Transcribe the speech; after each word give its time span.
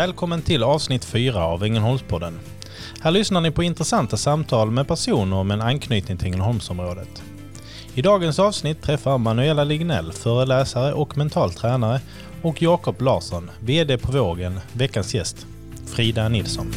Välkommen 0.00 0.42
till 0.42 0.62
avsnitt 0.62 1.04
4 1.04 1.44
av 1.44 1.64
Ängelholmspodden. 1.64 2.38
Här 3.00 3.10
lyssnar 3.10 3.40
ni 3.40 3.50
på 3.50 3.62
intressanta 3.62 4.16
samtal 4.16 4.70
med 4.70 4.88
personer 4.88 5.44
med 5.44 5.54
en 5.54 5.60
anknytning 5.60 6.18
till 6.18 6.26
Ängelholmsområdet. 6.26 7.22
I 7.94 8.02
dagens 8.02 8.38
avsnitt 8.38 8.82
träffar 8.82 9.18
Manuela 9.18 9.64
Lignell, 9.64 10.12
föreläsare 10.12 10.92
och 10.92 11.16
mental 11.16 11.52
tränare 11.52 12.00
och 12.42 12.62
Jakob 12.62 13.02
Larsson, 13.02 13.50
VD 13.60 13.98
på 13.98 14.12
Vågen, 14.12 14.60
veckans 14.72 15.14
gäst, 15.14 15.46
Frida 15.86 16.28
Nilsson. 16.28 16.72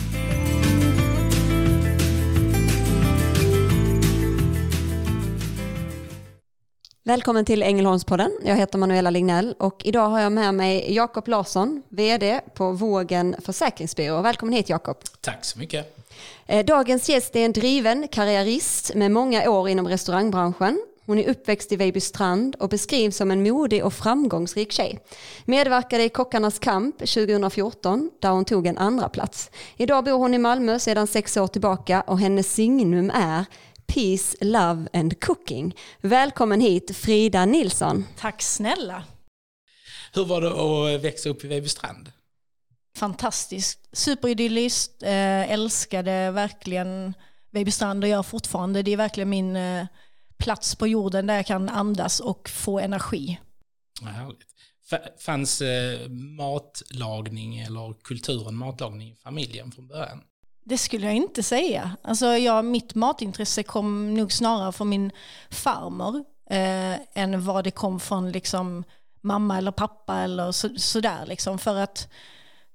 Välkommen 7.06 7.46
till 7.46 7.64
Ängelholmspodden. 7.64 8.32
Jag 8.46 8.56
heter 8.56 8.78
Manuela 8.78 9.10
Lignell 9.10 9.56
och 9.60 9.82
idag 9.86 10.10
har 10.10 10.20
jag 10.20 10.32
med 10.32 10.54
mig 10.54 10.96
Jakob 10.96 11.28
Larsson, 11.28 11.84
VD 11.90 12.42
på 12.54 12.72
Vågen 12.72 13.36
Försäkringsbyrå. 13.40 14.22
Välkommen 14.22 14.54
hit 14.56 14.70
Jakob. 14.70 14.98
Tack 15.22 15.46
så 15.46 15.60
mycket. 15.60 15.98
Eh, 16.48 16.66
dagens 16.66 17.10
gäst 17.10 17.36
är 17.36 17.46
en 17.46 17.52
driven 17.52 18.08
karriärist 18.08 18.96
med 18.96 19.12
många 19.12 19.50
år 19.50 19.70
inom 19.70 19.88
restaurangbranschen. 19.88 20.82
Hon 21.06 21.20
är 21.20 21.30
uppväxt 21.30 21.72
i 21.72 21.76
Vejbystrand 21.76 22.56
och 22.56 22.70
beskrivs 22.70 23.18
som 23.18 23.32
en 23.32 23.44
modig 23.44 23.86
och 23.86 23.94
framgångsrik 23.94 24.72
tjej. 24.72 25.00
Medverkade 25.46 26.04
i 26.04 26.10
Kockarnas 26.10 26.60
kamp 26.60 27.00
2014 27.00 28.10
där 28.20 28.30
hon 28.30 28.46
tog 28.46 28.68
en 28.68 28.78
andra 28.78 29.10
plats. 29.10 29.52
Idag 29.78 30.04
bor 30.04 30.18
hon 30.18 30.34
i 30.34 30.38
Malmö 30.38 30.80
sedan 30.80 31.08
sex 31.08 31.38
år 31.38 31.48
tillbaka 31.48 32.02
och 32.02 32.20
hennes 32.20 32.54
signum 32.54 33.10
är 33.10 33.46
Peace, 33.88 34.38
Love 34.42 34.88
and 34.94 35.20
Cooking. 35.20 35.76
Välkommen 36.02 36.62
hit 36.62 36.96
Frida 36.96 37.46
Nilsson. 37.46 38.06
Tack 38.18 38.42
snälla. 38.42 39.04
Hur 40.14 40.26
var 40.26 40.42
det 40.42 40.96
att 40.96 41.02
växa 41.02 41.30
upp 41.30 41.44
i 41.44 41.48
Vejbystrand? 41.48 42.12
Fantastiskt. 42.96 43.90
Superidylliskt. 43.92 45.04
Eh, 45.04 45.52
älskade 45.52 46.32
verkligen 46.32 47.14
Vejbystrand 47.52 48.04
och 48.04 48.10
gör 48.10 48.24
fortfarande. 48.24 48.84
Det 48.84 48.92
är 48.92 48.98
verkligen 48.98 49.30
min 49.30 49.56
eh, 49.56 49.86
plats 50.38 50.76
på 50.76 50.88
jorden 50.88 51.28
där 51.28 51.36
jag 51.36 51.46
kan 51.46 51.70
andas 51.70 52.20
och 52.20 52.50
få 52.50 52.80
energi. 52.80 53.40
Ja, 54.02 54.08
härligt. 54.08 54.54
Fanns 55.20 55.62
eh, 55.62 56.10
matlagning 56.10 57.60
eller 57.60 57.94
kulturen 58.04 58.56
matlagning 58.56 59.12
i 59.12 59.16
familjen 59.16 59.72
från 59.72 59.88
början? 59.88 60.22
Det 60.64 60.78
skulle 60.78 61.06
jag 61.06 61.16
inte 61.16 61.44
säga. 61.44 61.92
Alltså 62.02 62.26
jag, 62.26 62.66
mitt 62.66 62.96
matintresse 62.96 63.64
kom 63.64 64.14
nog 64.14 64.32
snarare 64.32 64.72
från 64.72 64.90
min 64.90 65.12
farmor 65.50 66.24
eh, 66.50 67.22
än 67.24 67.46
vad 67.46 67.64
det 67.64 67.72
kom 67.72 68.00
från 68.00 68.32
liksom, 68.32 68.84
mamma 69.22 69.58
eller 69.58 69.72
pappa 69.72 70.18
eller 70.18 70.52
så, 70.52 70.70
sådär. 70.76 71.26
Liksom. 71.26 71.60
För 71.60 71.76
att 71.76 72.08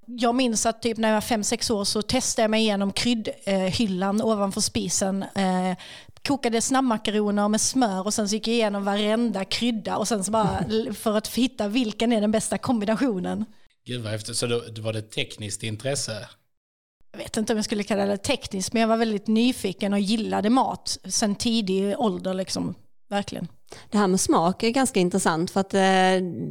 jag 0.05 0.35
minns 0.35 0.65
att 0.65 0.81
typ 0.81 0.97
när 0.97 1.07
jag 1.07 1.15
var 1.15 1.21
fem 1.21 1.43
sex 1.43 1.69
år 1.69 1.83
så 1.83 2.01
testade 2.01 2.43
jag 2.43 2.51
mig 2.51 2.61
igenom 2.61 2.91
kryddhyllan 2.91 4.21
ovanför 4.21 4.61
spisen. 4.61 5.23
Eh, 5.23 5.77
kokade 6.27 6.61
snabbmakaroner 6.61 7.47
med 7.47 7.61
smör 7.61 8.05
och 8.05 8.13
sen 8.13 8.29
så 8.29 8.35
gick 8.35 8.47
jag 8.47 8.53
igenom 8.53 8.85
varenda 8.85 9.45
krydda 9.45 9.97
och 9.97 10.07
sen 10.07 10.23
så 10.23 10.31
bara 10.31 10.65
för 10.93 11.17
att 11.17 11.27
hitta 11.27 11.67
vilken 11.67 12.13
är 12.13 12.21
den 12.21 12.31
bästa 12.31 12.57
kombinationen. 12.57 13.45
Gud 13.85 14.01
vad 14.01 14.11
häftigt, 14.11 14.35
så 14.35 14.47
då, 14.47 14.63
då 14.71 14.81
var 14.81 14.93
det 14.93 15.01
tekniskt 15.01 15.63
intresse? 15.63 16.27
Vet 17.29 17.37
inte 17.37 17.53
om 17.53 17.57
jag 17.57 17.65
skulle 17.65 17.83
kalla 17.83 18.05
det 18.05 18.17
tekniskt, 18.17 18.73
men 18.73 18.81
jag 18.81 18.87
var 18.87 18.97
väldigt 18.97 19.27
nyfiken 19.27 19.93
och 19.93 19.99
gillade 19.99 20.49
mat 20.49 20.97
sen 21.03 21.35
tidig 21.35 21.99
ålder. 21.99 22.33
Liksom. 22.33 22.75
Verkligen. 23.09 23.47
Det 23.89 23.97
här 23.97 24.07
med 24.07 24.19
smak 24.19 24.63
är 24.63 24.69
ganska 24.69 24.99
intressant 24.99 25.51
för 25.51 25.59
att 25.59 25.73
eh, 25.73 25.79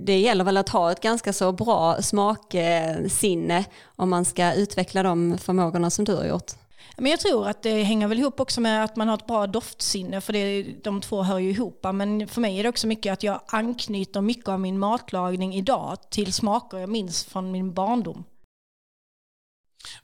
det 0.05 0.19
gäller 0.19 0.45
väl 0.45 0.57
att 0.57 0.69
ha 0.69 0.93
ett 0.93 1.01
ganska 1.01 1.33
så 1.33 1.53
bra 1.53 2.03
smaksinne 2.03 3.65
om 3.97 4.11
man 4.11 4.25
ska 4.25 4.53
utveckla 4.55 5.03
de 5.03 5.39
förmågorna 5.39 5.91
som 5.91 6.05
du 6.05 6.15
har 6.15 6.25
gjort. 6.25 6.53
Men 6.97 7.11
jag 7.11 7.21
tror 7.21 7.49
att 7.49 7.63
det 7.63 7.83
hänger 7.83 8.09
väl 8.09 8.19
ihop 8.19 8.41
också 8.41 8.61
med 8.61 8.85
att 8.85 8.97
man 8.97 9.09
har 9.09 9.15
ett 9.15 9.27
bra 9.27 9.47
doftsinne, 9.47 10.21
för 10.21 10.33
det, 10.33 10.63
de 10.85 11.01
två 11.01 11.23
hör 11.23 11.39
ju 11.39 11.51
ihop. 11.51 11.87
Men 11.93 12.29
för 12.29 12.41
mig 12.41 12.59
är 12.59 12.63
det 12.63 12.69
också 12.69 12.87
mycket 12.87 13.13
att 13.13 13.23
jag 13.23 13.41
anknyter 13.47 14.21
mycket 14.21 14.49
av 14.49 14.61
min 14.61 14.79
matlagning 14.79 15.55
idag 15.55 15.97
till 16.11 16.33
smaker 16.33 16.79
jag 16.79 16.89
minns 16.89 17.25
från 17.25 17.51
min 17.51 17.73
barndom. 17.73 18.25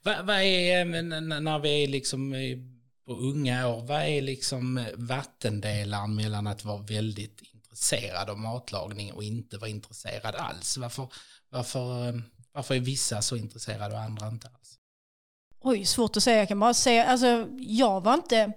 Vad, 0.03 0.27
vad 0.27 0.41
är, 0.41 0.81
eh, 0.81 1.21
när 1.41 1.59
vi 1.59 1.85
är 1.85 1.89
liksom 1.89 2.35
på 3.07 3.13
unga 3.13 3.69
år, 3.69 3.81
vad 3.81 4.03
är 4.03 4.23
liksom 4.23 4.79
eh, 4.79 4.87
vattendelaren 4.95 6.15
mellan 6.15 6.47
att 6.47 6.65
vara 6.65 6.83
väldigt 6.83 7.43
intresserad 7.55 8.31
av 8.31 8.39
matlagning 8.39 9.13
och 9.13 9.25
inte 9.25 9.59
vara 9.59 9.71
intresserad 9.71 10.35
alls? 10.35 10.77
Varför, 10.77 11.09
varför, 11.49 12.09
eh, 12.09 12.15
varför 12.53 12.75
är 12.75 12.81
vissa 12.81 13.23
så 13.23 13.37
intresserade 13.37 13.95
och 13.95 14.01
andra 14.01 14.29
inte 14.29 14.49
alls? 14.49 14.79
Oj, 15.61 15.85
svårt 15.85 16.17
att 16.17 16.23
säga. 16.23 16.39
Jag 16.39 16.49
kan 16.49 16.61
bara 16.61 16.75
säga, 16.75 17.05
alltså 17.05 17.49
jag 17.59 18.01
var 18.01 18.15
inte 18.15 18.53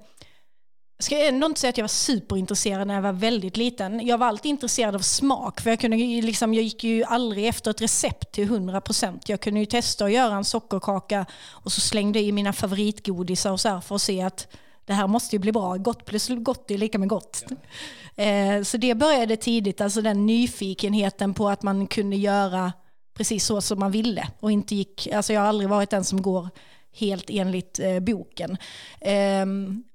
jag 0.97 1.03
ska 1.03 1.27
ändå 1.27 1.47
inte 1.47 1.59
säga 1.59 1.69
att 1.69 1.77
jag 1.77 1.83
var 1.83 1.87
superintresserad 1.87 2.87
när 2.87 2.93
jag 2.93 3.01
var 3.01 3.13
väldigt 3.13 3.57
liten. 3.57 4.07
Jag 4.07 4.17
var 4.17 4.27
alltid 4.27 4.49
intresserad 4.49 4.95
av 4.95 4.99
smak, 4.99 5.61
för 5.61 5.69
jag, 5.69 5.79
kunde 5.79 5.97
liksom, 5.97 6.53
jag 6.53 6.63
gick 6.63 6.83
ju 6.83 7.03
aldrig 7.03 7.47
efter 7.47 7.71
ett 7.71 7.81
recept 7.81 8.31
till 8.31 8.49
100%. 8.49 9.19
Jag 9.25 9.41
kunde 9.41 9.59
ju 9.59 9.65
testa 9.65 10.05
att 10.05 10.11
göra 10.11 10.35
en 10.35 10.45
sockerkaka 10.45 11.25
och 11.49 11.71
så 11.71 11.81
slängde 11.81 12.19
i 12.19 12.31
mina 12.31 12.53
favoritgodisar 12.53 13.51
och 13.51 13.59
så 13.59 13.81
för 13.81 13.95
att 13.95 14.01
se 14.01 14.21
att 14.21 14.47
det 14.85 14.93
här 14.93 15.07
måste 15.07 15.35
ju 15.35 15.39
bli 15.39 15.51
bra. 15.51 15.77
Gott 15.77 16.05
plus 16.05 16.29
gott 16.29 16.71
är 16.71 16.77
lika 16.77 16.99
med 16.99 17.09
gott. 17.09 17.43
Ja. 17.49 18.23
Eh, 18.23 18.63
så 18.63 18.77
det 18.77 18.95
började 18.95 19.37
tidigt, 19.37 19.81
alltså 19.81 20.01
den 20.01 20.25
nyfikenheten 20.25 21.33
på 21.33 21.49
att 21.49 21.63
man 21.63 21.87
kunde 21.87 22.15
göra 22.15 22.73
precis 23.17 23.45
så 23.45 23.61
som 23.61 23.79
man 23.79 23.91
ville. 23.91 24.27
Och 24.39 24.51
inte 24.51 24.75
gick, 24.75 25.07
alltså 25.07 25.33
jag 25.33 25.41
har 25.41 25.47
aldrig 25.47 25.69
varit 25.69 25.89
den 25.89 26.03
som 26.03 26.21
går 26.21 26.49
helt 26.97 27.29
enligt 27.29 27.79
eh, 27.79 27.99
boken. 27.99 28.57
Eh, 29.01 29.45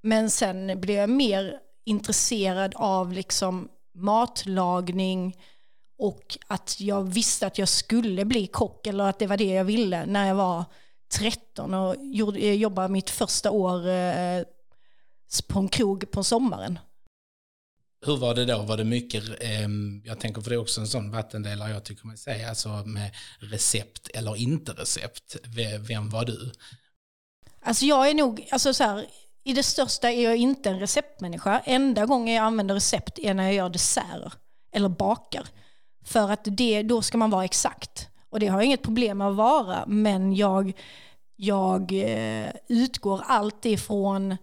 men 0.02 0.30
sen 0.30 0.80
blev 0.80 0.96
jag 0.96 1.10
mer 1.10 1.58
intresserad 1.84 2.72
av 2.76 3.12
liksom 3.12 3.68
matlagning 3.94 5.36
och 5.98 6.38
att 6.46 6.80
jag 6.80 7.02
visste 7.02 7.46
att 7.46 7.58
jag 7.58 7.68
skulle 7.68 8.24
bli 8.24 8.46
kock 8.46 8.86
eller 8.86 9.04
att 9.04 9.18
det 9.18 9.26
var 9.26 9.36
det 9.36 9.54
jag 9.54 9.64
ville 9.64 10.06
när 10.06 10.28
jag 10.28 10.34
var 10.34 10.64
13 11.12 11.74
och 11.74 11.96
gjorde, 12.00 12.38
eh, 12.38 12.54
jobbade 12.54 12.88
mitt 12.88 13.10
första 13.10 13.50
år 13.50 13.88
eh, 13.88 14.42
på 15.48 15.58
en 15.58 15.68
krog 15.68 16.10
på 16.10 16.24
sommaren. 16.24 16.78
Hur 18.06 18.16
var 18.16 18.34
det 18.34 18.44
då? 18.44 18.62
Var 18.62 18.76
det 18.76 18.84
mycket, 18.84 19.24
eh, 19.42 19.68
jag 20.04 20.20
tänker 20.20 20.42
för 20.42 20.50
det 20.50 20.56
är 20.56 20.60
också 20.60 20.80
en 20.80 20.86
sån 20.86 21.10
vattendelare 21.10 21.70
jag 21.70 21.84
tycker 21.84 22.06
man 22.06 22.16
säger, 22.16 22.48
alltså 22.48 22.68
med 22.68 23.10
recept 23.38 24.08
eller 24.08 24.36
inte 24.36 24.72
recept. 24.72 25.36
Vem 25.80 26.10
var 26.10 26.24
du? 26.24 26.52
Alltså 27.64 27.84
jag 27.84 28.10
är 28.10 28.14
nog, 28.14 28.48
alltså 28.50 28.74
så 28.74 28.84
här, 28.84 29.06
i 29.44 29.52
det 29.52 29.62
största 29.62 30.10
är 30.10 30.24
jag 30.24 30.36
inte 30.36 30.70
en 30.70 30.80
receptmänniska. 30.80 31.62
Enda 31.64 32.06
gången 32.06 32.34
jag 32.34 32.44
använder 32.44 32.74
recept 32.74 33.18
är 33.18 33.34
när 33.34 33.44
jag 33.44 33.54
gör 33.54 33.68
desserter 33.68 34.32
eller 34.72 34.88
bakar. 34.88 35.46
För 36.04 36.30
att 36.30 36.40
det, 36.44 36.82
då 36.82 37.02
ska 37.02 37.18
man 37.18 37.30
vara 37.30 37.44
exakt. 37.44 38.08
Och 38.30 38.40
det 38.40 38.46
har 38.46 38.58
jag 38.58 38.64
inget 38.64 38.82
problem 38.82 39.18
med 39.18 39.28
att 39.28 39.36
vara, 39.36 39.84
men 39.86 40.34
jag, 40.34 40.72
jag 41.36 41.92
eh, 41.92 42.50
utgår 42.68 43.22
alltid 43.26 43.80
från 43.80 44.36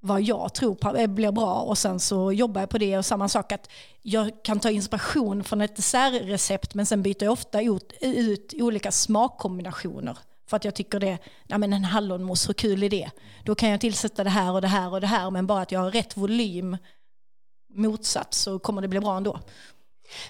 vad 0.00 0.22
jag 0.22 0.54
tror 0.54 0.98
eh, 0.98 1.06
blir 1.06 1.32
bra 1.32 1.54
och 1.54 1.78
sen 1.78 2.00
så 2.00 2.32
jobbar 2.32 2.60
jag 2.60 2.70
på 2.70 2.78
det. 2.78 2.98
Och 2.98 3.06
samma 3.06 3.28
sak 3.28 3.52
att 3.52 3.70
jag 4.02 4.30
kan 4.44 4.60
ta 4.60 4.70
inspiration 4.70 5.44
från 5.44 5.60
ett 5.60 5.76
dessertrecept 5.76 6.74
men 6.74 6.86
sen 6.86 7.02
byter 7.02 7.24
jag 7.24 7.32
ofta 7.32 7.62
ut, 7.62 7.92
ut 8.00 8.54
olika 8.58 8.92
smakkombinationer. 8.92 10.18
För 10.46 10.56
att 10.56 10.64
jag 10.64 10.74
tycker 10.74 11.00
det, 11.00 11.18
ja 11.46 11.58
men 11.58 11.72
en 11.72 11.84
hallonmousse, 11.84 12.48
hur 12.48 12.54
kul 12.54 12.82
är 12.82 12.90
det? 12.90 13.10
Då 13.44 13.54
kan 13.54 13.70
jag 13.70 13.80
tillsätta 13.80 14.24
det 14.24 14.30
här 14.30 14.52
och 14.52 14.60
det 14.60 14.68
här 14.68 14.92
och 14.92 15.00
det 15.00 15.06
här, 15.06 15.30
men 15.30 15.46
bara 15.46 15.62
att 15.62 15.72
jag 15.72 15.80
har 15.80 15.90
rätt 15.90 16.16
volym 16.16 16.76
motsatt 17.74 18.34
så 18.34 18.58
kommer 18.58 18.82
det 18.82 18.88
bli 18.88 19.00
bra 19.00 19.16
ändå. 19.16 19.40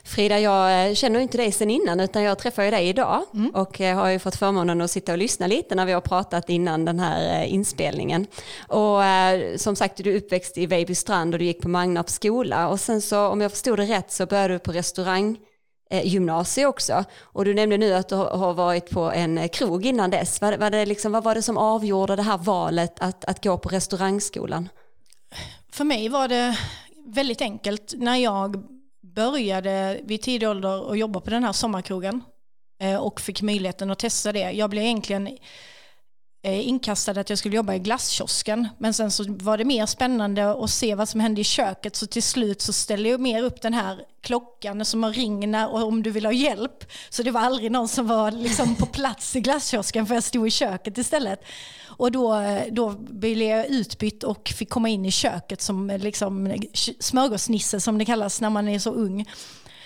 Frida, 0.05 0.40
jag 0.40 0.88
eh, 0.88 0.94
känner 0.94 1.20
inte 1.20 1.38
dig 1.38 1.52
sen 1.52 1.70
innan 1.70 2.00
utan 2.00 2.22
jag 2.22 2.38
träffar 2.38 2.70
dig 2.70 2.88
idag 2.88 3.25
mm. 3.34 3.50
och 3.50 3.81
eh, 3.81 3.96
har 3.96 4.08
ju 4.08 4.19
fått 4.19 4.37
förmånen 4.37 4.81
att 4.81 4.90
sitta 4.90 5.12
och 5.12 5.19
lyssna 5.19 5.46
lite 5.46 5.75
när 5.75 5.87
vi 5.87 5.93
har 5.93 6.00
pratat 6.00 6.50
innan 6.50 6.84
den 6.84 7.00
här 7.00 7.43
eh, 7.43 7.55
inspelningen. 7.55 8.26
Och 8.69 9.00
som 9.56 9.76
sagt, 9.76 9.96
du 9.96 10.12
är 10.12 10.17
uppväxt 10.17 10.58
i 10.58 10.67
Vejbystrand 10.67 11.34
och 11.34 11.38
du 11.38 11.44
gick 11.44 11.62
på 11.62 11.69
Magnarps 11.69 12.14
skola 12.14 12.69
och 12.69 12.81
sen 12.81 13.02
så 13.02 13.26
om 13.26 13.40
jag 13.40 13.50
förstod 13.50 13.78
det 13.78 13.84
rätt 13.84 14.12
så 14.12 14.26
började 14.26 14.55
du 14.55 14.58
på 14.58 14.72
restaurang 14.72 15.38
Eh, 15.90 16.06
gymnasie 16.06 16.66
också. 16.66 17.04
Och 17.20 17.44
du 17.44 17.54
nämnde 17.54 17.76
nu 17.78 17.94
att 17.94 18.08
du 18.08 18.14
har 18.14 18.54
varit 18.54 18.90
på 18.90 19.00
en 19.00 19.38
eh, 19.38 19.48
krog 19.48 19.86
innan 19.86 20.10
dess. 20.10 20.40
Vad, 20.40 20.58
var 20.58 20.70
det 20.70 20.86
liksom, 20.86 21.12
vad 21.12 21.25
var 21.25 21.34
det 21.34 21.42
som 21.42 21.58
avgjorde 21.58 22.16
det 22.16 22.22
här 22.22 22.38
valet 22.38 23.00
att, 23.00 23.25
att 23.25 23.44
gå 23.44 23.58
på 23.58 23.69
restaurangskolan? 23.69 24.69
För 25.72 25.84
mig 25.84 26.08
var 26.08 26.28
det 26.28 26.58
väldigt 27.06 27.42
enkelt. 27.42 27.94
När 27.96 28.16
jag 28.16 28.64
började 29.02 30.00
vid 30.04 30.22
tidig 30.22 30.48
ålder 30.48 30.92
att 30.92 30.98
jobba 30.98 31.20
på 31.20 31.31
den 31.31 31.44
här 31.44 31.52
sommarkrogen 31.52 32.22
eh, 32.81 32.96
och 32.96 33.20
fick 33.20 33.42
möjligheten 33.42 33.90
att 33.90 33.98
testa 33.98 34.32
det. 34.32 34.50
Jag 34.50 34.70
blev 34.70 34.84
egentligen 34.84 35.38
Eh, 36.46 36.69
inkastade 36.69 37.20
att 37.20 37.31
jag 37.31 37.38
skulle 37.38 37.56
jobba 37.56 37.75
i 37.75 37.79
glasskiosken. 37.79 38.69
Men 38.79 38.94
sen 38.94 39.11
så 39.11 39.25
var 39.29 39.58
det 39.58 39.64
mer 39.64 39.87
spännande 39.87 40.64
att 40.64 40.70
se 40.70 40.94
vad 40.94 41.08
som 41.08 41.20
hände 41.20 41.41
i 41.41 41.44
köket. 41.44 41.96
Så 41.96 42.06
till 42.06 42.23
slut 42.23 42.61
så 42.61 42.73
ställde 42.73 43.08
jag 43.08 43.20
mer 43.20 43.43
upp 43.43 43.62
den 43.62 43.75
här 43.75 44.00
klockan 44.20 44.85
som 44.85 45.05
ringer 45.05 45.49
när, 45.49 45.73
och 45.73 45.82
om 45.82 46.02
du 46.02 46.11
vill 46.11 46.25
ha 46.25 46.32
hjälp. 46.32 46.85
Så 47.11 47.23
det 47.23 47.31
var 47.31 47.41
aldrig 47.41 47.73
någon 47.73 47.88
som 47.88 48.06
var 48.06 48.31
liksom 48.31 48.75
på 48.75 48.87
plats 48.87 49.37
i 49.37 49.41
glasskiosken 49.41 50.06
för 50.06 50.14
jag 50.14 50.25
stod 50.25 50.46
i 50.46 50.50
köket 50.50 50.99
istället. 50.99 51.44
Och 51.85 52.12
då, 52.12 52.35
eh, 52.35 52.62
då 52.73 52.91
blev 52.91 53.49
jag 53.49 53.67
utbytt 53.67 54.25
och 54.25 54.49
fick 54.49 54.70
komma 54.70 54.88
in 54.88 55.05
i 55.05 55.11
köket 55.11 55.61
som 55.61 55.91
eh, 55.91 55.99
liksom 55.99 56.62
smörgåsnisse 57.00 57.81
som 57.81 57.99
det 57.99 58.05
kallas 58.05 58.41
när 58.41 58.50
man 58.50 58.69
är 58.69 58.79
så 58.79 58.91
ung. 58.91 59.26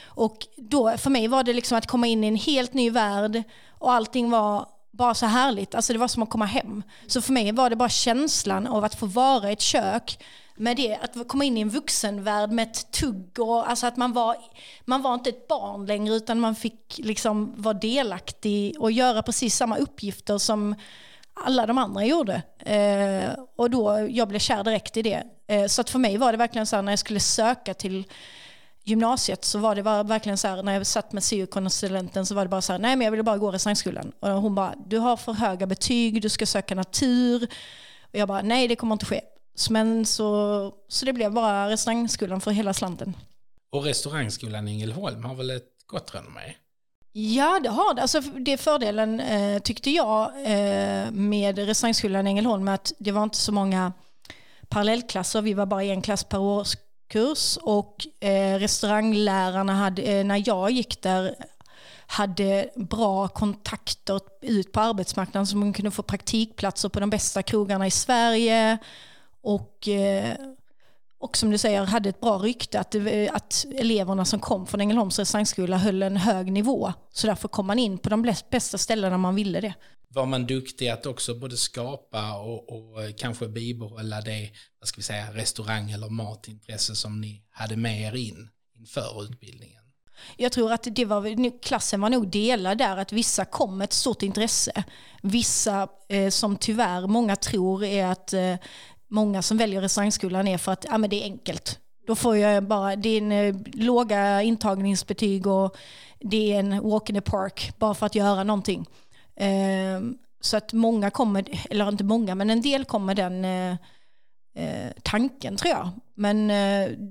Och 0.04 0.46
då, 0.56 0.98
för 0.98 1.10
mig 1.10 1.28
var 1.28 1.42
det 1.42 1.52
liksom 1.52 1.78
att 1.78 1.86
komma 1.86 2.06
in 2.06 2.24
i 2.24 2.26
en 2.26 2.36
helt 2.36 2.74
ny 2.74 2.90
värld 2.90 3.42
och 3.78 3.92
allting 3.92 4.30
var 4.30 4.66
bara 4.90 5.14
så 5.14 5.26
härligt. 5.26 5.74
Alltså 5.74 5.92
det 5.92 5.98
var 5.98 6.08
som 6.08 6.22
att 6.22 6.30
komma 6.30 6.44
hem. 6.44 6.82
Så 7.06 7.22
för 7.22 7.32
mig 7.32 7.52
var 7.52 7.70
det 7.70 7.76
bara 7.76 7.88
känslan 7.88 8.66
av 8.66 8.84
att 8.84 8.94
få 8.94 9.06
vara 9.06 9.50
i 9.50 9.52
ett 9.52 9.60
kök 9.60 10.18
med 10.58 10.76
det, 10.76 10.96
att 10.96 11.28
komma 11.28 11.44
in 11.44 11.56
i 11.56 11.60
en 11.60 11.68
vuxenvärld 11.68 12.50
med 12.50 12.68
ett 12.68 12.90
tugg 12.90 13.38
och 13.38 13.70
alltså 13.70 13.86
att 13.86 13.96
man 13.96 14.12
var, 14.12 14.36
man 14.84 15.02
var 15.02 15.14
inte 15.14 15.30
ett 15.30 15.48
barn 15.48 15.86
längre 15.86 16.14
utan 16.14 16.40
man 16.40 16.54
fick 16.54 16.98
liksom 16.98 17.54
vara 17.56 17.74
delaktig 17.74 18.80
och 18.80 18.92
göra 18.92 19.22
precis 19.22 19.56
samma 19.56 19.76
uppgifter 19.76 20.38
som 20.38 20.74
alla 21.34 21.66
de 21.66 21.78
andra 21.78 22.04
gjorde. 22.04 22.42
Eh, 22.58 23.30
och 23.56 23.70
då, 23.70 24.08
jag 24.10 24.28
blev 24.28 24.38
kär 24.38 24.64
direkt 24.64 24.96
i 24.96 25.02
det. 25.02 25.22
Eh, 25.46 25.66
så 25.66 25.80
att 25.80 25.90
för 25.90 25.98
mig 25.98 26.16
var 26.16 26.32
det 26.32 26.38
verkligen 26.38 26.66
så 26.66 26.76
här 26.76 26.82
när 26.82 26.92
jag 26.92 26.98
skulle 26.98 27.20
söka 27.20 27.74
till 27.74 28.04
gymnasiet 28.88 29.44
så 29.44 29.58
var 29.58 29.74
det 29.74 29.82
verkligen 29.82 30.38
så 30.38 30.48
här, 30.48 30.62
när 30.62 30.72
jag 30.72 30.86
satt 30.86 31.12
med 31.12 31.24
syokonsulenten 31.24 32.26
så 32.26 32.34
var 32.34 32.44
det 32.44 32.48
bara 32.48 32.62
så 32.62 32.72
här, 32.72 32.78
nej 32.78 32.96
men 32.96 33.04
jag 33.04 33.10
ville 33.10 33.22
bara 33.22 33.38
gå 33.38 33.50
restaurangskolan. 33.50 34.12
Och 34.20 34.28
hon 34.28 34.54
bara, 34.54 34.74
du 34.86 34.98
har 34.98 35.16
för 35.16 35.32
höga 35.32 35.66
betyg, 35.66 36.22
du 36.22 36.28
ska 36.28 36.46
söka 36.46 36.74
natur. 36.74 37.48
Och 38.02 38.14
jag 38.14 38.28
bara, 38.28 38.42
nej 38.42 38.68
det 38.68 38.76
kommer 38.76 38.92
inte 38.92 39.06
ske. 39.06 39.20
Men 39.70 40.06
så, 40.06 40.72
så 40.88 41.04
det 41.04 41.12
blev 41.12 41.32
bara 41.32 41.70
restaurangskolan 41.70 42.40
för 42.40 42.50
hela 42.50 42.74
slanten. 42.74 43.16
Och 43.72 43.84
restaurangskolan 43.84 44.68
i 44.68 44.70
Ängelholm 44.70 45.24
har 45.24 45.34
väl 45.34 45.50
ett 45.50 45.86
gott 45.86 46.14
renommé? 46.14 46.54
Ja, 47.12 47.60
det 47.62 47.68
har 47.68 47.94
det. 47.94 48.02
Alltså, 48.02 48.20
det 48.20 48.52
är 48.52 48.56
fördelen, 48.56 49.20
eh, 49.20 49.58
tyckte 49.58 49.90
jag, 49.90 50.30
eh, 50.44 51.10
med 51.10 51.58
restaurangskolan 51.58 52.26
i 52.26 52.30
Ängelholm, 52.30 52.68
att 52.68 52.92
det 52.98 53.12
var 53.12 53.22
inte 53.22 53.36
så 53.36 53.52
många 53.52 53.92
parallellklasser. 54.68 55.42
Vi 55.42 55.54
var 55.54 55.66
bara 55.66 55.84
en 55.84 56.02
klass 56.02 56.24
per 56.24 56.38
kurs 57.08 57.58
och 57.62 58.06
eh, 58.20 58.58
restauranglärarna 58.58 59.74
hade, 59.74 60.02
eh, 60.02 60.24
när 60.24 60.42
jag 60.46 60.70
gick 60.70 61.02
där, 61.02 61.34
hade 62.06 62.70
bra 62.76 63.28
kontakter 63.28 64.20
ut 64.40 64.72
på 64.72 64.80
arbetsmarknaden 64.80 65.46
så 65.46 65.56
man 65.56 65.72
kunde 65.72 65.90
få 65.90 66.02
praktikplatser 66.02 66.88
på 66.88 67.00
de 67.00 67.10
bästa 67.10 67.42
krogarna 67.42 67.86
i 67.86 67.90
Sverige. 67.90 68.78
Och 69.42 69.88
eh, 69.88 70.34
och 71.18 71.36
som 71.36 71.50
du 71.50 71.58
säger 71.58 71.84
hade 71.84 72.08
ett 72.08 72.20
bra 72.20 72.38
rykte 72.38 72.80
att, 72.80 72.94
att 73.32 73.66
eleverna 73.76 74.24
som 74.24 74.40
kom 74.40 74.66
från 74.66 74.80
Ängelholms 74.80 75.18
restaurangskola 75.18 75.76
höll 75.76 76.02
en 76.02 76.16
hög 76.16 76.52
nivå. 76.52 76.92
Så 77.12 77.26
därför 77.26 77.48
kom 77.48 77.66
man 77.66 77.78
in 77.78 77.98
på 77.98 78.08
de 78.08 78.34
bästa 78.50 78.78
ställena 78.78 79.18
man 79.18 79.34
ville 79.34 79.60
det. 79.60 79.74
Var 80.10 80.26
man 80.26 80.46
duktig 80.46 80.88
att 80.88 81.06
också 81.06 81.34
både 81.34 81.56
skapa 81.56 82.38
och, 82.38 82.72
och 82.72 83.18
kanske 83.18 83.48
bibehålla 83.48 84.20
det 84.20 84.50
vad 84.80 84.88
ska 84.88 84.96
vi 84.96 85.02
säga, 85.02 85.32
restaurang 85.32 85.90
eller 85.90 86.08
matintresse 86.08 86.96
som 86.96 87.20
ni 87.20 87.42
hade 87.50 87.76
med 87.76 88.00
er 88.00 88.16
in 88.16 88.48
inför 88.78 89.22
utbildningen? 89.22 89.82
Jag 90.36 90.52
tror 90.52 90.72
att 90.72 90.86
det 90.90 91.04
var, 91.04 91.62
klassen 91.62 92.00
var 92.00 92.10
nog 92.10 92.30
delad 92.30 92.78
där, 92.78 92.96
att 92.96 93.12
vissa 93.12 93.44
kom 93.44 93.78
med 93.78 93.84
ett 93.84 93.92
stort 93.92 94.22
intresse. 94.22 94.84
Vissa 95.22 95.88
eh, 96.08 96.30
som 96.30 96.56
tyvärr 96.56 97.06
många 97.06 97.36
tror 97.36 97.84
är 97.84 98.06
att 98.06 98.32
eh, 98.32 98.54
många 99.08 99.42
som 99.42 99.56
väljer 99.56 99.80
restaurangskolan 99.80 100.48
är 100.48 100.58
för 100.58 100.72
att 100.72 100.86
ja, 100.88 100.98
men 100.98 101.10
det 101.10 101.22
är 101.22 101.24
enkelt. 101.24 101.78
Då 102.06 102.14
får 102.14 102.36
jag 102.36 102.64
bara, 102.64 102.96
det 102.96 103.08
är 103.08 103.18
en 103.18 103.32
eh, 103.32 103.54
låga 103.72 104.42
intagningsbetyg 104.42 105.46
och 105.46 105.76
det 106.20 106.52
är 106.52 106.58
en 106.58 106.82
walk 106.82 107.10
in 107.10 107.14
the 107.14 107.20
park 107.20 107.72
bara 107.78 107.94
för 107.94 108.06
att 108.06 108.14
göra 108.14 108.44
någonting. 108.44 108.86
Ehm, 109.36 110.18
så 110.40 110.56
att 110.56 110.72
många 110.72 111.10
kommer, 111.10 111.44
eller 111.70 111.88
inte 111.88 112.04
många, 112.04 112.34
men 112.34 112.50
en 112.50 112.60
del 112.60 112.84
kommer 112.84 113.14
den 113.14 113.44
eh, 113.44 113.76
eh, 114.54 114.92
tanken 115.02 115.56
tror 115.56 115.70
jag. 115.70 115.90
Men 116.14 116.48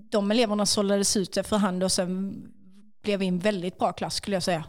de 0.09 0.31
eleverna 0.31 0.65
sållades 0.65 1.17
ut 1.17 1.37
efterhand 1.37 1.83
och 1.83 1.91
sen 1.91 2.35
blev 3.03 3.19
vi 3.19 3.27
en 3.27 3.39
väldigt 3.39 3.77
bra 3.77 3.93
klass 3.93 4.15
skulle 4.15 4.35
jag 4.35 4.43
säga. 4.43 4.63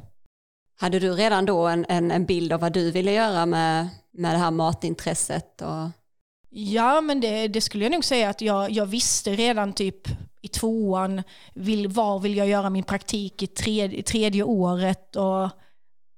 Hade 0.81 0.99
du 0.99 1.13
redan 1.13 1.47
då 1.47 1.67
en, 1.67 1.87
en, 1.89 2.11
en 2.11 2.27
bild 2.27 2.53
av 2.53 2.61
vad 2.61 2.73
du 2.73 2.91
ville 2.91 3.13
göra 3.13 3.47
med, 3.47 3.89
med 4.13 4.35
det 4.35 4.39
här 4.39 4.51
matintresset? 4.51 5.63
Och... 5.63 5.91
Ja, 6.51 7.01
men 7.01 7.21
det, 7.21 7.49
det, 7.49 7.61
skulle 7.61 7.85
jag 7.85 7.93
nog 7.93 8.05
säga 8.05 8.31
att 8.31 8.41
jag, 8.41 8.71
jag 8.71 8.87
visste 8.87 9.37
redan 9.37 9.73
typ 9.73 10.09
i 10.43 10.49
tvåan 10.49 11.23
vill, 11.55 11.89
var 11.89 12.19
vill 12.19 12.37
jag 12.37 12.49
göra 12.49 12.71
min 12.71 12.85
praktik 12.85 13.43
i 13.43 13.47
tredje, 13.47 14.03
tredje 14.03 14.43
året 14.43 15.17
och 15.17 15.51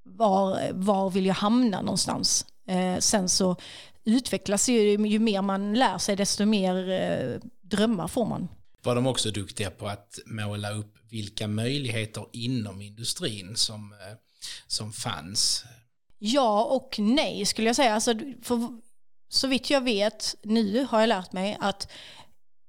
var, 0.04 0.72
var 0.72 1.10
vill 1.10 1.26
jag 1.26 1.34
hamna 1.34 1.80
någonstans. 1.80 2.46
Eh, 2.66 2.98
sen 2.98 3.28
så 3.28 3.56
utvecklas 4.04 4.68
ju, 4.68 5.06
ju 5.06 5.18
mer 5.18 5.42
man 5.42 5.74
lär 5.74 5.98
sig 5.98 6.16
desto 6.16 6.44
mer 6.44 6.90
eh, 6.90 7.40
drömmar 7.62 8.08
får 8.08 8.26
man. 8.26 8.48
Var 8.82 8.94
de 8.94 9.06
också 9.06 9.30
duktiga 9.30 9.70
på 9.70 9.88
att 9.88 10.18
måla 10.26 10.70
upp 10.70 10.94
vilka 11.10 11.48
möjligheter 11.48 12.26
inom 12.32 12.80
industrin 12.80 13.56
som, 13.56 13.92
eh, 13.92 14.16
som 14.66 14.92
fanns? 14.92 15.64
Ja 16.18 16.64
och 16.64 16.96
nej 16.98 17.46
skulle 17.46 17.66
jag 17.66 17.76
säga. 17.76 17.94
Alltså, 17.94 18.14
för 18.42 18.80
så 19.32 19.46
vitt 19.46 19.70
jag 19.70 19.80
vet, 19.80 20.34
nu 20.42 20.86
har 20.90 21.00
jag 21.00 21.08
lärt 21.08 21.32
mig 21.32 21.56
att 21.60 21.92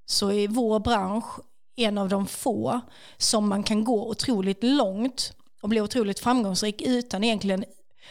så 0.05 0.31
är 0.31 0.47
vår 0.47 0.79
bransch 0.79 1.39
en 1.75 1.97
av 1.97 2.09
de 2.09 2.27
få 2.27 2.81
som 3.17 3.49
man 3.49 3.63
kan 3.63 3.83
gå 3.83 4.09
otroligt 4.09 4.63
långt 4.63 5.33
och 5.61 5.69
bli 5.69 5.81
otroligt 5.81 6.19
framgångsrik 6.19 6.81
utan 6.81 7.23
egentligen 7.23 7.65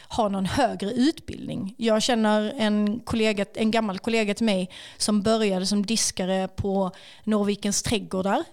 ha 0.09 0.29
någon 0.29 0.45
högre 0.45 0.91
utbildning. 0.91 1.75
Jag 1.77 2.03
känner 2.03 2.53
en, 2.57 2.99
kollega, 2.99 3.45
en 3.53 3.71
gammal 3.71 3.99
kollega 3.99 4.33
till 4.33 4.45
mig 4.45 4.69
som 4.97 5.21
började 5.21 5.65
som 5.65 5.85
diskare 5.85 6.47
på 6.47 6.91
Norrvikens 7.23 7.83
trädgårdar 7.83 8.43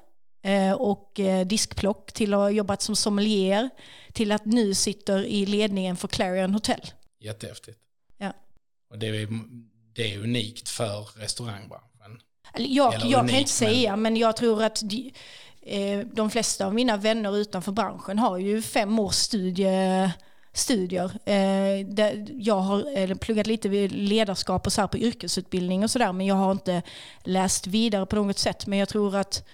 eh, 0.45 0.73
och 0.73 1.21
eh, 1.21 1.47
diskplock 1.47 2.13
till 2.13 2.35
att 2.35 2.39
ha 2.39 2.51
jobbat 2.51 2.83
som 2.83 2.97
sommelier 2.97 3.71
till 4.13 4.33
att 4.33 4.45
nu 4.45 4.75
sitter 4.75 5.25
i 5.25 5.47
ledningen 5.47 5.97
för 5.97 6.09
Clarion 6.09 6.55
Hotel. 6.55 6.81
Jättehäftigt. 7.21 7.79
Ja. 8.19 8.33
Och 8.91 8.99
det 8.99 9.07
är 9.07 9.29
det 9.99 10.15
är 10.15 10.19
unikt 10.19 10.69
för 10.69 11.09
restaurangbranschen. 11.21 12.21
Jag, 12.57 12.95
jag 12.95 13.29
kan 13.29 13.39
inte 13.39 13.51
säga, 13.51 13.97
men 13.97 14.17
jag 14.17 14.37
tror 14.37 14.63
att 14.63 14.81
de, 14.83 15.13
eh, 15.63 16.07
de 16.13 16.31
flesta 16.31 16.67
av 16.67 16.75
mina 16.75 16.97
vänner 16.97 17.37
utanför 17.37 17.73
branschen 17.73 18.19
har 18.19 18.39
ju 18.39 18.63
fem 18.63 18.99
års 18.99 19.15
studie, 19.15 20.11
studier. 20.53 21.11
Eh, 21.25 21.81
jag 22.43 22.61
har 22.61 23.15
pluggat 23.15 23.47
lite 23.47 23.69
ledarskap 23.89 24.67
och 24.67 24.73
så 24.73 24.81
här 24.81 24.89
på 24.89 24.99
yrkesutbildning 24.99 25.85
och 25.85 25.91
sådär, 25.91 26.13
men 26.13 26.27
jag 26.27 26.35
har 26.35 26.53
inte 26.53 26.83
läst 27.25 27.67
vidare 27.67 28.07
på 28.07 28.17
något 28.17 28.39
sätt. 28.39 28.67
Men 28.67 28.79
jag 28.79 28.89
tror 28.89 29.17
att 29.17 29.49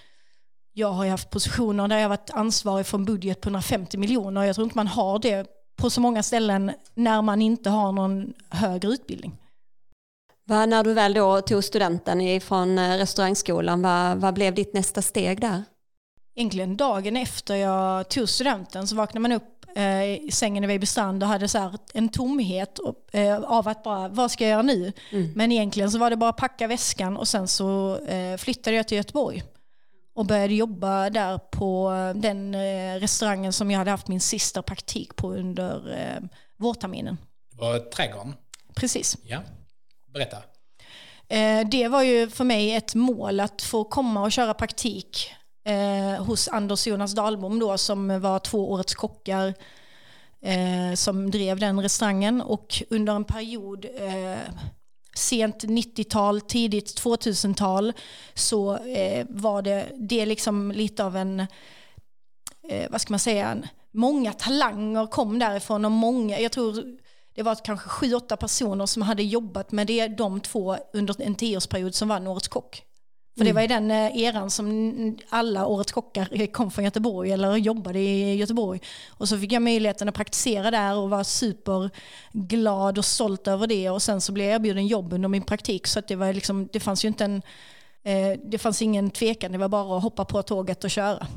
jag 0.73 0.91
har 0.91 1.07
haft 1.07 1.29
positioner 1.29 1.87
där 1.87 1.97
jag 1.97 2.09
varit 2.09 2.29
ansvarig 2.29 2.85
för 2.85 2.97
en 2.97 3.05
budget 3.05 3.41
på 3.41 3.49
150 3.49 3.97
miljoner. 3.97 4.43
Jag 4.43 4.55
tror 4.55 4.65
inte 4.65 4.77
man 4.77 4.87
har 4.87 5.19
det 5.19 5.47
på 5.75 5.89
så 5.89 6.01
många 6.01 6.23
ställen 6.23 6.71
när 6.93 7.21
man 7.21 7.41
inte 7.41 7.69
har 7.69 7.91
någon 7.91 8.33
högre 8.49 8.89
utbildning. 8.89 9.37
Vad, 10.47 10.69
när 10.69 10.83
du 10.83 10.93
väl 10.93 11.13
då 11.13 11.41
tog 11.41 11.63
studenten 11.63 12.41
från 12.41 12.77
eh, 12.79 12.97
restaurangskolan, 12.97 13.81
vad, 13.81 14.17
vad 14.17 14.33
blev 14.33 14.55
ditt 14.55 14.73
nästa 14.73 15.01
steg 15.01 15.41
där? 15.41 15.63
Egentligen 16.35 16.77
dagen 16.77 17.17
efter 17.17 17.55
jag 17.55 18.09
tog 18.09 18.29
studenten 18.29 18.87
så 18.87 18.95
vaknade 18.95 19.21
man 19.21 19.31
upp 19.31 19.65
eh, 19.75 20.03
i 20.03 20.29
sängen 20.31 20.63
i 20.63 20.67
Vejbystrand 20.67 21.23
och 21.23 21.29
hade 21.29 21.47
så 21.47 21.73
en 21.93 22.09
tomhet 22.09 22.79
och, 22.79 23.15
eh, 23.15 23.41
av 23.41 23.67
att 23.67 23.83
bara, 23.83 24.07
vad 24.07 24.31
ska 24.31 24.43
jag 24.43 24.51
göra 24.51 24.61
nu? 24.61 24.93
Mm. 25.11 25.31
Men 25.35 25.51
egentligen 25.51 25.91
så 25.91 25.97
var 25.97 26.09
det 26.09 26.15
bara 26.15 26.29
att 26.29 26.37
packa 26.37 26.67
väskan 26.67 27.17
och 27.17 27.27
sen 27.27 27.47
så 27.47 27.97
eh, 27.97 28.37
flyttade 28.37 28.75
jag 28.75 28.87
till 28.87 28.97
Göteborg 28.97 29.43
och 30.15 30.25
började 30.25 30.53
jobba 30.53 31.09
där 31.09 31.37
på 31.37 31.91
den 32.15 32.55
restaurangen 32.99 33.53
som 33.53 33.71
jag 33.71 33.77
hade 33.77 33.91
haft 33.91 34.07
min 34.07 34.21
sista 34.21 34.61
praktik 34.61 35.15
på 35.15 35.33
under 35.33 35.81
vårterminen. 36.57 37.17
Det 37.51 37.61
var 37.61 37.79
Trädgården? 37.79 38.33
Precis. 38.75 39.17
Ja. 39.23 39.39
Berätta. 40.15 40.37
Eh, 41.27 41.67
det 41.67 41.87
var 41.87 42.01
ju 42.01 42.29
för 42.29 42.43
mig 42.43 42.75
ett 42.75 42.95
mål 42.95 43.39
att 43.39 43.61
få 43.61 43.83
komma 43.83 44.21
och 44.21 44.31
köra 44.31 44.53
praktik 44.53 45.31
eh, 45.65 46.23
hos 46.23 46.47
Anders 46.47 46.87
Jonas 46.87 47.15
Dahlbom 47.15 47.59
då 47.59 47.77
som 47.77 48.21
var 48.21 48.39
två 48.39 48.71
årets 48.71 48.95
kockar 48.95 49.53
eh, 50.41 50.95
som 50.95 51.31
drev 51.31 51.59
den 51.59 51.81
restaurangen 51.81 52.41
och 52.41 52.83
under 52.89 53.15
en 53.15 53.23
period 53.23 53.85
sent 55.15 55.63
90-tal, 55.63 56.41
tidigt 56.41 57.01
2000-tal 57.01 57.93
så 58.33 58.79
var 59.29 59.61
det, 59.61 59.87
det 59.95 60.25
liksom 60.25 60.71
lite 60.71 61.05
av 61.05 61.17
en, 61.17 61.47
vad 62.89 63.01
ska 63.01 63.13
man 63.13 63.19
säga, 63.19 63.57
många 63.91 64.33
talanger 64.33 65.07
kom 65.07 65.39
därifrån 65.39 65.85
och 65.85 65.91
många, 65.91 66.39
jag 66.39 66.51
tror 66.51 66.83
det 67.35 67.43
var 67.43 67.55
kanske 67.55 67.89
sju, 67.89 68.13
åtta 68.13 68.37
personer 68.37 68.85
som 68.85 69.01
hade 69.01 69.23
jobbat 69.23 69.71
med 69.71 69.87
det, 69.87 70.07
de 70.07 70.39
två 70.41 70.77
under 70.93 71.21
en 71.21 71.35
tioårsperiod 71.35 71.95
som 71.95 72.07
vann 72.07 72.27
Årets 72.27 72.47
Kock. 72.47 72.83
För 73.37 73.45
det 73.45 73.53
var 73.53 73.61
i 73.61 73.67
den 73.67 73.91
eh, 73.91 74.17
eran 74.17 74.51
som 74.51 75.17
alla 75.29 75.65
Årets 75.65 75.91
Kockar 75.91 76.51
kom 76.51 76.71
från 76.71 76.85
Göteborg 76.85 77.31
eller 77.31 77.57
jobbade 77.57 77.99
i 77.99 78.35
Göteborg. 78.35 78.81
Och 79.09 79.29
så 79.29 79.39
fick 79.39 79.51
jag 79.51 79.61
möjligheten 79.61 80.09
att 80.09 80.15
praktisera 80.15 80.71
där 80.71 80.97
och 80.97 81.09
var 81.09 81.23
superglad 81.23 82.97
och 82.97 83.05
stolt 83.05 83.47
över 83.47 83.67
det. 83.67 83.89
Och 83.89 84.01
sen 84.01 84.21
så 84.21 84.31
blev 84.31 84.47
jag 84.47 84.55
erbjuden 84.55 84.87
jobb 84.87 85.13
under 85.13 85.29
min 85.29 85.41
praktik. 85.41 85.87
Så 85.87 86.01
det, 86.01 86.15
var 86.15 86.33
liksom, 86.33 86.69
det 86.73 86.79
fanns 86.79 87.05
ju 87.05 87.07
inte 87.07 87.25
en, 87.25 87.41
eh, 88.03 88.39
det 88.43 88.57
fanns 88.57 88.81
ingen 88.81 89.11
tvekan, 89.11 89.51
det 89.51 89.57
var 89.57 89.69
bara 89.69 89.97
att 89.97 90.03
hoppa 90.03 90.25
på 90.25 90.41
tåget 90.41 90.83
och 90.83 90.91
köra. 90.91 91.27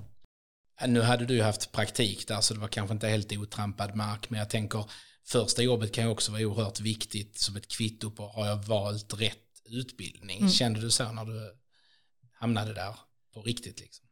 Nu 0.87 1.01
hade 1.01 1.27
du 1.27 1.43
haft 1.43 1.73
praktik 1.73 2.29
där 2.29 2.41
så 2.41 2.55
det 2.55 2.61
var 2.61 2.69
kanske 2.69 2.95
inte 2.95 3.09
helt 3.09 3.33
otrampad 3.33 3.97
mark. 3.97 4.31
Men 4.31 4.39
jag 4.39 4.51
tänker 4.51 4.85
första 5.29 5.63
jobbet 5.63 5.93
kan 5.93 6.05
ju 6.05 6.11
också 6.11 6.33
vara 6.33 6.43
oerhört 6.43 6.81
viktigt 6.81 7.39
som 7.39 7.57
ett 7.57 7.69
kvitto 7.69 8.11
på 8.11 8.29
har 8.29 8.47
jag 8.47 8.57
valt 8.57 9.21
rätt 9.21 9.39
utbildning. 9.65 10.39
Mm. 10.39 10.51
Kände 10.51 10.81
du 10.81 10.91
så 10.91 11.13
när 11.13 11.25
du 11.25 11.53
hamnade 12.33 12.75
där 12.75 12.95
på 13.35 13.43
riktigt? 13.43 13.81
Liksom? 13.81 14.07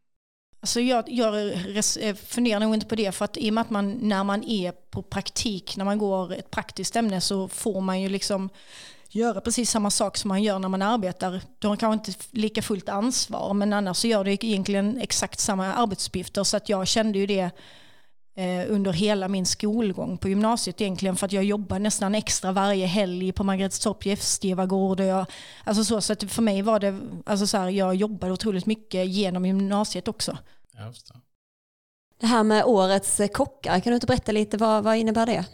Alltså 0.61 0.81
jag, 0.81 1.05
jag 1.09 1.53
eh, 2.01 2.15
funderar 2.15 2.61
nog 2.61 2.75
inte 2.75 2.87
på 2.87 2.95
det 2.95 3.13
för 3.13 3.25
att 3.25 3.37
i 3.37 3.51
och 3.51 3.55
med 3.55 3.63
att 3.63 3.71
man 3.71 3.93
när 3.93 4.25
man 4.25 4.45
är 4.45 4.73
på 4.73 5.03
praktik, 5.03 5.77
när 5.77 5.85
man 5.85 5.99
går 5.99 6.33
ett 6.33 6.51
praktiskt 6.51 6.97
ämne 6.97 7.21
så 7.21 7.49
får 7.49 7.81
man 7.81 8.01
ju 8.01 8.09
liksom 8.09 8.49
göra 9.09 9.41
precis 9.41 9.71
samma 9.71 9.91
sak 9.91 10.17
som 10.17 10.29
man 10.29 10.43
gör 10.43 10.59
när 10.59 10.69
man 10.69 10.83
arbetar. 10.83 11.43
Du 11.59 11.69
har 11.69 11.77
kanske 11.77 12.11
inte 12.11 12.25
lika 12.31 12.63
fullt 12.63 12.89
ansvar 12.89 13.55
men 13.55 13.73
annars 13.73 13.97
så 13.97 14.07
gör 14.07 14.25
du 14.25 14.33
egentligen 14.33 14.99
exakt 14.99 15.41
samma 15.41 15.75
arbetsuppgifter 15.75 16.45
så 16.45 16.57
att 16.57 16.69
jag 16.69 16.89
kände 16.89 17.19
ju 17.19 17.27
det 17.27 17.51
under 18.69 18.93
hela 18.93 19.29
min 19.29 19.47
skolgång 19.47 20.19
på 20.19 20.29
gymnasiet 20.29 20.81
egentligen 20.81 21.17
för 21.17 21.27
att 21.27 21.33
jag 21.33 21.45
jobbade 21.45 21.79
nästan 21.79 22.15
extra 22.15 22.53
varje 22.53 22.87
helg 22.87 23.33
på 23.33 23.45
Margretstorp 23.45 24.07
gästgivargård. 24.07 25.01
alltså 25.65 25.85
så, 25.85 26.01
så 26.01 26.13
att 26.13 26.25
för 26.25 26.43
mig 26.43 26.63
var 26.63 26.81
det, 26.81 27.01
alltså 27.27 27.47
så 27.47 27.57
här, 27.57 27.69
jag 27.69 27.95
jobbade 27.95 28.33
otroligt 28.33 28.67
mycket 28.67 29.07
genom 29.07 29.47
gymnasiet 29.47 30.09
också. 30.09 30.39
Det 32.21 32.27
här 32.27 32.43
med 32.43 32.65
årets 32.65 33.21
kockar, 33.35 33.81
kan 33.81 33.91
du 33.91 33.95
inte 33.95 34.07
berätta 34.07 34.33
lite, 34.33 34.57
vad, 34.57 34.85
vad 34.85 34.97
innebär 34.97 35.27
det? 35.27 35.45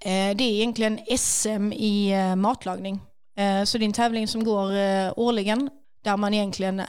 Eh, 0.00 0.36
det 0.36 0.44
är 0.44 0.52
egentligen 0.52 1.00
SM 1.18 1.72
i 1.72 2.12
eh, 2.12 2.36
matlagning. 2.36 3.00
Eh, 3.36 3.64
så 3.64 3.78
det 3.78 3.84
är 3.84 3.86
en 3.86 3.92
tävling 3.92 4.28
som 4.28 4.44
går 4.44 4.70
årligen 5.20 5.70
där 6.02 6.16
man 6.16 6.34
egentligen 6.34 6.82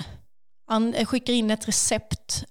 skickar 1.06 1.34
in 1.34 1.52
ett 1.52 1.68
recept 1.68 2.46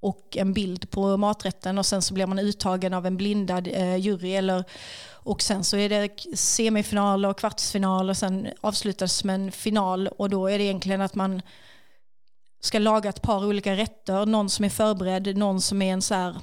och 0.00 0.36
en 0.36 0.52
bild 0.52 0.90
på 0.90 1.16
maträtten 1.16 1.78
och 1.78 1.86
sen 1.86 2.02
så 2.02 2.14
blir 2.14 2.26
man 2.26 2.38
uttagen 2.38 2.94
av 2.94 3.06
en 3.06 3.16
blindad 3.16 3.68
eh, 3.68 3.96
jury. 3.96 4.32
Eller, 4.32 4.64
och 5.10 5.42
sen 5.42 5.64
så 5.64 5.76
är 5.76 5.88
det 5.88 6.36
semifinal 6.36 7.24
och 7.24 7.38
kvartsfinal 7.38 8.10
och 8.10 8.16
sen 8.16 8.48
avslutas 8.60 9.24
med 9.24 9.34
en 9.34 9.52
final 9.52 10.08
och 10.08 10.30
då 10.30 10.46
är 10.46 10.58
det 10.58 10.64
egentligen 10.64 11.00
att 11.00 11.14
man 11.14 11.42
ska 12.60 12.78
laga 12.78 13.10
ett 13.10 13.22
par 13.22 13.46
olika 13.46 13.76
rätter. 13.76 14.26
Någon 14.26 14.50
som 14.50 14.64
är 14.64 14.70
förberedd, 14.70 15.36
någon 15.36 15.60
som 15.60 15.82
är 15.82 15.92
en 15.92 16.02
så 16.02 16.14
här 16.14 16.36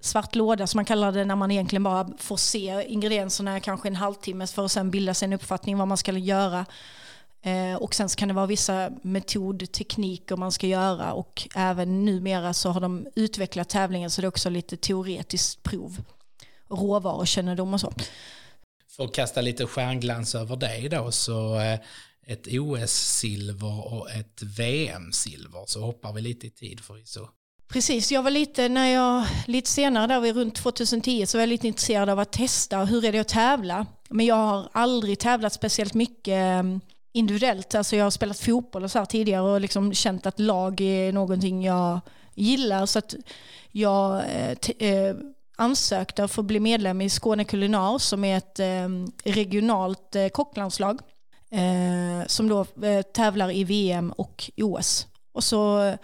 svart 0.00 0.34
låda 0.34 0.66
som 0.66 0.78
man 0.78 0.84
kallar 0.84 1.12
det 1.12 1.24
när 1.24 1.36
man 1.36 1.50
egentligen 1.50 1.82
bara 1.82 2.08
får 2.18 2.36
se 2.36 2.84
ingredienserna 2.88 3.60
kanske 3.60 3.88
en 3.88 3.96
halvtimme 3.96 4.46
för 4.46 4.64
att 4.64 4.72
sen 4.72 4.90
bilda 4.90 5.14
sig 5.14 5.26
en 5.26 5.32
uppfattning 5.32 5.78
vad 5.78 5.88
man 5.88 5.98
ska 5.98 6.12
göra. 6.12 6.66
Eh, 7.44 7.76
och 7.76 7.94
sen 7.94 8.08
så 8.08 8.16
kan 8.16 8.28
det 8.28 8.34
vara 8.34 8.46
vissa 8.46 8.90
metodtekniker 9.02 10.36
man 10.36 10.52
ska 10.52 10.66
göra 10.66 11.12
och 11.12 11.48
även 11.54 12.04
numera 12.04 12.54
så 12.54 12.70
har 12.70 12.80
de 12.80 13.06
utvecklat 13.16 13.68
tävlingen 13.68 14.10
så 14.10 14.20
det 14.20 14.24
är 14.24 14.28
också 14.28 14.50
lite 14.50 14.76
teoretiskt 14.76 15.62
prov. 15.62 16.02
Råvarukännedom 16.68 17.74
och 17.74 17.80
så. 17.80 17.92
För 18.96 19.04
att 19.04 19.14
kasta 19.14 19.40
lite 19.40 19.66
stjärnglans 19.66 20.34
över 20.34 20.56
dig 20.56 20.88
då 20.88 21.10
så 21.12 21.60
eh, 21.60 21.78
ett 22.26 22.46
OS-silver 22.46 23.92
och 23.92 24.10
ett 24.10 24.42
VM-silver 24.42 25.64
så 25.66 25.80
hoppar 25.80 26.12
vi 26.12 26.20
lite 26.20 26.46
i 26.46 26.50
tid 26.50 26.80
förvisso. 26.80 27.28
Precis, 27.68 28.12
jag 28.12 28.22
var 28.22 28.30
lite, 28.30 28.68
när 28.68 28.86
jag, 28.86 29.26
lite 29.46 29.70
senare, 29.70 30.06
där 30.06 30.20
vid 30.20 30.36
runt 30.36 30.54
2010, 30.54 31.26
så 31.26 31.38
var 31.38 31.42
jag 31.42 31.48
lite 31.48 31.66
intresserad 31.66 32.08
av 32.08 32.18
att 32.18 32.32
testa 32.32 32.84
hur 32.84 33.04
är 33.04 33.12
det 33.12 33.18
att 33.18 33.28
tävla. 33.28 33.86
Men 34.08 34.26
jag 34.26 34.34
har 34.34 34.68
aldrig 34.72 35.18
tävlat 35.18 35.52
speciellt 35.52 35.94
mycket 35.94 36.34
ehm, 36.34 36.80
individuellt. 37.14 37.74
Alltså 37.74 37.96
jag 37.96 38.04
har 38.04 38.10
spelat 38.10 38.40
fotboll 38.40 38.84
och 38.84 38.90
så 38.90 38.98
här 38.98 39.06
tidigare 39.06 39.42
och 39.42 39.60
liksom 39.60 39.94
känt 39.94 40.26
att 40.26 40.38
lag 40.40 40.80
är 40.80 41.12
någonting 41.12 41.62
jag 41.62 42.00
gillar. 42.34 42.86
Så 42.86 42.98
att 42.98 43.14
jag 43.70 44.16
eh, 44.16 44.88
eh 44.88 45.16
ansökte 45.56 46.28
för 46.28 46.42
att 46.42 46.46
bli 46.46 46.60
medlem 46.60 47.00
i 47.00 47.10
Skåne 47.10 47.44
Kulinar 47.44 47.98
som 47.98 48.24
är 48.24 48.36
ett 48.36 48.60
eh, 48.60 48.88
regionalt 49.24 50.16
eh, 50.16 50.28
kocklandslag 50.28 51.00
eh, 51.50 52.26
som 52.26 52.48
då 52.48 52.66
eh, 52.82 53.02
tävlar 53.02 53.50
i 53.50 53.64
VM 53.64 54.12
och 54.12 54.50
OS. 54.56 55.06
Och 55.32 55.44
så 55.44 55.82
eh, 55.82 55.94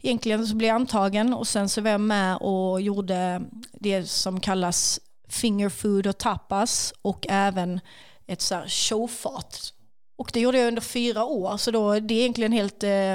egentligen 0.00 0.46
så 0.46 0.56
blev 0.56 0.68
jag 0.68 0.74
antagen 0.74 1.34
och 1.34 1.48
sen 1.48 1.68
så 1.68 1.80
var 1.80 1.90
jag 1.90 2.00
med 2.00 2.36
och 2.36 2.80
gjorde 2.80 3.42
det 3.72 4.04
som 4.04 4.40
kallas 4.40 5.00
finger 5.28 5.68
food 5.68 6.06
och 6.06 6.18
tapas 6.18 6.94
och 7.02 7.26
även 7.28 7.80
ett 8.26 8.40
så 8.40 8.54
här 8.54 8.68
showfat. 8.68 9.72
Och 10.20 10.30
det 10.32 10.40
gjorde 10.40 10.58
jag 10.58 10.68
under 10.68 10.82
fyra 10.82 11.24
år 11.24 11.56
så 11.56 11.70
då 11.70 12.00
det 12.00 12.14
är 12.14 12.18
egentligen 12.18 12.52
helt 12.52 12.82
eh, 12.82 13.14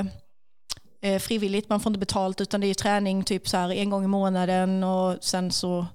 eh 1.01 1.19
frivilligt, 1.19 1.69
man 1.69 1.79
får 1.79 1.89
inte 1.89 2.00
betalt 2.00 2.41
utan 2.41 2.62
det 2.62 2.67
är 2.67 2.74
träning 2.74 3.24
typ 3.24 3.47
så 3.47 3.57
här 3.57 3.71
en 3.71 3.89
gång 3.89 4.03
i 4.03 4.07
månaden 4.07 4.83
och 4.83 5.24
sen 5.24 5.51
så 5.51 5.85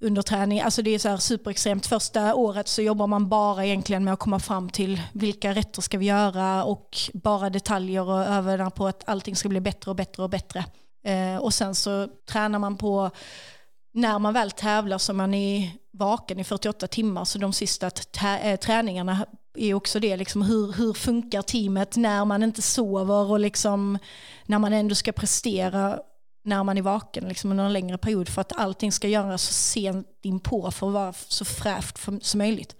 under 0.00 0.22
träning. 0.22 0.60
Alltså 0.60 0.82
det 0.82 0.90
är 0.90 0.98
så 0.98 1.08
här 1.08 1.16
superextremt. 1.16 1.86
Första 1.86 2.34
året 2.34 2.68
så 2.68 2.82
jobbar 2.82 3.06
man 3.06 3.28
bara 3.28 3.64
egentligen 3.66 4.04
med 4.04 4.14
att 4.14 4.18
komma 4.18 4.40
fram 4.40 4.70
till 4.70 5.00
vilka 5.12 5.54
rätter 5.54 5.82
ska 5.82 5.98
vi 5.98 6.06
göra 6.06 6.64
och 6.64 6.96
bara 7.14 7.50
detaljer 7.50 8.08
och 8.08 8.20
övningar 8.20 8.70
på 8.70 8.86
att 8.86 9.08
allting 9.08 9.36
ska 9.36 9.48
bli 9.48 9.60
bättre 9.60 9.90
och 9.90 9.96
bättre 9.96 10.22
och 10.22 10.30
bättre. 10.30 10.64
Eh, 11.04 11.36
och 11.36 11.54
sen 11.54 11.74
så 11.74 12.08
tränar 12.30 12.58
man 12.58 12.76
på 12.76 13.10
när 13.98 14.18
man 14.18 14.34
väl 14.34 14.50
tävlar 14.50 14.98
så 14.98 15.12
man 15.12 15.34
är 15.34 15.70
vaken 15.92 16.38
i 16.38 16.44
48 16.44 16.86
timmar 16.86 17.24
så 17.24 17.38
de 17.38 17.52
sista 17.52 17.90
eh, 18.42 18.56
träningarna 18.56 19.26
är 19.54 19.74
också 19.74 20.00
det, 20.00 20.16
liksom 20.16 20.42
hur, 20.42 20.72
hur 20.72 20.92
funkar 20.92 21.42
teamet 21.42 21.96
när 21.96 22.24
man 22.24 22.42
inte 22.42 22.62
sover 22.62 23.30
och 23.30 23.40
liksom 23.40 23.98
när 24.46 24.58
man 24.58 24.72
ändå 24.72 24.94
ska 24.94 25.12
prestera 25.12 26.00
när 26.44 26.64
man 26.64 26.78
är 26.78 26.82
vaken 26.82 27.24
liksom 27.28 27.50
under 27.50 27.64
en 27.64 27.72
längre 27.72 27.98
period 27.98 28.28
för 28.28 28.40
att 28.40 28.52
allting 28.56 28.92
ska 28.92 29.08
göras 29.08 29.42
så 29.42 29.52
sent 29.52 30.06
inpå 30.22 30.70
för 30.70 30.86
att 30.86 30.92
vara 30.92 31.12
så 31.12 31.44
fräscht 31.44 31.98
som 32.20 32.38
möjligt. 32.38 32.76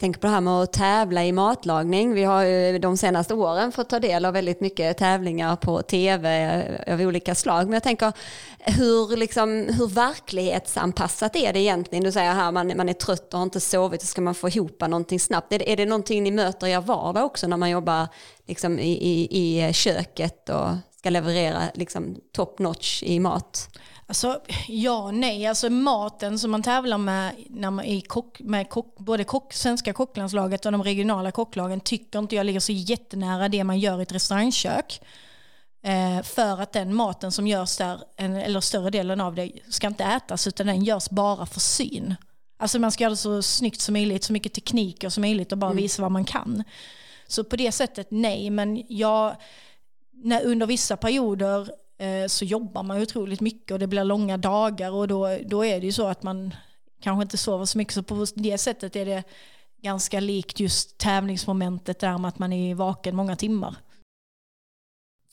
Jag 0.00 0.02
tänker 0.02 0.20
på 0.20 0.26
det 0.26 0.32
här 0.32 0.40
med 0.40 0.52
att 0.52 0.72
tävla 0.72 1.24
i 1.24 1.32
matlagning. 1.32 2.14
Vi 2.14 2.24
har 2.24 2.42
ju 2.42 2.78
de 2.78 2.96
senaste 2.96 3.34
åren 3.34 3.72
fått 3.72 3.88
ta 3.88 3.98
del 3.98 4.24
av 4.24 4.32
väldigt 4.32 4.60
mycket 4.60 4.98
tävlingar 4.98 5.56
på 5.56 5.82
tv 5.82 6.82
av 6.86 7.00
olika 7.00 7.34
slag. 7.34 7.64
Men 7.64 7.72
jag 7.72 7.82
tänker, 7.82 8.12
hur, 8.58 9.16
liksom, 9.16 9.66
hur 9.78 9.88
verklighetsanpassat 9.88 11.36
är 11.36 11.52
det 11.52 11.60
egentligen? 11.60 12.04
Du 12.04 12.12
säger 12.12 12.34
här 12.34 12.52
man, 12.52 12.72
man 12.76 12.88
är 12.88 12.92
trött 12.92 13.34
och 13.34 13.38
har 13.38 13.44
inte 13.44 13.60
sovit 13.60 14.02
och 14.02 14.08
ska 14.08 14.20
man 14.20 14.34
få 14.34 14.48
ihop 14.48 14.80
någonting 14.80 15.20
snabbt. 15.20 15.52
Är 15.52 15.58
det, 15.58 15.72
är 15.72 15.76
det 15.76 15.86
någonting 15.86 16.22
ni 16.22 16.30
möter 16.30 16.66
i 16.66 16.72
er 16.72 16.80
vardag 16.80 17.24
också 17.24 17.46
när 17.46 17.56
man 17.56 17.70
jobbar 17.70 18.08
liksom, 18.46 18.78
i, 18.78 18.92
i, 18.92 19.28
i 19.68 19.72
köket 19.72 20.48
och 20.48 20.68
ska 20.98 21.10
leverera 21.10 21.62
liksom, 21.74 22.16
top 22.32 22.58
notch 22.58 23.02
i 23.02 23.20
mat? 23.20 23.68
Alltså, 24.10 24.40
ja 24.68 25.10
nej. 25.10 25.46
Alltså 25.46 25.70
maten 25.70 26.38
som 26.38 26.50
man 26.50 26.62
tävlar 26.62 26.98
med, 26.98 27.34
när 27.50 27.70
man 27.70 27.84
är 27.84 28.00
kock, 28.00 28.40
med 28.40 28.68
kock, 28.68 28.98
både 28.98 29.24
kock, 29.24 29.52
svenska 29.52 29.92
kocklandslaget 29.92 30.66
och 30.66 30.72
de 30.72 30.82
regionala 30.82 31.32
kocklagen 31.32 31.80
tycker 31.80 32.18
inte 32.18 32.36
jag 32.36 32.46
ligger 32.46 32.60
så 32.60 32.72
jättenära 32.72 33.48
det 33.48 33.64
man 33.64 33.78
gör 33.78 34.00
i 34.00 34.02
ett 34.02 34.12
restaurangkök. 34.12 35.00
Eh, 35.82 36.22
för 36.22 36.62
att 36.62 36.72
den 36.72 36.94
maten 36.94 37.32
som 37.32 37.46
görs 37.46 37.76
där, 37.76 38.02
en, 38.16 38.36
eller 38.36 38.60
större 38.60 38.90
delen 38.90 39.20
av 39.20 39.34
det, 39.34 39.52
ska 39.68 39.86
inte 39.86 40.04
ätas 40.04 40.46
utan 40.46 40.66
den 40.66 40.84
görs 40.84 41.10
bara 41.10 41.46
för 41.46 41.60
syn. 41.60 42.14
Alltså 42.58 42.78
man 42.78 42.92
ska 42.92 43.04
göra 43.04 43.10
det 43.10 43.16
så 43.16 43.42
snyggt 43.42 43.80
som 43.80 43.92
möjligt, 43.92 44.24
så 44.24 44.32
mycket 44.32 44.54
tekniker 44.54 45.08
som 45.08 45.20
möjligt 45.20 45.52
och 45.52 45.58
bara 45.58 45.70
mm. 45.70 45.82
visa 45.82 46.02
vad 46.02 46.12
man 46.12 46.24
kan. 46.24 46.64
Så 47.26 47.44
på 47.44 47.56
det 47.56 47.72
sättet 47.72 48.06
nej, 48.10 48.50
men 48.50 48.82
jag 48.88 49.36
när, 50.12 50.44
under 50.44 50.66
vissa 50.66 50.96
perioder 50.96 51.70
så 52.28 52.44
jobbar 52.44 52.82
man 52.82 53.02
otroligt 53.02 53.40
mycket 53.40 53.70
och 53.70 53.78
det 53.78 53.86
blir 53.86 54.04
långa 54.04 54.36
dagar 54.36 54.90
och 54.90 55.08
då, 55.08 55.38
då 55.46 55.64
är 55.64 55.80
det 55.80 55.86
ju 55.86 55.92
så 55.92 56.06
att 56.06 56.22
man 56.22 56.54
kanske 57.00 57.22
inte 57.22 57.36
sover 57.36 57.64
så 57.64 57.78
mycket. 57.78 57.94
Så 57.94 58.02
på 58.02 58.26
det 58.34 58.58
sättet 58.58 58.96
är 58.96 59.04
det 59.04 59.24
ganska 59.82 60.20
likt 60.20 60.60
just 60.60 60.98
tävlingsmomentet 60.98 61.98
där 61.98 62.18
med 62.18 62.28
att 62.28 62.38
man 62.38 62.52
är 62.52 62.74
vaken 62.74 63.16
många 63.16 63.36
timmar. 63.36 63.76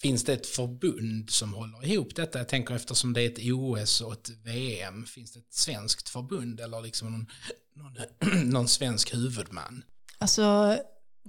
Finns 0.01 0.23
det 0.23 0.33
ett 0.33 0.47
förbund 0.47 1.29
som 1.29 1.53
håller 1.53 1.85
ihop 1.85 2.15
detta? 2.15 2.37
Jag 2.37 2.47
tänker 2.47 2.75
eftersom 2.75 3.13
det 3.13 3.21
är 3.21 3.29
ett 3.29 3.53
OS 3.53 4.01
och 4.01 4.13
ett 4.13 4.29
VM, 4.29 5.05
finns 5.05 5.31
det 5.31 5.39
ett 5.39 5.53
svenskt 5.53 6.09
förbund 6.09 6.59
eller 6.59 6.81
liksom 6.81 7.11
någon, 7.11 7.27
någon, 7.73 8.49
någon 8.51 8.67
svensk 8.67 9.13
huvudman? 9.13 9.83
Alltså 10.17 10.77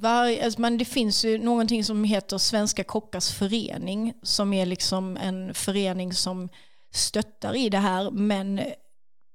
var, 0.01 0.43
alltså 0.45 0.61
men 0.61 0.79
det 0.79 0.85
finns 0.85 1.25
ju 1.25 1.39
någonting 1.39 1.85
som 1.85 2.05
heter 2.05 2.39
Svenska 2.39 2.85
kockars 2.85 3.31
förening 3.31 4.15
som 4.23 4.53
är 4.53 4.67
liksom 4.67 5.17
en 5.17 5.55
förening 5.55 6.13
som 6.13 6.49
stöttar 6.91 7.57
i 7.57 7.69
det 7.69 7.79
här 7.79 8.11
men 8.11 8.61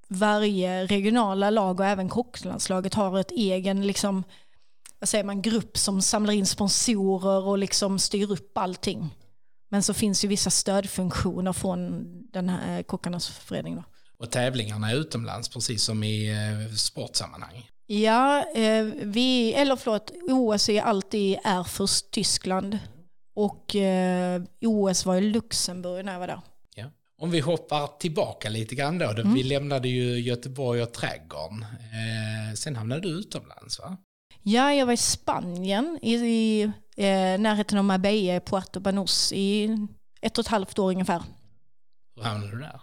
varje 0.07 0.85
regionala 0.85 1.49
lag 1.49 1.79
och 1.79 1.85
även 1.85 2.09
kocklandslaget 2.09 2.93
har 2.93 3.19
ett 3.19 3.31
egen 3.31 3.87
liksom, 3.87 4.23
vad 4.99 5.09
säger 5.09 5.23
man, 5.23 5.41
grupp 5.41 5.77
som 5.77 6.01
samlar 6.01 6.33
in 6.33 6.45
sponsorer 6.45 7.47
och 7.47 7.57
liksom 7.57 7.99
styr 7.99 8.31
upp 8.31 8.57
allting. 8.57 9.15
Men 9.69 9.83
så 9.83 9.93
finns 9.93 10.23
ju 10.23 10.27
vissa 10.27 10.49
stödfunktioner 10.49 11.53
från 11.53 12.03
den 12.31 12.49
här 12.49 12.83
kockarnas 12.83 13.27
förening. 13.29 13.75
Då. 13.75 13.83
Och 14.17 14.31
tävlingarna 14.31 14.91
är 14.91 14.95
utomlands 14.95 15.49
precis 15.49 15.83
som 15.83 16.03
i 16.03 16.29
eh, 16.29 16.75
sportsammanhang. 16.75 17.69
Ja, 17.85 18.45
eh, 18.55 18.85
vi, 19.01 19.53
eller 19.53 19.75
förlåt, 19.75 20.11
OS 20.29 20.69
är 20.69 20.81
alltid 20.81 21.37
Erfurt, 21.43 22.11
Tyskland. 22.11 22.79
Och 23.35 23.75
eh, 23.75 24.41
OS 24.61 25.05
var 25.05 25.15
i 25.15 25.21
Luxemburg 25.21 26.05
när 26.05 26.13
jag 26.13 26.19
var 26.19 26.27
där. 26.27 26.41
Ja. 26.75 26.85
Om 27.17 27.31
vi 27.31 27.39
hoppar 27.39 27.87
tillbaka 27.99 28.49
lite 28.49 28.75
grann 28.75 28.97
då. 28.97 29.09
Mm. 29.09 29.33
Vi 29.33 29.43
lämnade 29.43 29.87
ju 29.89 30.19
Göteborg 30.19 30.83
och 30.83 30.93
trädgården. 30.93 31.61
Eh, 31.63 32.53
sen 32.55 32.75
hamnade 32.75 33.01
du 33.01 33.09
utomlands 33.09 33.79
va? 33.79 33.97
Ja, 34.43 34.73
jag 34.73 34.85
var 34.85 34.93
i 34.93 34.97
Spanien, 34.97 35.99
i, 36.01 36.13
i 36.13 36.63
eh, 36.97 37.39
närheten 37.39 37.77
av 37.77 37.83
Marbella, 37.83 38.39
Puerto 38.39 38.79
Banús, 38.79 39.33
i 39.33 39.77
ett 40.21 40.37
och 40.37 40.45
ett 40.45 40.51
halvt 40.51 40.79
år 40.79 40.91
ungefär. 40.91 41.23
Hur 42.15 42.23
hamnade 42.23 42.51
du 42.51 42.59
där? 42.59 42.81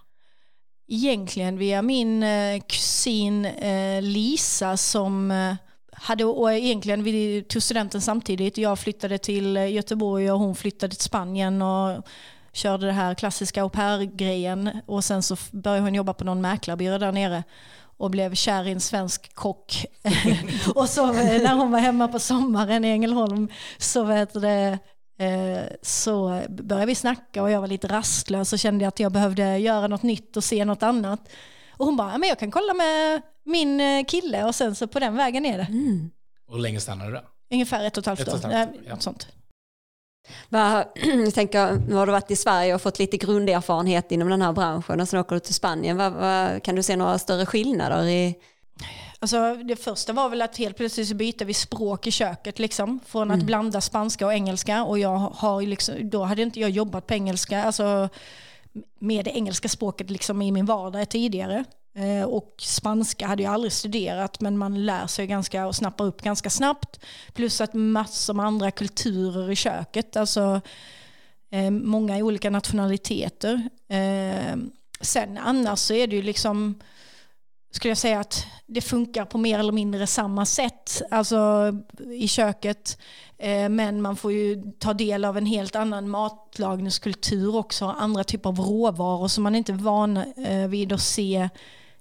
Egentligen 0.93 1.59
via 1.59 1.83
min 1.83 2.23
eh, 2.23 2.61
kusin 2.69 3.45
eh, 3.45 4.03
Lisa 4.03 4.77
som 4.77 5.31
eh, 5.31 5.55
hade, 5.93 6.25
och 6.25 6.53
egentligen 6.53 7.03
vi 7.03 7.43
tog 7.49 7.63
studenten 7.63 8.01
samtidigt. 8.01 8.59
Jag 8.59 8.79
flyttade 8.79 9.19
till 9.19 9.57
eh, 9.57 9.73
Göteborg 9.73 10.33
och 10.33 10.39
hon 10.39 10.55
flyttade 10.55 10.95
till 10.95 11.05
Spanien 11.05 11.63
och 11.63 12.07
körde 12.53 12.87
det 12.87 12.93
här 12.93 13.15
klassiska 13.15 13.63
au 13.63 13.71
pair-grejen. 13.71 14.71
Och 14.87 15.05
sen 15.05 15.23
så 15.23 15.37
började 15.51 15.83
hon 15.83 15.95
jobba 15.95 16.15
på 16.15 16.25
någon 16.25 16.41
mäklarbyrå 16.41 16.99
där 16.99 17.13
nere 17.13 17.45
och 17.97 18.11
blev 18.11 18.35
kär 18.35 18.69
i 18.69 18.73
en 18.73 18.81
svensk 18.81 19.35
kock. 19.35 19.87
och 20.75 20.89
så 20.89 21.13
eh, 21.13 21.43
när 21.43 21.55
hon 21.55 21.71
var 21.71 21.79
hemma 21.79 22.09
på 22.09 22.19
sommaren 22.19 22.85
i 22.85 22.89
Ängelholm 22.89 23.49
så, 23.79 24.05
vet 24.05 24.33
det, 24.33 24.79
så 25.83 26.43
började 26.49 26.87
vi 26.87 26.95
snacka 26.95 27.43
och 27.43 27.51
jag 27.51 27.61
var 27.61 27.69
lite 27.69 27.89
rastlös 27.89 28.53
och 28.53 28.59
kände 28.59 28.89
att 28.89 29.01
jag 29.01 29.13
behövde 29.13 29.59
göra 29.59 29.87
något 29.87 30.03
nytt 30.03 30.37
och 30.37 30.45
se 30.45 30.65
något 30.65 30.83
annat. 30.83 31.29
Och 31.71 31.87
hon 31.87 31.97
bara, 31.97 32.19
men 32.19 32.29
jag 32.29 32.39
kan 32.39 32.51
kolla 32.51 32.75
med 32.75 33.23
min 33.45 33.81
eh, 33.81 34.05
kille 34.05 34.45
och 34.45 34.55
sen 34.55 34.75
så 34.75 34.87
på 34.87 34.99
den 34.99 35.17
vägen 35.17 35.47
är 35.47 35.59
det. 35.59 35.65
Mm. 35.65 36.11
Och 36.47 36.55
hur 36.55 36.63
länge 36.63 36.81
stannade 36.81 37.11
du 37.11 37.15
där? 37.15 37.25
Ungefär 37.51 37.85
ett 37.85 37.97
och 37.97 38.03
ett 38.03 38.07
halvt 38.07 38.21
år. 38.21 38.37
Ett 38.37 38.45
och 38.45 38.51
ett 38.51 38.57
halvt, 38.57 38.71
ja. 38.89 38.97
sånt. 38.99 39.29
jag 41.25 41.35
tänker, 41.35 41.73
nu 41.89 41.95
har 41.95 42.07
du 42.07 42.13
varit 42.13 42.31
i 42.31 42.37
Sverige 42.37 42.75
och 42.75 42.83
fått 42.83 42.99
lite 42.99 43.17
grunderfarenhet 43.17 44.13
inom 44.13 44.29
den 44.29 44.43
här 44.43 44.53
branschen 44.53 45.01
och 45.01 45.09
sen 45.09 45.21
åker 45.21 45.35
du 45.35 45.41
till 45.41 45.55
Spanien. 45.55 46.61
Kan 46.61 46.75
du 46.75 46.83
se 46.83 46.97
några 46.97 47.19
större 47.19 47.47
skillnader 47.47 48.05
i 48.05 48.35
Alltså, 49.23 49.55
det 49.55 49.77
första 49.77 50.13
var 50.13 50.29
väl 50.29 50.43
att 50.43 50.57
helt 50.57 50.77
plötsligt 50.77 51.09
så 51.09 51.15
bytte 51.15 51.45
vi 51.45 51.55
språk 51.55 52.07
i 52.07 52.11
köket. 52.11 52.59
Liksom, 52.59 53.01
från 53.07 53.31
att 53.31 53.35
mm. 53.35 53.47
blanda 53.47 53.81
spanska 53.81 54.27
och 54.27 54.33
engelska. 54.33 54.85
Och 54.85 54.99
jag 54.99 55.19
har 55.19 55.63
liksom, 55.63 56.11
då 56.11 56.25
hade 56.25 56.43
inte 56.43 56.61
jag 56.61 56.71
jobbat 56.71 57.07
på 57.07 57.15
engelska, 57.15 57.65
alltså, 57.65 58.09
med 58.99 59.25
det 59.25 59.31
engelska 59.31 59.69
språket 59.69 60.11
liksom, 60.11 60.43
i 60.43 60.53
min 60.53 60.67
vardag 60.67 61.09
tidigare. 61.09 61.65
Eh, 61.95 62.25
och 62.25 62.55
spanska 62.59 63.27
hade 63.27 63.43
jag 63.43 63.53
aldrig 63.53 63.73
studerat 63.73 64.41
men 64.41 64.59
man 64.59 64.87
lär 64.87 65.07
sig 65.07 65.27
ganska 65.27 65.67
och 65.67 65.77
snappar 65.77 66.05
upp 66.05 66.23
ganska 66.23 66.51
snabbt. 66.51 67.01
Plus 67.33 67.61
att 67.61 67.75
massor 67.75 68.35
med 68.35 68.47
andra 68.47 68.71
kulturer 68.71 69.51
i 69.51 69.57
köket. 69.57 70.17
Alltså 70.17 70.61
eh, 71.51 71.71
många 71.71 72.17
olika 72.17 72.51
nationaliteter. 72.51 73.69
Eh, 73.89 74.57
sen 75.01 75.39
annars 75.39 75.79
så 75.79 75.95
är 75.95 76.07
det 76.07 76.17
ju 76.17 76.23
liksom 76.23 76.81
skulle 77.71 77.91
jag 77.91 77.99
säga 77.99 78.21
att 78.21 78.47
det 78.67 78.81
funkar 78.81 79.25
på 79.25 79.39
mer 79.39 79.59
eller 79.59 79.73
mindre 79.73 80.07
samma 80.07 80.47
sätt 80.47 81.03
alltså 81.11 81.73
i 82.15 82.29
köket. 82.29 82.99
Eh, 83.39 83.69
men 83.69 84.03
man 84.03 84.17
får 84.17 84.33
ju 84.33 84.63
ta 84.79 84.95
del 84.95 85.25
av 85.25 85.39
en 85.39 85.47
helt 85.47 85.77
annan 85.77 86.09
matlagningskultur 86.09 87.57
också. 87.57 87.85
Andra 87.85 88.25
typer 88.25 88.49
av 88.49 88.61
råvaror 88.61 89.29
som 89.29 89.43
man 89.43 89.55
inte 89.55 89.73
är 89.73 89.77
van 89.77 90.17
eh, 90.17 90.69
vid 90.69 90.93
att 90.93 91.01
se 91.01 91.49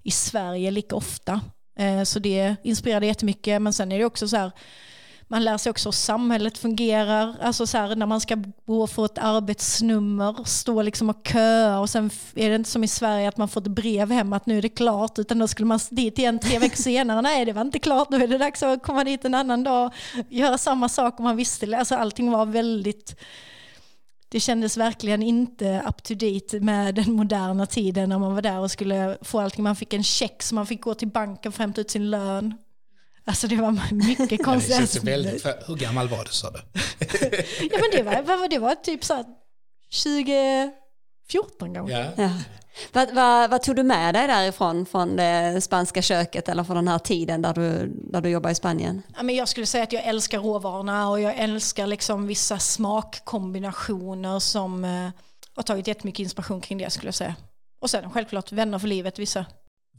i 0.03 0.11
Sverige 0.11 0.71
lika 0.71 0.95
ofta. 0.95 1.41
Eh, 1.79 2.03
så 2.03 2.19
det 2.19 2.55
inspirerade 2.63 3.05
jättemycket. 3.05 3.61
Men 3.61 3.73
sen 3.73 3.91
är 3.91 3.99
det 3.99 4.05
också 4.05 4.27
så 4.27 4.37
här, 4.37 4.51
man 5.31 5.43
lär 5.43 5.57
sig 5.57 5.69
också 5.69 5.89
hur 5.89 5.91
samhället 5.91 6.57
fungerar. 6.57 7.35
Alltså 7.41 7.67
så 7.67 7.77
här, 7.77 7.95
när 7.95 8.05
man 8.05 8.21
ska 8.21 8.43
gå 8.65 8.87
för 8.87 9.05
ett 9.05 9.17
arbetsnummer, 9.17 10.43
stå 10.43 10.81
liksom 10.81 11.09
och 11.09 11.27
köa 11.27 11.79
och 11.79 11.89
sen 11.89 12.09
är 12.35 12.49
det 12.49 12.55
inte 12.55 12.69
som 12.69 12.83
i 12.83 12.87
Sverige 12.87 13.27
att 13.27 13.37
man 13.37 13.47
får 13.47 13.61
ett 13.61 13.67
brev 13.67 14.11
hem 14.11 14.33
att 14.33 14.45
nu 14.45 14.57
är 14.57 14.61
det 14.61 14.69
klart 14.69 15.19
utan 15.19 15.39
då 15.39 15.47
skulle 15.47 15.65
man 15.65 15.79
dit 15.89 16.19
igen 16.19 16.39
tre 16.39 16.59
veckor 16.59 16.75
senare. 16.75 17.21
Nej 17.21 17.45
det 17.45 17.53
var 17.53 17.61
inte 17.61 17.79
klart, 17.79 18.09
nu 18.09 18.23
är 18.23 18.27
det 18.27 18.37
dags 18.37 18.63
att 18.63 18.83
komma 18.83 19.03
dit 19.03 19.25
en 19.25 19.35
annan 19.35 19.63
dag, 19.63 19.93
göra 20.29 20.57
samma 20.57 20.89
sak 20.89 21.19
om 21.19 21.23
man 21.23 21.35
visste. 21.37 21.77
Alltså 21.77 21.95
allting 21.95 22.31
var 22.31 22.45
väldigt 22.45 23.15
det 24.31 24.39
kändes 24.39 24.77
verkligen 24.77 25.23
inte 25.23 25.83
up 25.87 26.03
to 26.03 26.13
date 26.13 26.59
med 26.59 26.95
den 26.95 27.11
moderna 27.11 27.65
tiden 27.65 28.09
när 28.09 28.19
man 28.19 28.35
var 28.35 28.41
där 28.41 28.59
och 28.59 28.71
skulle 28.71 29.17
få 29.21 29.39
allting. 29.39 29.63
Man 29.63 29.75
fick 29.75 29.93
en 29.93 30.03
check 30.03 30.43
så 30.43 30.55
man 30.55 30.67
fick 30.67 30.81
gå 30.81 30.93
till 30.93 31.07
banken 31.07 31.51
och 31.51 31.59
hämta 31.59 31.81
ut 31.81 31.91
sin 31.91 32.09
lön. 32.09 32.53
Alltså 33.29 33.47
det 33.47 33.55
var 33.55 33.93
mycket 33.93 34.43
konstigt. 34.45 34.95
ja, 34.95 35.01
väldigt, 35.03 35.45
hur 35.45 35.75
gammal 35.75 36.07
var 36.07 36.23
du 36.25 36.31
sa 36.31 36.51
du? 36.51 36.59
ja 37.71 37.79
men 37.79 37.91
det 37.91 38.03
var, 38.03 38.49
det 38.49 38.59
var 38.59 38.75
typ 38.75 39.03
så 39.03 39.23
2014 40.03 41.73
kanske. 41.73 41.97
Ja. 41.97 42.11
ja. 42.15 42.31
Vad, 42.93 43.13
vad, 43.13 43.49
vad, 43.49 43.63
tog 43.63 43.75
du 43.75 43.83
med 43.83 44.15
dig 44.15 44.27
därifrån, 44.27 44.85
från 44.85 45.15
det 45.15 45.61
spanska 45.61 46.01
köket 46.01 46.49
eller 46.49 46.63
från 46.63 46.75
den 46.75 46.87
här 46.87 46.99
tiden 46.99 47.41
där 47.41 47.53
du, 47.53 47.93
där 48.11 48.21
du 48.21 48.29
jobbar 48.29 48.49
i 48.49 48.55
Spanien? 48.55 49.01
Ja, 49.17 49.23
men 49.23 49.35
jag 49.35 49.47
skulle 49.47 49.65
säga 49.65 49.83
att 49.83 49.93
jag 49.93 50.03
älskar 50.03 50.39
råvarorna 50.39 51.09
och 51.09 51.21
jag 51.21 51.35
älskar 51.35 51.87
liksom 51.87 52.27
vissa 52.27 52.59
smakkombinationer 52.59 54.39
som 54.39 54.83
eh, 54.83 55.09
har 55.55 55.63
tagit 55.63 55.87
jättemycket 55.87 56.19
inspiration 56.19 56.61
kring 56.61 56.77
det 56.77 56.89
skulle 56.89 57.07
jag 57.07 57.15
säga. 57.15 57.35
Och 57.81 57.89
sen 57.89 58.11
självklart 58.11 58.51
vänner 58.51 58.79
för 58.79 58.87
livet 58.87 59.19
vissa. 59.19 59.45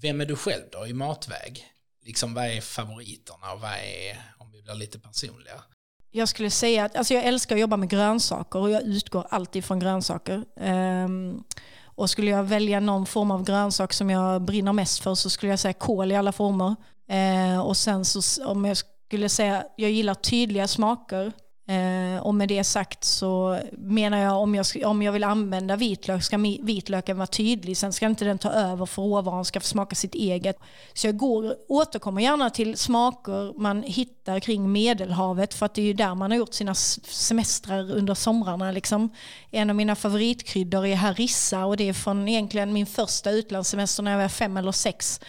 Vem 0.03 0.21
är 0.21 0.27
du 0.27 0.37
själv 0.37 0.63
då 0.73 0.87
i 0.87 0.93
matväg? 0.93 1.67
Liksom 2.03 2.35
vad 2.35 2.45
är 2.45 2.61
favoriterna 2.61 3.53
och 3.53 3.61
vad 3.61 3.71
är, 3.71 4.35
om 4.39 4.53
vi 4.53 4.63
blir 4.63 4.75
lite 4.75 4.99
personliga? 4.99 5.63
Jag 6.11 6.29
skulle 6.29 6.51
säga 6.51 6.85
att 6.85 6.97
alltså 6.97 7.15
jag 7.15 7.25
älskar 7.25 7.55
att 7.55 7.61
jobba 7.61 7.77
med 7.77 7.89
grönsaker 7.89 8.59
och 8.59 8.71
jag 8.71 8.83
utgår 8.83 9.27
alltid 9.31 9.65
från 9.65 9.79
grönsaker. 9.79 10.45
Um, 10.57 11.45
och 11.85 12.11
skulle 12.11 12.31
jag 12.31 12.45
välja 12.45 12.81
någon 12.81 13.07
form 13.07 13.31
av 13.31 13.45
grönsak 13.45 13.93
som 13.93 14.11
jag 14.11 14.43
brinner 14.43 14.73
mest 14.73 15.03
för 15.03 15.15
så 15.15 15.31
skulle 15.31 15.53
jag 15.53 15.59
säga 15.59 15.73
kål 15.73 16.13
i 16.13 16.17
alla 16.17 16.33
former. 16.33 16.77
Uh, 17.13 17.61
och 17.61 17.77
sen 17.77 18.05
så 18.05 18.47
om 18.47 18.65
jag 18.65 18.77
skulle 18.77 19.29
säga, 19.29 19.65
jag 19.77 19.91
gillar 19.91 20.15
tydliga 20.15 20.69
smaker. 20.69 21.33
Eh, 21.71 22.23
och 22.23 22.35
med 22.35 22.49
det 22.49 22.65
sagt 22.65 23.05
så 23.05 23.59
menar 23.73 24.19
jag 24.19 24.39
om 24.39 24.55
jag, 24.55 24.67
om 24.85 25.03
jag 25.03 25.13
vill 25.13 25.25
använda 25.25 25.77
vitlök 25.77 26.23
ska 26.23 26.39
vitlöken 26.63 27.17
vara 27.17 27.27
tydlig. 27.27 27.77
Sen 27.77 27.93
ska 27.93 28.07
inte 28.07 28.25
den 28.25 28.39
ta 28.39 28.51
över 28.51 28.87
för 28.87 29.03
råvaran 29.03 29.45
ska 29.45 29.61
få 29.61 29.67
smaka 29.67 29.97
sitt 29.97 30.15
eget. 30.15 30.59
Så 30.95 31.07
jag 31.07 31.17
går, 31.17 31.57
återkommer 31.69 32.23
gärna 32.23 32.51
till 32.51 32.77
smaker 32.77 33.61
man 33.61 33.83
hittar 33.83 34.41
kring 34.41 34.73
Medelhavet 34.73 35.55
för 35.55 35.67
att 35.67 35.75
det 35.75 35.83
är 35.83 35.87
ju 35.87 35.93
där 35.93 36.15
man 36.15 36.31
har 36.31 36.39
gjort 36.39 36.55
sina 36.55 36.75
semestrar 36.75 37.91
under 37.91 38.15
somrarna. 38.15 38.73
Liksom. 38.73 39.11
En 39.51 39.71
av 39.71 39.77
mina 39.77 39.97
favoritkryddor 39.97 40.87
är 40.87 40.97
harissa 40.97 41.65
och 41.65 41.77
det 41.77 41.89
är 41.89 41.93
från 41.93 42.29
egentligen 42.29 42.73
min 42.73 42.87
första 42.87 43.31
utlandssemester 43.31 44.03
när 44.03 44.11
jag 44.11 44.19
var 44.19 44.29
fem 44.29 44.57
eller 44.57 44.73
sex 44.73 45.21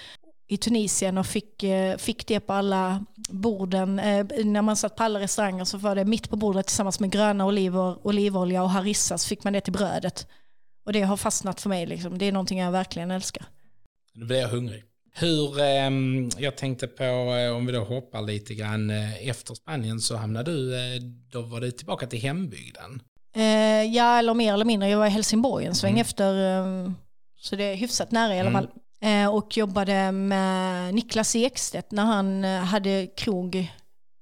i 0.51 0.57
Tunisien 0.57 1.17
och 1.17 1.25
fick, 1.25 1.63
eh, 1.63 1.97
fick 1.97 2.27
det 2.27 2.39
på 2.39 2.53
alla 2.53 3.05
borden. 3.29 3.99
Eh, 3.99 4.25
när 4.45 4.61
man 4.61 4.75
satt 4.75 4.95
på 4.95 5.03
alla 5.03 5.19
restauranger 5.19 5.65
så 5.65 5.77
var 5.77 5.95
det 5.95 6.05
mitt 6.05 6.29
på 6.29 6.35
bordet 6.35 6.67
tillsammans 6.67 6.99
med 6.99 7.11
gröna 7.11 7.45
oliver, 7.45 8.07
olivolja 8.07 8.63
och 8.63 8.69
harissa 8.69 9.17
så 9.17 9.27
fick 9.27 9.43
man 9.43 9.53
det 9.53 9.61
till 9.61 9.73
brödet. 9.73 10.27
Och 10.85 10.93
det 10.93 11.01
har 11.01 11.17
fastnat 11.17 11.61
för 11.61 11.69
mig. 11.69 11.85
Liksom. 11.85 12.17
Det 12.17 12.25
är 12.25 12.31
någonting 12.31 12.59
jag 12.59 12.71
verkligen 12.71 13.11
älskar. 13.11 13.45
Nu 14.13 14.25
blir 14.25 14.37
jag 14.37 14.47
hungrig. 14.47 14.83
Hur, 15.13 15.59
eh, 15.59 15.91
jag 16.37 16.57
tänkte 16.57 16.87
på, 16.87 17.03
eh, 17.03 17.55
om 17.55 17.65
vi 17.65 17.71
då 17.71 17.83
hoppar 17.83 18.21
lite 18.21 18.53
grann, 18.53 18.89
efter 19.21 19.53
Spanien 19.53 19.99
så 19.99 20.15
hamnade 20.15 20.51
du, 20.51 20.99
då 21.31 21.41
var 21.41 21.61
du 21.61 21.71
tillbaka 21.71 22.07
till 22.07 22.19
hembygden. 22.19 23.01
ja, 23.93 24.19
eller 24.19 24.33
mer 24.33 24.53
eller 24.53 24.65
mindre. 24.65 24.89
Jag 24.89 24.97
var 24.97 25.07
i 25.07 25.09
Helsingborg 25.09 25.65
en 25.65 25.75
sväng 25.75 25.91
mm. 25.91 26.01
efter, 26.01 26.33
så 27.37 27.55
det 27.55 27.63
är 27.63 27.75
hyfsat 27.75 28.11
nära 28.11 28.35
i 28.35 28.39
alla 28.39 28.49
mm. 28.49 28.61
fall. 28.61 28.71
Eh, 28.75 28.80
och 29.31 29.57
jobbade 29.57 30.11
med 30.11 30.93
Niklas 30.93 31.35
Ekstedt 31.35 31.91
när 31.91 32.05
han 32.05 32.45
eh, 32.45 32.61
hade 32.61 33.07
krog 33.07 33.55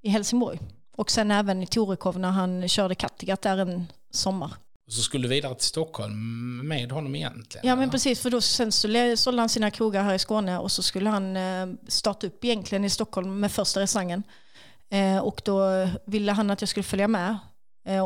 i 0.03 0.09
Helsingborg. 0.09 0.59
Och 0.97 1.11
sen 1.11 1.31
även 1.31 1.63
i 1.63 1.67
Torekov 1.67 2.19
när 2.19 2.29
han 2.29 2.67
körde 2.67 2.95
Kattegatt 2.95 3.41
där 3.41 3.57
en 3.57 3.87
sommar. 4.11 4.51
Och 4.87 4.93
så 4.93 5.01
skulle 5.01 5.23
du 5.23 5.29
vidare 5.29 5.55
till 5.55 5.67
Stockholm 5.67 6.67
med 6.67 6.91
honom 6.91 7.15
egentligen? 7.15 7.67
Ja 7.67 7.75
men 7.75 7.89
precis, 7.89 8.19
för 8.21 8.29
då 8.29 8.41
sen 8.41 8.71
så 8.71 9.15
sålde 9.17 9.41
han 9.41 9.49
sina 9.49 9.71
krogar 9.71 10.03
här 10.03 10.13
i 10.13 10.19
Skåne 10.19 10.59
och 10.59 10.71
så 10.71 10.83
skulle 10.83 11.09
han 11.09 11.37
eh, 11.37 11.67
starta 11.87 12.27
upp 12.27 12.45
egentligen 12.45 12.85
i 12.85 12.89
Stockholm 12.89 13.39
med 13.39 13.51
första 13.51 13.79
restaurangen. 13.79 14.23
Och 15.21 15.41
då 15.45 15.89
ville 16.05 16.31
han 16.31 16.51
att 16.51 16.61
jag 16.61 16.69
skulle 16.69 16.83
följa 16.83 17.07
med. 17.07 17.37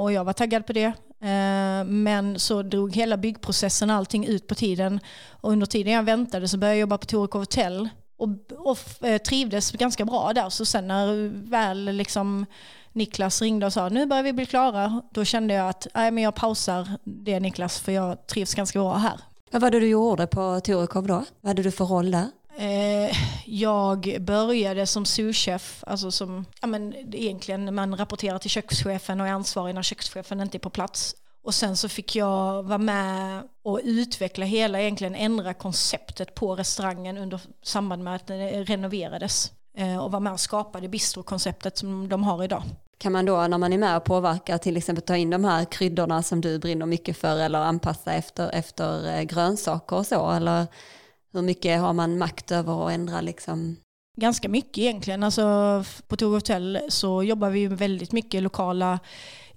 Och 0.02 0.12
jag 0.12 0.24
var 0.24 0.34
taggad 0.34 0.68
på 0.68 0.74
det. 0.74 0.94
Eh, 1.24 1.86
men 1.86 2.40
så 2.40 2.62
drog 2.62 2.96
hela 2.96 3.18
byggprocessen 3.18 3.90
och 3.90 3.96
allting 3.96 4.26
ut 4.26 4.48
på 4.48 4.56
tiden. 4.56 5.00
Och 5.30 5.52
under 5.52 5.66
tiden 5.66 5.94
jag 5.94 6.04
väntade 6.04 6.48
så 6.48 6.58
började 6.58 6.76
jag 6.76 6.82
jobba 6.82 6.98
på 6.98 7.06
Torekov 7.06 7.42
Hotel 7.42 7.90
och, 8.18 8.30
och 8.58 9.06
eh, 9.06 9.18
trivdes 9.18 9.72
ganska 9.72 10.06
bra 10.06 10.34
där. 10.34 10.50
Så 10.50 10.66
sen 10.66 10.88
när 10.88 11.30
väl 11.50 11.86
liksom 11.86 12.46
Niklas 12.92 13.42
ringde 13.42 13.66
och 13.66 13.74
sa 13.74 13.90
nu 13.90 14.06
börjar 14.06 14.24
vi 14.24 14.34
bli 14.34 14.46
klara, 14.46 15.02
då 15.12 15.26
kände 15.26 15.54
jag 15.54 15.70
att 15.70 15.88
nej, 15.94 16.12
men 16.12 16.24
jag 16.24 16.36
pausar 16.36 16.88
det 17.04 17.40
Niklas 17.40 17.80
för 17.80 17.92
jag 17.92 18.28
trivs 18.28 18.56
ganska 18.56 18.80
bra 18.80 18.94
här. 18.94 19.20
Vad 19.52 19.62
var 19.62 19.72
det 19.72 19.80
du 19.80 19.88
gjorde 19.88 20.28
på 20.28 20.60
Torekov 20.64 21.08
då? 21.08 21.24
Vad 21.42 21.50
hade 21.50 21.64
du 21.64 21.72
för 21.72 21.86
roll 21.86 22.12
där? 22.12 22.28
Eh, 22.58 23.18
jag 23.46 24.18
började 24.22 24.88
som 24.88 25.06
souschef, 25.06 25.84
alltså 25.88 26.12
som, 26.12 26.46
ja 26.62 26.68
men 26.68 26.96
egentligen 27.16 27.76
man 27.76 27.98
rapporterar 27.98 28.39
till 28.39 28.50
kökschefen 28.50 29.22
och 29.22 29.28
är 29.28 29.32
ansvarig 29.32 29.76
när 29.76 29.84
kökschefen 29.84 30.42
inte 30.42 30.58
är 30.58 30.60
på 30.60 30.70
plats. 30.70 31.16
Och 31.44 31.56
sen 31.56 31.78
så 31.78 31.89
fick 31.89 32.16
jag 32.16 32.63
vara 32.63 32.78
med 32.78 33.44
och 33.63 33.80
utveckla 33.84 34.46
hela, 34.46 34.82
egentligen 34.82 35.16
ändra 35.16 35.54
konceptet 35.54 36.36
på 36.36 36.56
restaurangen 36.56 37.18
under 37.18 37.42
samband 37.63 38.04
med 38.04 38.16
att 38.16 38.28
den 38.28 38.66
renoverades. 38.66 39.52
Eh, 39.78 39.98
och 39.98 40.12
vara 40.12 40.20
med 40.20 40.34
och 40.34 40.39
skapa 40.39 40.80
det 40.80 41.78
som 41.78 42.10
de 42.10 42.24
har 42.24 42.44
idag. 42.44 42.63
Kan 42.98 43.12
man 43.12 43.26
då 43.26 43.48
när 43.48 43.58
man 43.58 43.74
är 43.74 43.78
med 43.78 43.98
och 43.98 44.04
påverkar 44.04 44.58
till 44.58 44.78
exempel 44.78 45.06
ta 45.06 45.16
in 45.16 45.30
de 45.30 45.44
här 45.44 45.66
kryddorna 45.66 46.24
som 46.24 46.42
du 46.42 46.60
brinner 46.60 46.86
mycket 46.86 47.18
för 47.18 47.39
eller 47.39 47.60
anpassa 47.60 48.13
efter, 48.13 48.50
efter 48.50 49.18
eh, 49.18 49.24
grönsaker 49.24 49.96
och 49.96 50.06
så? 50.06 50.32
Eller 50.32 50.68
hur 51.34 51.41
mycket 51.41 51.82
har 51.82 51.93
man 51.93 52.17
makt 52.17 52.52
över 52.52 52.88
att 52.88 52.93
ändra 52.93 53.22
liksom? 53.22 53.76
Ganska 54.17 54.50
mycket 54.50 54.78
egentligen. 54.78 55.24
Alltså, 55.24 55.84
på 56.08 56.17
Tog 56.17 56.34
Hotel 56.34 56.80
så 56.89 57.24
jobbar 57.24 57.50
vi 57.50 57.67
väldigt 57.67 58.12
mycket 58.12 58.43
lokala 58.43 59.00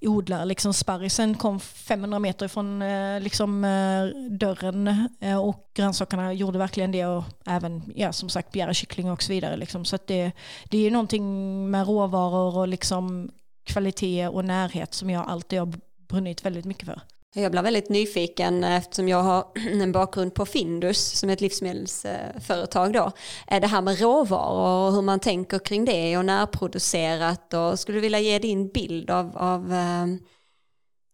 odlare. 0.01 0.45
Liksom 0.45 0.75
sparrisen 0.75 1.35
kom 1.35 1.61
500 1.61 2.19
meter 2.19 2.49
från 2.49 2.83
eh, 2.83 3.21
liksom, 3.21 3.65
eh, 3.65 4.07
dörren 4.31 5.09
eh, 5.21 5.39
och 5.39 5.71
grönsakerna 5.75 6.33
gjorde 6.33 6.59
verkligen 6.59 6.93
det 6.93 7.07
och 7.07 7.25
även 7.47 7.83
ja, 7.95 8.13
som 8.13 8.29
sagt 8.29 8.53
begära 8.53 8.75
kyckling 8.75 9.11
och 9.11 9.23
så 9.23 9.33
vidare. 9.33 9.57
Liksom. 9.57 9.85
Så 9.85 9.99
det, 10.07 10.33
det 10.71 10.87
är 10.87 10.91
någonting 10.91 11.71
med 11.71 11.87
råvaror 11.87 12.59
och 12.59 12.69
liksom 12.69 13.31
kvalitet 13.65 14.29
och 14.29 14.45
närhet 14.45 14.95
som 14.95 15.11
jag 15.11 15.29
alltid 15.29 15.59
har 15.59 15.73
brunnit 16.09 16.45
väldigt 16.45 16.65
mycket 16.65 16.87
för. 16.87 17.01
Jag 17.39 17.53
blir 17.53 17.63
väldigt 17.63 17.89
nyfiken 17.89 18.65
eh, 18.65 18.77
eftersom 18.77 19.09
jag 19.09 19.23
har 19.23 19.47
en 19.83 19.93
bakgrund 19.93 20.35
på 20.35 20.47
Findus 20.47 21.19
som 21.19 21.29
är 21.29 21.33
ett 21.33 21.41
livsmedelsföretag 21.41 22.93
då. 22.93 23.13
Eh, 23.47 23.61
det 23.61 23.67
här 23.67 23.81
med 23.83 24.01
råvaror 24.01 24.87
och 24.87 24.93
hur 24.93 25.03
man 25.03 25.21
tänker 25.21 25.59
kring 25.59 25.85
det 25.85 26.19
och 26.19 26.25
närproducerat 26.25 27.55
och 27.55 27.79
skulle 27.79 27.97
du 27.97 28.03
vilja 28.03 28.19
ge 28.19 28.39
din 28.39 28.69
bild 28.69 29.11
av, 29.11 29.37
av, 29.37 29.73
eh, 29.73 30.07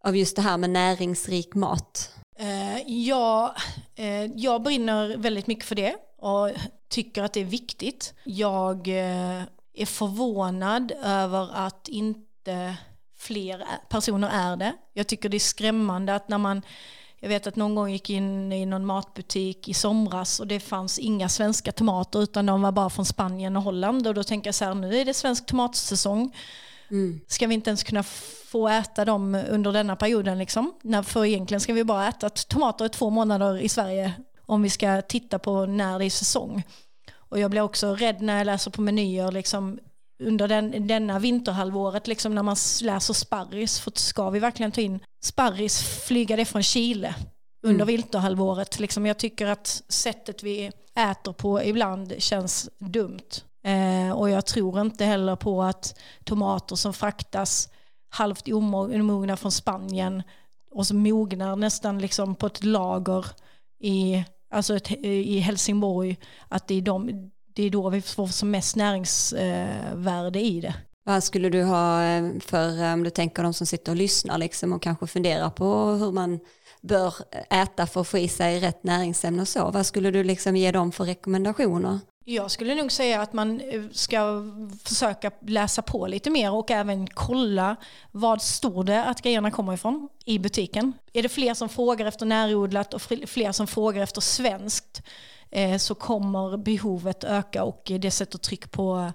av 0.05 0.17
just 0.17 0.37
det 0.37 0.43
här 0.43 0.57
med 0.57 0.71
näringsrik 0.71 1.55
mat? 1.55 2.11
Ja, 2.87 3.55
jag 4.35 4.63
brinner 4.63 5.17
väldigt 5.17 5.47
mycket 5.47 5.65
för 5.65 5.75
det 5.75 5.95
och 6.19 6.51
tycker 6.89 7.23
att 7.23 7.33
det 7.33 7.41
är 7.41 7.45
viktigt. 7.45 8.15
Jag 8.25 8.89
är 9.75 9.87
förvånad 9.87 10.93
över 11.05 11.49
att 11.55 11.89
inte 11.89 12.77
fler 13.23 13.65
personer 13.89 14.31
är 14.33 14.57
det. 14.57 14.73
Jag 14.93 15.07
tycker 15.07 15.29
det 15.29 15.37
är 15.37 15.39
skrämmande 15.39 16.15
att 16.15 16.29
när 16.29 16.39
man, 16.39 16.63
jag 17.21 17.29
vet 17.29 17.47
att 17.47 17.57
någon 17.57 17.75
gång 17.75 17.91
gick 17.91 18.11
in 18.11 18.53
i 18.53 18.67
någon 18.67 18.87
matbutik 18.87 19.69
i 19.69 19.75
somras 19.75 20.41
och 20.41 20.47
det 20.47 20.61
fanns 20.61 20.99
inga 20.99 21.29
svenska 21.29 21.73
tomater 21.73 22.23
utan 22.23 22.47
de 22.47 22.63
var 22.63 22.73
bara 22.73 22.91
från 22.91 23.05
Spanien 23.05 23.57
och 23.57 23.63
Holland 23.63 24.07
och 24.07 24.15
då 24.15 24.25
tänker 24.25 24.49
jag 24.49 24.55
så 24.55 24.65
här, 24.65 24.75
nu 24.75 24.99
är 24.99 25.05
det 25.05 25.15
svensk 25.15 25.47
tomatsäsong. 25.47 26.37
Mm. 26.91 27.21
Ska 27.27 27.47
vi 27.47 27.55
inte 27.55 27.71
ens 27.71 27.83
kunna 27.83 28.03
få 28.47 28.69
äta 28.69 29.05
dem 29.05 29.45
under 29.51 29.73
denna 29.73 29.97
perioden 29.97 30.39
liksom? 30.39 30.73
för 31.05 31.25
egentligen 31.25 31.61
ska 31.61 31.73
vi 31.73 31.85
bara 31.85 32.09
äta 32.09 32.31
tomater 32.31 32.85
i 32.85 32.89
två 32.89 33.11
månader 33.11 33.61
i 33.61 33.69
Sverige 33.69 34.13
om 34.47 34.63
vi 34.63 34.71
ska 34.71 35.03
titta 35.03 35.39
på 35.39 35.67
när 35.67 35.99
det 35.99 36.05
är 36.05 36.11
säsong. 36.11 36.63
Och 37.33 37.39
jag 37.39 37.51
blir 37.51 37.61
också 37.61 37.95
rädd 37.95 38.21
när 38.21 38.39
jag 38.39 38.45
läser 38.45 38.71
på 38.71 38.81
menyer, 38.81 39.33
liksom, 39.33 39.79
under 40.27 40.49
den, 40.49 40.87
denna 40.87 41.19
vinterhalvåret 41.19 42.07
liksom 42.07 42.35
när 42.35 42.43
man 42.43 42.57
läser 42.83 43.15
sparris. 43.15 43.81
För 43.81 43.93
ska 43.95 44.31
vi 44.31 44.39
verkligen 44.39 44.73
ta 44.73 44.81
in 44.81 45.01
sparris, 45.25 45.83
flyga 46.07 46.37
det 46.37 46.45
från 46.45 46.63
Chile 46.63 47.15
under 47.63 47.85
mm. 47.85 47.87
vinterhalvåret? 47.87 48.79
Liksom 48.81 49.07
jag 49.07 49.19
tycker 49.19 49.47
att 49.47 49.83
sättet 49.89 50.43
vi 50.43 50.73
äter 50.95 51.33
på 51.33 51.63
ibland 51.63 52.15
känns 52.19 52.71
dumt. 52.79 53.31
Eh, 53.65 54.13
och 54.13 54.31
jag 54.31 54.47
tror 54.47 54.81
inte 54.81 55.05
heller 55.05 55.37
på 55.37 55.63
att 55.63 55.99
tomater 56.25 56.77
som 56.77 56.95
fraktas 56.95 57.69
halvt 58.09 58.49
omogna 58.49 59.37
från 59.37 59.53
Spanien 59.53 60.23
och 60.71 60.87
som 60.87 61.03
mognar 61.03 61.57
nästan 61.57 61.99
liksom 61.99 62.35
på 62.35 62.47
ett 62.47 62.65
lager 62.65 63.27
i, 63.81 64.25
alltså 64.51 64.77
ett, 64.77 64.91
i 65.05 65.39
Helsingborg, 65.39 66.17
att 66.49 66.69
det 66.69 66.75
är 66.75 66.83
de, 66.83 67.31
det 67.55 67.63
är 67.63 67.71
då 67.71 67.91
vi 67.91 68.03
får 68.03 68.27
som 68.27 68.51
mest 68.51 68.77
näringsvärde 68.77 70.41
i 70.41 70.61
det. 70.61 70.75
Vad 71.05 71.25
skulle 71.25 71.49
du 71.49 71.63
ha 71.63 72.05
eh, 72.05 72.31
för, 72.41 72.83
eh, 72.83 72.93
om 72.93 73.03
du 73.03 73.11
tänker 73.11 73.43
de 73.43 73.55
som 73.55 73.67
sitter 73.67 73.93
och 73.93 73.97
lyssnar 73.97 74.39
liksom 74.39 74.73
och 74.73 74.83
kanske 74.83 75.07
funderar 75.07 75.51
på 75.51 75.85
hur 75.87 76.13
man 76.13 76.41
bör 76.81 77.15
äta 77.51 77.87
för 77.87 78.01
att 78.01 78.09
få 78.09 78.19
i 78.19 78.29
sig 78.29 78.61
rätt 78.61 78.85
näringsämnen 78.85 79.41
och 79.41 79.49
så. 79.49 79.71
Vad 79.71 79.87
skulle 79.87 80.11
du 80.11 80.25
liksom 80.25 80.57
ge 80.57 80.73
dem 80.73 80.93
för 80.93 81.05
rekommendationer? 81.05 81.99
Jag 82.25 82.51
skulle 82.51 82.75
nog 82.75 82.93
säga 82.93 83.23
att 83.23 83.33
man 83.33 83.61
eh, 83.61 83.83
ska 83.93 84.43
försöka 84.85 85.31
läsa 85.47 85.83
på 85.83 86.07
lite 86.07 86.31
mer 86.31 86.53
och 86.53 86.71
även 86.71 87.07
kolla 87.07 87.77
vad 88.11 88.43
står 88.43 88.85
det 88.85 89.05
att 89.05 89.23
grejerna 89.23 89.51
kommer 89.51 89.75
ifrån 89.75 90.09
i 90.25 90.39
butiken. 90.39 90.93
Är 91.13 91.23
det 91.23 91.29
fler 91.29 91.55
som 91.55 91.69
frågar 91.69 92.07
efter 92.07 92.27
närodlat 92.27 92.95
och 92.95 93.03
fler 93.03 93.53
som 93.53 93.67
frågar 93.67 94.03
efter 94.03 94.21
svenskt 94.21 95.03
Eh, 95.53 95.79
så 95.79 95.95
kommer 95.95 96.57
behovet 96.57 97.25
öka 97.25 97.65
och 97.65 97.93
det 97.99 98.11
sätter 98.11 98.39
tryck 98.39 98.71
på 98.71 99.13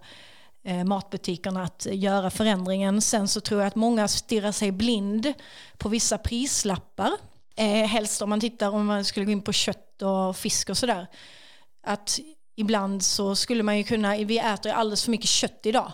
eh, 0.63 0.83
matbutikerna 0.83 1.63
att 1.63 1.87
göra 1.91 2.29
förändringen. 2.29 3.01
Sen 3.01 3.27
så 3.27 3.41
tror 3.41 3.61
jag 3.61 3.67
att 3.67 3.75
många 3.75 4.07
stirrar 4.07 4.51
sig 4.51 4.71
blind 4.71 5.33
på 5.77 5.89
vissa 5.89 6.17
prislappar. 6.17 7.11
Eh, 7.55 7.87
helst 7.87 8.21
om 8.21 8.29
man 8.29 8.39
tittar 8.39 8.69
om 8.69 8.85
man 8.85 9.05
skulle 9.05 9.25
gå 9.25 9.31
in 9.31 9.41
på 9.41 9.53
kött 9.53 10.01
och 10.01 10.37
fisk 10.37 10.69
och 10.69 10.77
sådär. 10.77 11.07
Att 11.87 12.19
ibland 12.55 13.03
så 13.03 13.35
skulle 13.35 13.63
man 13.63 13.77
ju 13.77 13.83
kunna, 13.83 14.17
vi 14.17 14.39
äter 14.39 14.71
alldeles 14.71 15.03
för 15.03 15.11
mycket 15.11 15.29
kött 15.29 15.59
idag. 15.63 15.91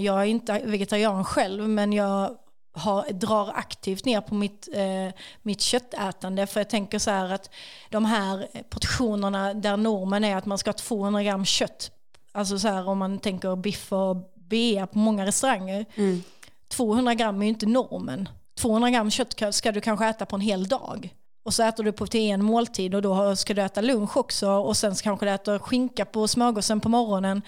Jag 0.00 0.20
är 0.20 0.24
inte 0.24 0.62
vegetarian 0.64 1.24
själv 1.24 1.68
men 1.68 1.92
jag 1.92 2.36
har, 2.78 3.12
drar 3.12 3.52
aktivt 3.54 4.04
ner 4.04 4.20
på 4.20 4.34
mitt, 4.34 4.68
eh, 4.72 5.14
mitt 5.42 5.60
köttätande. 5.60 6.46
För 6.46 6.60
jag 6.60 6.70
tänker 6.70 6.98
så 6.98 7.10
här 7.10 7.32
att 7.32 7.50
de 7.90 8.04
här 8.04 8.48
portionerna 8.70 9.54
där 9.54 9.76
normen 9.76 10.24
är 10.24 10.36
att 10.36 10.46
man 10.46 10.58
ska 10.58 10.68
ha 10.68 10.74
200 10.74 11.22
gram 11.22 11.44
kött. 11.44 11.90
Alltså 12.32 12.58
så 12.58 12.68
här 12.68 12.88
om 12.88 12.98
man 12.98 13.18
tänker 13.18 13.56
biff 13.56 13.92
och 13.92 14.16
bea 14.34 14.86
på 14.86 14.98
många 14.98 15.26
restauranger. 15.26 15.86
Mm. 15.94 16.22
200 16.68 17.14
gram 17.14 17.40
är 17.40 17.46
ju 17.46 17.48
inte 17.48 17.66
normen. 17.66 18.28
200 18.58 18.90
gram 18.90 19.10
kött 19.10 19.54
ska 19.54 19.72
du 19.72 19.80
kanske 19.80 20.06
äta 20.06 20.26
på 20.26 20.36
en 20.36 20.42
hel 20.42 20.68
dag. 20.68 21.14
Och 21.42 21.54
så 21.54 21.62
äter 21.62 21.84
du 21.84 21.92
på 21.92 22.06
till 22.06 22.30
en 22.30 22.44
måltid 22.44 22.94
och 22.94 23.02
då 23.02 23.36
ska 23.36 23.54
du 23.54 23.62
äta 23.62 23.80
lunch 23.80 24.16
också 24.16 24.50
och 24.50 24.76
sen 24.76 24.94
kanske 24.94 25.26
du 25.26 25.30
äter 25.30 25.58
skinka 25.58 26.04
på 26.04 26.28
smörgåsen 26.28 26.80
på 26.80 26.88
morgonen. 26.88 27.42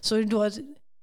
Så 0.00 0.22
då 0.22 0.50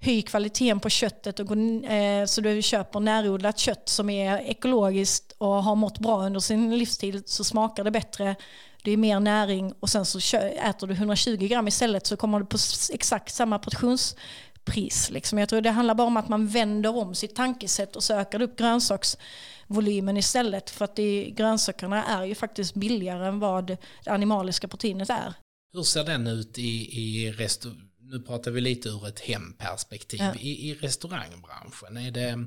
höj 0.02 0.22
kvaliteten 0.22 0.80
på 0.80 0.90
köttet 0.90 1.40
och 1.40 1.48
gå, 1.48 1.56
eh, 1.86 2.26
så 2.26 2.42
du 2.42 2.62
köper 2.62 3.00
närodlat 3.00 3.60
kött 3.60 3.90
som 3.90 4.10
är 4.10 4.38
ekologiskt 4.38 5.36
och 5.38 5.64
har 5.64 5.76
mått 5.76 6.00
bra 6.00 6.26
under 6.26 6.40
sin 6.40 6.78
livstid 6.78 7.24
så 7.26 7.44
smakar 7.44 7.84
det 7.84 7.92
bättre. 7.92 8.36
Det 8.84 8.92
är 8.92 8.98
mer 8.98 9.20
näring 9.20 9.74
och 9.80 9.90
sen 9.90 10.06
så 10.06 10.38
äter 10.38 10.88
du 10.88 10.94
120 10.94 11.48
gram 11.48 11.68
istället 11.68 12.08
så 12.08 12.18
kommer 12.18 12.40
du 12.40 12.46
på 12.46 12.58
exakt 12.94 13.34
samma 13.34 13.60
portionspris. 13.60 15.10
Liksom. 15.10 15.38
Jag 15.40 15.50
tror 15.50 15.62
det 15.62 15.72
handlar 15.72 15.96
bara 15.96 16.08
om 16.08 16.18
att 16.18 16.30
man 16.30 16.48
vänder 16.48 16.98
om 16.98 17.16
sitt 17.16 17.36
tankesätt 17.36 17.96
och 17.96 18.04
så 18.04 18.14
ökar 18.14 18.40
du 18.40 18.46
upp 18.46 18.58
grönsaksvolymen 18.58 20.18
istället. 20.18 20.70
För 20.70 20.86
att 20.86 20.96
det, 20.96 21.34
grönsakerna 21.38 22.06
är 22.06 22.26
ju 22.26 22.36
faktiskt 22.36 22.74
billigare 22.74 23.28
än 23.28 23.40
vad 23.40 23.68
det 24.06 24.12
animaliska 24.12 24.68
proteinet 24.68 25.10
är. 25.10 25.34
Hur 25.74 25.84
ser 25.84 26.04
den 26.04 26.28
ut 26.28 26.58
i, 26.58 27.00
i 27.02 27.32
restaurang? 27.32 27.91
Nu 28.12 28.20
pratar 28.20 28.52
vi 28.52 28.62
lite 28.62 28.90
ur 28.90 29.08
ett 29.08 29.20
hemperspektiv. 29.20 30.20
Ja. 30.20 30.34
I, 30.40 30.70
I 30.70 30.74
restaurangbranschen, 30.74 31.98
är 31.98 32.12
det, 32.12 32.46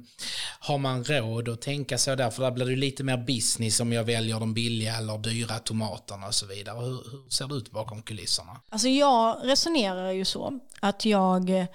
har 0.60 0.78
man 0.78 1.04
råd 1.04 1.48
att 1.48 1.62
tänka 1.62 1.98
så 1.98 2.14
där? 2.14 2.30
För 2.30 2.42
där 2.42 2.50
blir 2.50 2.66
det 2.66 2.76
lite 2.76 3.04
mer 3.04 3.16
business 3.16 3.80
om 3.80 3.92
jag 3.92 4.04
väljer 4.04 4.40
de 4.40 4.54
billiga 4.54 4.96
eller 4.96 5.18
dyra 5.18 5.58
tomaterna 5.58 6.26
och 6.26 6.34
så 6.34 6.46
vidare. 6.46 6.80
Hur, 6.80 7.10
hur 7.10 7.30
ser 7.30 7.48
det 7.48 7.54
ut 7.54 7.70
bakom 7.70 8.02
kulisserna? 8.02 8.60
Alltså 8.68 8.88
jag 8.88 9.40
resonerar 9.42 10.10
ju 10.10 10.24
så 10.24 10.60
att 10.80 11.04
jag, 11.04 11.66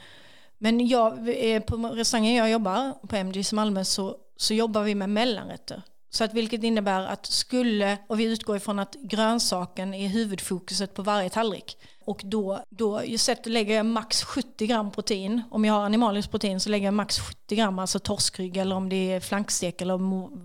men 0.57 0.87
jag, 0.87 1.15
på 1.67 1.75
restaurangen 1.75 2.35
jag 2.35 2.51
jobbar, 2.51 3.07
på 3.07 3.15
MGs 3.15 3.53
Malmö, 3.53 3.85
så, 3.85 4.17
så 4.37 4.53
jobbar 4.53 4.83
vi 4.83 4.95
med 4.95 5.09
mellanrätter. 5.09 5.81
Så 6.11 6.23
att 6.23 6.33
vilket 6.33 6.63
innebär 6.63 7.07
att 7.07 7.25
skulle, 7.25 7.97
och 8.07 8.19
vi 8.19 8.23
utgår 8.23 8.57
ifrån 8.57 8.79
att 8.79 8.95
grönsaken 8.95 9.93
är 9.93 10.07
huvudfokuset 10.07 10.93
på 10.93 11.01
varje 11.01 11.29
tallrik. 11.29 11.77
Och 12.09 12.21
då, 12.23 12.63
då 12.69 13.01
sett, 13.17 13.45
lägger 13.45 13.75
jag 13.75 13.85
max 13.85 14.23
70 14.23 14.67
gram 14.67 14.91
protein. 14.91 15.41
Om 15.51 15.65
jag 15.65 15.73
har 15.73 15.85
animaliskt 15.85 16.31
protein 16.31 16.59
så 16.59 16.69
lägger 16.69 16.87
jag 16.87 16.93
max 16.93 17.19
70 17.19 17.55
gram, 17.55 17.79
alltså 17.79 17.99
torskrygg 17.99 18.57
eller 18.57 18.75
om 18.75 18.89
det 18.89 19.11
är 19.11 19.19
flankstek 19.19 19.81
eller 19.81 19.97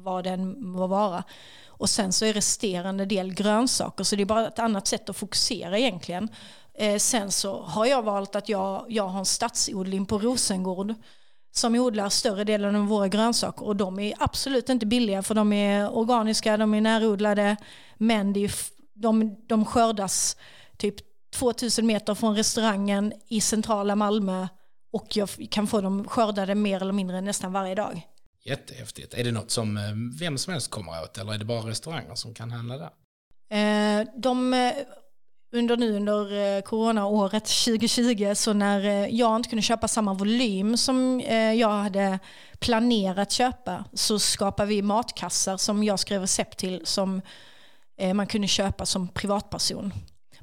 vad 0.05 0.25
det 0.25 0.31
än 0.31 0.67
må 0.67 0.87
vara. 0.87 1.25
Och 1.67 1.91
sen 1.91 2.13
så 2.13 2.25
är 2.25 2.33
resterande 2.33 3.05
del 3.05 3.35
grönsaker, 3.35 4.05
så 4.05 4.17
det 4.17 4.23
är 4.23 4.27
bara 4.27 4.49
ett 4.49 4.59
annat 4.59 4.87
sätt 4.87 5.09
att 5.09 5.17
fokusera 5.17 5.79
egentligen. 5.79 6.29
Eh, 6.75 6.97
sen 6.97 7.31
så 7.31 7.63
har 7.63 7.87
jag 7.87 8.03
valt 8.03 8.37
att 8.37 8.49
jag, 8.49 8.87
jag 8.89 9.09
har 9.09 9.19
en 9.19 9.25
stadsodling 9.25 10.07
på 10.07 10.19
Rosengård 10.19 10.95
som 11.53 11.75
odlar 11.75 12.09
större 12.09 12.45
delen 12.45 12.77
av 12.77 12.87
våra 12.87 13.09
grönsaker 13.09 13.67
och 13.67 13.77
de 13.77 13.99
är 13.99 14.15
absolut 14.19 14.69
inte 14.69 14.87
billiga 14.87 15.23
för 15.23 15.35
de 15.35 15.53
är 15.53 15.97
organiska, 15.97 16.57
de 16.57 16.75
är 16.75 16.81
närodlade 16.81 17.57
men 17.97 18.33
det 18.33 18.45
är, 18.45 18.53
de, 18.95 19.37
de 19.47 19.65
skördas 19.65 20.37
typ 20.77 21.14
2000 21.35 21.87
meter 21.87 22.15
från 22.15 22.37
restaurangen 22.37 23.13
i 23.29 23.41
centrala 23.41 23.97
Malmö 23.97 24.49
och 24.93 25.17
jag 25.17 25.29
kan 25.51 25.67
få 25.67 25.81
dem 25.81 26.09
skördade 26.09 26.55
mer 26.55 26.83
eller 26.83 26.93
mindre 26.93 27.21
nästan 27.21 27.53
varje 27.53 27.75
dag. 27.75 28.03
Jättehäftigt. 28.45 29.15
Är 29.15 29.25
det 29.25 29.33
något 29.33 29.51
som 29.51 29.77
eh, 29.77 29.83
vem 30.21 30.39
som 30.39 30.53
helst 30.53 30.71
kommer 30.71 31.03
åt 31.03 31.19
eller 31.19 31.35
är 31.35 31.39
det 31.39 31.45
bara 31.45 31.61
restauranger 31.61 32.15
som 32.15 32.35
kan 32.35 32.51
handla 32.51 32.79
där? 32.79 32.91
Eh, 33.51 34.07
de 34.17 34.55
eh, 34.55 34.73
under 35.53 35.77
nu 35.77 35.97
under 35.97 36.61
coronaåret 36.61 37.45
2020 37.45 38.33
så 38.35 38.53
när 38.53 39.09
jag 39.09 39.37
inte 39.37 39.49
kunde 39.49 39.63
köpa 39.63 39.89
samma 39.89 40.15
volym 40.15 40.77
som 40.77 41.21
jag 41.57 41.69
hade 41.69 42.19
planerat 42.59 43.33
köpa 43.33 43.85
så 43.93 44.19
skapade 44.19 44.69
vi 44.69 44.83
matkassar 44.83 45.57
som 45.57 45.85
jag 45.85 46.01
skrev 46.01 46.21
recept 46.21 46.59
till 46.59 46.87
som 46.87 47.21
man 48.15 48.27
kunde 48.27 48.49
köpa 48.49 48.87
som 48.87 49.09
privatperson. 49.09 49.93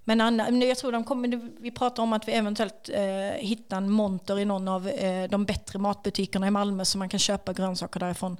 Men 0.03 0.21
Anna, 0.21 0.49
jag 0.49 0.77
tror 0.77 0.91
de 0.91 1.03
kommer, 1.03 1.61
vi 1.61 1.71
pratar 1.71 2.03
om 2.03 2.13
att 2.13 2.27
vi 2.27 2.31
eventuellt 2.31 2.89
eh, 2.93 3.37
hittar 3.37 3.77
en 3.77 3.89
monter 3.89 4.39
i 4.39 4.45
någon 4.45 4.67
av 4.67 4.87
eh, 4.87 5.29
de 5.29 5.45
bättre 5.45 5.79
matbutikerna 5.79 6.47
i 6.47 6.51
Malmö 6.51 6.85
så 6.85 6.97
man 6.97 7.09
kan 7.09 7.19
köpa 7.19 7.53
grönsaker 7.53 7.99
därifrån. 7.99 8.37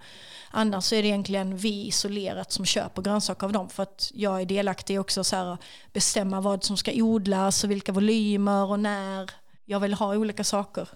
Annars 0.52 0.84
så 0.84 0.95
är 0.95 1.02
det 1.02 1.08
egentligen 1.08 1.58
vi 1.58 1.88
isolerat 1.88 2.52
som 2.52 2.65
köper 2.65 3.02
grönsaker 3.02 3.47
av 3.47 3.54
dem 3.54 3.69
för 3.69 3.84
att 3.84 4.12
jag 4.13 4.41
är 4.41 4.45
delaktig 4.45 5.00
också 5.00 5.24
så 5.24 5.36
här 5.36 5.58
bestämma 5.93 6.41
vad 6.41 6.63
som 6.63 6.78
ska 6.78 6.91
odlas 6.93 7.63
och 7.63 7.71
vilka 7.71 7.91
volymer 7.91 8.65
och 8.65 8.80
när. 8.80 9.30
Jag 9.65 9.80
vill 9.80 9.93
ha 9.93 10.15
olika 10.15 10.43
saker. 10.43 10.88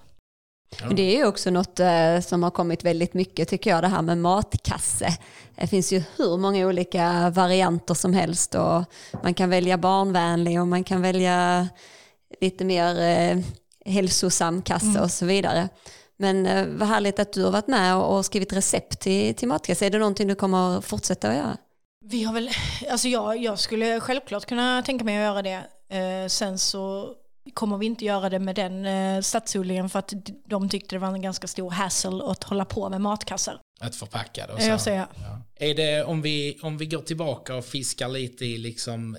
Ja. 0.81 0.89
Det 0.89 1.19
är 1.19 1.25
också 1.25 1.49
något 1.49 1.79
eh, 1.79 2.19
som 2.19 2.43
har 2.43 2.51
kommit 2.51 2.83
väldigt 2.83 3.13
mycket 3.13 3.49
tycker 3.49 3.69
jag, 3.69 3.83
det 3.83 3.87
här 3.87 4.01
med 4.01 4.17
matkasse. 4.17 5.17
Det 5.55 5.67
finns 5.67 5.93
ju 5.93 6.03
hur 6.17 6.37
många 6.37 6.67
olika 6.67 7.29
varianter 7.29 7.93
som 7.93 8.13
helst 8.13 8.55
och 8.55 8.83
man 9.23 9.33
kan 9.33 9.49
välja 9.49 9.77
barnvänlig 9.77 10.61
och 10.61 10.67
man 10.67 10.83
kan 10.83 11.01
välja 11.01 11.67
lite 12.41 12.65
mer 12.65 13.01
eh, 13.01 13.43
hälsosam 13.85 14.61
kasse 14.61 14.85
mm. 14.85 15.01
och 15.01 15.11
så 15.11 15.25
vidare. 15.25 15.69
Men 16.17 16.45
eh, 16.45 16.65
vad 16.67 16.87
härligt 16.87 17.19
att 17.19 17.33
du 17.33 17.43
har 17.43 17.51
varit 17.51 17.67
med 17.67 17.95
och, 17.95 18.25
skrivit 18.25 18.53
recept 18.53 18.99
till, 18.99 19.35
till 19.35 19.47
matkasse. 19.47 19.85
Är 19.85 19.89
det 19.89 19.97
någonting 19.97 20.27
du 20.27 20.35
kommer 20.35 20.77
att 20.77 20.85
fortsätta 20.85 21.29
att 21.29 21.35
göra? 21.35 21.57
Vi 22.05 22.23
har 22.23 22.33
väl, 22.33 22.49
alltså 22.91 23.07
jag, 23.07 23.37
jag 23.37 23.59
skulle 23.59 23.99
självklart 23.99 24.45
kunna 24.45 24.81
tänka 24.81 25.05
mig 25.05 25.17
att 25.17 25.23
göra 25.23 25.41
det. 25.41 25.63
Eh, 25.97 26.27
sen 26.27 26.59
så 26.59 27.15
kommer 27.53 27.77
vi 27.77 27.85
inte 27.85 28.05
göra 28.05 28.29
det 28.29 28.39
med 28.39 28.55
den 28.55 28.85
eh, 28.85 29.21
stadsodlingen 29.21 29.89
för 29.89 29.99
att 29.99 30.13
de 30.45 30.69
tyckte 30.69 30.95
det 30.95 30.99
var 30.99 31.07
en 31.07 31.21
ganska 31.21 31.47
stor 31.47 31.71
hassle 31.71 32.23
att 32.23 32.43
hålla 32.43 32.65
på 32.65 32.89
med 32.89 33.01
matkassar. 33.01 33.59
Att 33.79 33.95
förpacka 33.95 34.47
det 34.47 34.53
och 34.53 34.61
så. 34.61 34.67
Jag 34.67 34.81
säger. 34.81 35.07
Ja. 35.15 35.41
Är 35.55 35.75
det, 35.75 36.03
om 36.03 36.21
vi, 36.21 36.59
om 36.61 36.77
vi 36.77 36.85
går 36.85 37.01
tillbaka 37.01 37.55
och 37.55 37.65
fiskar 37.65 38.09
lite 38.09 38.45
i 38.45 38.57
liksom 38.57 39.17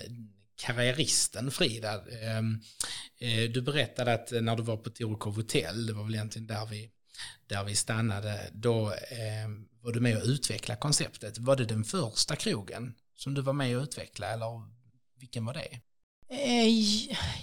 karriäristen 0.57 1.51
Frida. 1.51 1.93
Eh, 1.93 2.37
eh, 3.29 3.49
du 3.49 3.61
berättade 3.61 4.13
att 4.13 4.31
när 4.31 4.55
du 4.55 4.63
var 4.63 4.77
på 4.77 4.89
Torekov 4.89 5.35
hotell, 5.35 5.85
det 5.85 5.93
var 5.93 6.03
väl 6.03 6.15
egentligen 6.15 6.47
där 6.47 6.65
vi, 6.65 6.91
där 7.47 7.63
vi 7.63 7.75
stannade, 7.75 8.49
då 8.53 8.91
eh, 8.91 9.47
var 9.81 9.91
du 9.91 9.99
med 9.99 10.17
och 10.17 10.23
utvecklade 10.25 10.79
konceptet. 10.79 11.37
Var 11.37 11.55
det 11.55 11.65
den 11.65 11.83
första 11.83 12.35
krogen 12.35 12.93
som 13.15 13.33
du 13.33 13.41
var 13.41 13.53
med 13.53 13.77
och 13.77 13.83
utvecklade 13.83 14.33
eller 14.33 14.63
vilken 15.19 15.45
var 15.45 15.53
det? 15.53 15.79
Eh, 16.29 16.67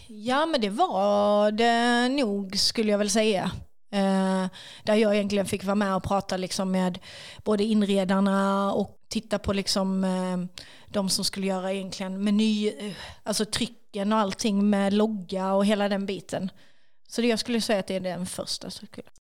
ja, 0.08 0.46
men 0.46 0.60
det 0.60 0.70
var 0.70 1.52
det 1.52 2.08
nog 2.08 2.56
skulle 2.56 2.90
jag 2.90 2.98
väl 2.98 3.10
säga. 3.10 3.52
Eh, 3.92 4.46
där 4.84 4.94
jag 4.94 5.14
egentligen 5.14 5.46
fick 5.46 5.64
vara 5.64 5.74
med 5.74 5.96
och 5.96 6.02
prata 6.02 6.36
liksom 6.36 6.70
med 6.70 6.98
både 7.44 7.64
inredarna 7.64 8.72
och 8.72 9.00
titta 9.08 9.38
på 9.38 9.52
liksom, 9.52 10.04
eh, 10.04 10.62
de 10.92 11.08
som 11.08 11.24
skulle 11.24 11.46
göra 11.46 11.72
egentligen 11.72 12.24
meny, 12.24 12.72
alltså 13.22 13.44
trycken 13.44 14.12
och 14.12 14.18
allting 14.18 14.70
med 14.70 14.92
logga 14.92 15.52
och 15.52 15.66
hela 15.66 15.88
den 15.88 16.06
biten. 16.06 16.50
Så 17.08 17.20
det 17.20 17.26
jag 17.26 17.38
skulle 17.38 17.60
säga 17.60 17.80
att 17.80 17.86
det 17.86 17.94
är 17.94 18.00
den 18.00 18.26
första. 18.26 18.70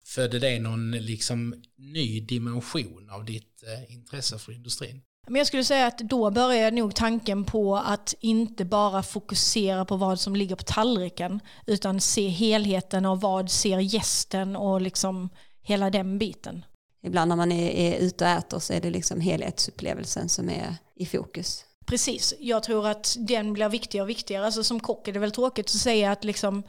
Födde 0.07 0.39
det 0.39 0.61
någon 0.61 0.91
liksom 0.91 1.55
ny 1.77 2.21
dimension 2.21 3.11
av 3.11 3.25
ditt 3.25 3.63
intresse 3.89 4.39
för 4.39 4.53
industrin? 4.53 5.03
Men 5.27 5.35
jag 5.39 5.47
skulle 5.47 5.65
säga 5.65 5.87
att 5.87 5.99
då 5.99 6.31
började 6.31 6.77
nog 6.77 6.95
tanken 6.95 7.45
på 7.45 7.77
att 7.77 8.15
inte 8.21 8.65
bara 8.65 9.03
fokusera 9.03 9.85
på 9.85 9.97
vad 9.97 10.21
som 10.21 10.37
ligger 10.37 10.57
på 10.57 10.63
tallriken 10.63 11.41
utan 11.67 12.01
se 12.01 12.29
helheten 12.29 13.07
och 13.07 13.21
vad 13.21 13.51
ser 13.51 13.79
gästen 13.79 14.57
och 14.57 14.81
liksom 14.81 15.29
hela 15.63 15.91
den 15.91 16.19
biten. 16.19 16.65
Ibland 17.03 17.29
när 17.29 17.37
man 17.37 17.53
är, 17.53 17.71
är 17.71 17.99
ute 17.99 18.25
och 18.25 18.31
äter 18.31 18.59
så 18.59 18.73
är 18.73 18.81
det 18.81 18.91
liksom 18.91 19.21
helhetsupplevelsen 19.21 20.29
som 20.29 20.49
är 20.49 20.77
i 20.95 21.07
fokus. 21.07 21.65
Precis, 21.87 22.35
jag 22.39 22.63
tror 22.63 22.89
att 22.89 23.17
den 23.19 23.53
blir 23.53 23.69
viktigare 23.69 24.03
och 24.03 24.11
viktigare. 24.11 24.47
Alltså 24.47 24.65
som 24.65 24.81
kock 24.81 25.09
är 25.09 25.13
det 25.13 25.19
väl 25.19 25.33
tråkigt 25.33 25.67
att 25.67 25.71
säga 25.71 26.13
att 26.13 26.25
liksom 26.25 26.63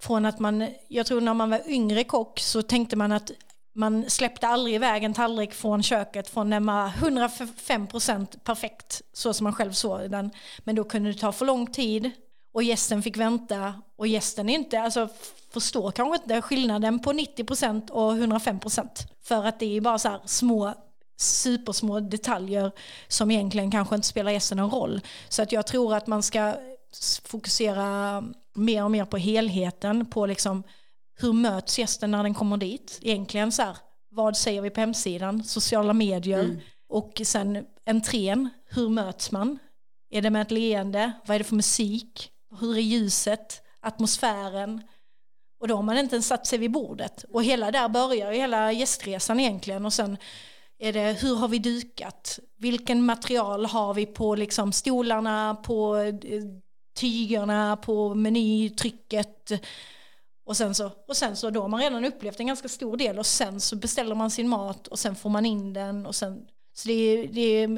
från 0.00 0.26
att 0.26 0.38
man, 0.38 0.68
jag 0.88 1.06
tror 1.06 1.20
när 1.20 1.34
man 1.34 1.50
var 1.50 1.70
yngre 1.70 2.04
kock 2.04 2.40
så 2.40 2.62
tänkte 2.62 2.96
man 2.96 3.12
att 3.12 3.32
man 3.78 4.10
släppte 4.10 4.48
aldrig 4.48 4.74
iväg 4.74 5.04
en 5.04 5.14
tallrik 5.14 5.54
från 5.54 5.82
köket 5.82 6.28
från 6.28 6.50
den 6.50 6.66
var 6.66 6.88
105% 6.88 8.38
perfekt 8.38 9.02
så 9.12 9.34
som 9.34 9.44
man 9.44 9.52
själv 9.52 9.72
såg 9.72 10.10
den. 10.10 10.30
Men 10.58 10.76
då 10.76 10.84
kunde 10.84 11.12
det 11.12 11.18
ta 11.18 11.32
för 11.32 11.46
lång 11.46 11.66
tid 11.66 12.10
och 12.54 12.62
gästen 12.62 13.02
fick 13.02 13.16
vänta 13.16 13.82
och 13.96 14.06
gästen 14.06 14.48
inte, 14.48 14.80
alltså 14.80 15.08
förstår 15.52 15.90
kanske 15.90 16.16
inte 16.16 16.42
skillnaden 16.42 16.98
på 16.98 17.12
90% 17.12 17.90
och 17.90 18.12
105%. 18.12 18.88
För 19.24 19.44
att 19.44 19.60
det 19.60 19.76
är 19.76 19.80
bara 19.80 19.98
så 19.98 20.08
här 20.08 20.20
små 20.24 20.74
supersmå 21.16 22.00
detaljer 22.00 22.72
som 23.08 23.30
egentligen 23.30 23.70
kanske 23.70 23.94
inte 23.94 24.08
spelar 24.08 24.30
gästen 24.30 24.58
någon 24.58 24.70
roll. 24.70 25.00
Så 25.28 25.42
att 25.42 25.52
jag 25.52 25.66
tror 25.66 25.94
att 25.94 26.06
man 26.06 26.22
ska 26.22 26.54
fokusera 27.24 28.24
mer 28.54 28.84
och 28.84 28.90
mer 28.90 29.04
på 29.04 29.16
helheten, 29.16 30.06
på 30.06 30.26
liksom 30.26 30.62
hur 31.20 31.32
möts 31.32 31.78
gästen 31.78 32.10
när 32.10 32.22
den 32.22 32.34
kommer 32.34 32.56
dit? 32.56 32.98
Egentligen 33.02 33.52
så 33.52 33.62
här, 33.62 33.76
vad 34.10 34.36
säger 34.36 34.62
vi 34.62 34.70
på 34.70 34.80
hemsidan? 34.80 35.44
Sociala 35.44 35.92
medier. 35.92 36.44
Mm. 36.44 36.58
Och 36.88 37.20
sen 37.24 37.66
entrén, 37.86 38.48
hur 38.70 38.88
möts 38.88 39.30
man? 39.30 39.58
Är 40.10 40.22
det 40.22 40.30
med 40.30 40.42
ett 40.42 40.50
leende? 40.50 41.12
Vad 41.26 41.34
är 41.34 41.38
det 41.38 41.44
för 41.44 41.56
musik? 41.56 42.30
Hur 42.60 42.76
är 42.76 42.80
ljuset? 42.80 43.62
Atmosfären? 43.80 44.82
Och 45.60 45.68
då 45.68 45.76
har 45.76 45.82
man 45.82 45.98
inte 45.98 46.14
ens 46.14 46.26
satt 46.26 46.46
sig 46.46 46.58
vid 46.58 46.70
bordet. 46.70 47.24
Och 47.32 47.44
hela 47.44 47.70
där 47.70 47.88
börjar 47.88 48.32
hela 48.32 48.72
gästresan 48.72 49.40
egentligen. 49.40 49.86
Och 49.86 49.92
sen 49.92 50.16
är 50.78 50.92
det 50.92 51.22
hur 51.22 51.36
har 51.36 51.48
vi 51.48 51.58
dukat? 51.58 52.38
Vilken 52.58 53.04
material 53.04 53.66
har 53.66 53.94
vi 53.94 54.06
på 54.06 54.34
liksom 54.34 54.72
stolarna, 54.72 55.54
på 55.54 55.96
eh, 55.96 56.14
tygerna, 57.00 57.76
på 57.76 58.14
menytrycket? 58.14 59.52
Och 60.48 60.56
sen, 60.56 60.74
så, 60.74 60.92
och 61.08 61.16
sen 61.16 61.36
så 61.36 61.50
då 61.50 61.62
har 61.62 61.68
man 61.68 61.80
redan 61.80 62.04
upplevt 62.04 62.40
en 62.40 62.46
ganska 62.46 62.68
stor 62.68 62.96
del 62.96 63.18
och 63.18 63.26
sen 63.26 63.60
så 63.60 63.76
beställer 63.76 64.14
man 64.14 64.30
sin 64.30 64.48
mat 64.48 64.86
och 64.86 64.98
sen 64.98 65.16
får 65.16 65.30
man 65.30 65.46
in 65.46 65.72
den 65.72 66.06
och 66.06 66.14
sen 66.14 66.46
så 66.74 66.88
det, 66.88 67.26
det, 67.26 67.68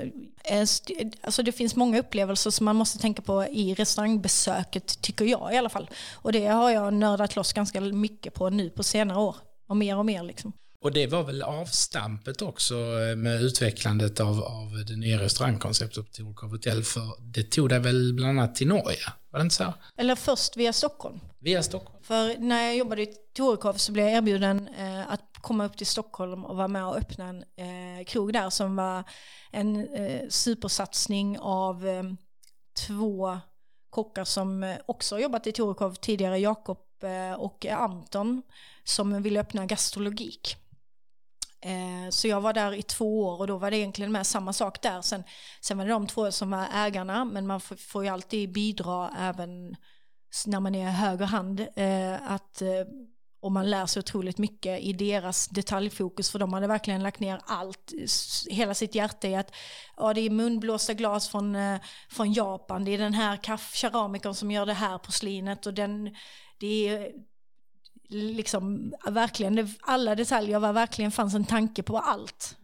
alltså 1.21 1.43
det 1.43 1.53
finns 1.53 1.77
många 1.77 1.99
upplevelser 1.99 2.51
som 2.51 2.65
man 2.65 2.77
måste 2.77 2.99
tänka 2.99 3.23
på 3.23 3.45
i 3.45 3.75
restaurangbesöket, 3.75 5.03
tycker 5.03 5.25
jag 5.25 5.55
i 5.55 5.57
alla 5.57 5.69
fall. 5.69 5.91
Och 6.15 6.33
det 6.33 6.47
har 6.47 6.71
jag 6.71 6.95
nördat 6.95 7.37
loss 7.37 7.53
ganska 7.53 7.81
mycket 7.81 8.35
på 8.35 8.51
nu 8.51 8.71
på 8.71 8.83
senare 8.83 9.19
år. 9.19 9.37
Och 9.69 9.77
mer 9.77 9.97
och 9.99 10.07
mer 10.07 10.23
liksom. 10.23 10.53
Och 10.81 10.93
det 10.93 11.07
var 11.07 11.23
väl 11.23 11.43
avstampet 11.43 12.43
också 12.43 12.75
eh, 12.75 13.17
med 13.17 13.43
utvecklandet 13.43 14.21
av, 14.21 14.43
av 14.43 14.85
det 14.89 14.97
nya 14.97 15.21
restaurangkonceptet 15.21 16.07
på 16.07 16.13
Torekov 16.13 16.51
Hotel, 16.51 16.85
för 16.85 17.03
det 17.21 17.43
tog 17.43 17.69
dig 17.69 17.79
väl 17.79 18.15
bland 18.15 18.39
annat 18.39 18.55
till 18.55 18.69
Norge? 18.69 19.13
Var 19.31 19.39
det 19.39 19.43
inte 19.43 19.55
så? 19.55 19.75
Eller 19.97 20.15
först 20.15 20.57
via 20.57 20.73
Stockholm. 20.73 21.21
Via 21.43 21.63
Stockholm? 21.63 22.03
För 22.03 22.39
när 22.39 22.63
jag 22.63 22.77
jobbade 22.77 23.03
i 23.03 23.15
Torekov 23.35 23.73
så 23.73 23.93
blev 23.93 24.07
jag 24.07 24.15
erbjuden 24.15 24.69
eh, 24.69 25.13
att 25.13 25.37
komma 25.41 25.65
upp 25.65 25.77
till 25.77 25.87
Stockholm 25.87 26.45
och 26.45 26.57
vara 26.57 26.69
med 26.69 26.87
och 26.87 26.97
öppna 26.97 27.25
en 27.29 27.45
eh, 27.57 28.05
krog 28.05 28.33
där 28.33 28.51
som 28.51 28.77
var 28.77 29.05
en 29.51 29.95
eh, 29.95 30.29
supersatsning 30.29 31.39
av 31.39 31.89
eh, 31.89 32.03
två 32.87 33.39
kockar 33.91 34.25
som 34.25 34.63
eh, 34.63 34.77
också 34.87 35.15
har 35.15 35.21
jobbat 35.21 35.47
i 35.47 35.53
Torekov 35.53 35.95
tidigare, 35.95 36.39
Jakob 36.39 36.79
eh, 37.03 37.41
och 37.41 37.67
Anton, 37.67 38.43
som 38.85 39.23
ville 39.23 39.41
öppna 39.41 39.67
gastrologik. 39.67 40.57
Eh, 41.61 42.11
så 42.11 42.29
jag 42.29 42.41
var 42.41 42.53
där 42.53 42.75
i 42.75 42.83
två 42.83 43.25
år 43.25 43.39
och 43.39 43.47
då 43.47 43.59
var 43.59 43.71
det 43.71 43.77
egentligen 43.77 44.13
med 44.13 44.27
samma 44.27 44.53
sak 44.53 44.83
där. 44.83 45.03
Sen, 45.03 45.25
sen 45.61 45.79
var 45.79 45.85
det 45.85 45.91
de 45.91 46.07
två 46.07 46.33
som 46.33 46.51
var 46.51 46.67
ägarna 46.75 47.25
men 47.25 47.47
man 47.47 47.61
får, 47.61 47.77
får 47.77 48.05
ju 48.05 48.11
alltid 48.11 48.53
bidra 48.53 49.11
även 49.19 49.77
när 50.47 50.61
man 50.61 50.75
är 50.75 50.91
höger 50.91 51.27
hand. 51.27 51.61
Eh, 51.77 52.33
att, 52.33 52.63
eh, 52.63 52.69
och 53.43 53.53
man 53.53 53.71
lär 53.71 53.87
sig 53.87 54.01
otroligt 54.01 54.39
mycket 54.39 54.81
i 54.81 54.93
deras 54.93 55.49
detaljfokus 55.49 56.31
för 56.31 56.39
de 56.39 56.53
hade 56.53 56.67
verkligen 56.67 57.03
lagt 57.03 57.21
ner 57.21 57.41
allt, 57.47 57.93
hela 58.51 58.75
sitt 58.75 58.95
hjärta 58.95 59.29
i 59.29 59.35
att 59.35 59.55
ja, 59.97 60.15
det 60.15 60.21
är 60.21 60.31
munblåsta 60.31 60.95
glas 60.95 61.29
från, 61.29 61.57
från 62.11 62.33
Japan, 62.33 62.85
det 62.85 62.91
är 62.91 62.99
den 62.99 63.15
här 63.15 63.39
keramikern 63.75 64.35
som 64.35 64.51
gör 64.51 64.67
det 64.67 64.75
här 64.75 64.99
porslinet 64.99 65.67
och 65.67 65.75
den, 65.75 66.17
det 66.59 66.89
är 66.89 67.13
liksom 68.11 68.95
verkligen, 69.07 69.75
alla 69.81 70.15
detaljer 70.15 70.59
var 70.59 70.73
verkligen 70.73 71.11
fanns 71.11 71.35
en 71.35 71.45
tanke 71.45 71.83
på 71.83 71.99
allt. 71.99 72.57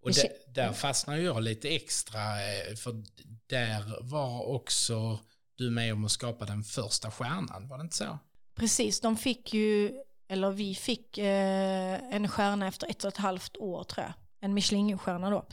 Och 0.00 0.12
där, 0.12 0.30
där 0.54 0.72
fastnar 0.72 1.16
jag 1.16 1.42
lite 1.42 1.68
extra, 1.68 2.20
eh, 2.20 2.74
för 2.76 3.02
där 3.46 3.98
var 4.00 4.46
också 4.46 5.18
du 5.58 5.70
med 5.70 5.92
om 5.92 6.04
att 6.04 6.10
skapa 6.10 6.44
den 6.44 6.62
första 6.62 7.10
stjärnan, 7.10 7.68
var 7.68 7.78
det 7.78 7.82
inte 7.82 7.96
så? 7.96 8.18
Precis, 8.54 9.00
de 9.00 9.16
fick 9.16 9.54
ju, 9.54 9.92
eller 10.28 10.50
vi 10.50 10.74
fick 10.74 11.18
eh, 11.18 12.14
en 12.14 12.28
stjärna 12.28 12.68
efter 12.68 12.90
ett 12.90 13.04
och 13.04 13.08
ett 13.08 13.16
halvt 13.16 13.56
år 13.56 13.84
tror 13.84 14.06
jag. 14.06 14.12
En 14.40 14.54
Michelinstjärna 14.54 15.30
då. 15.30 15.46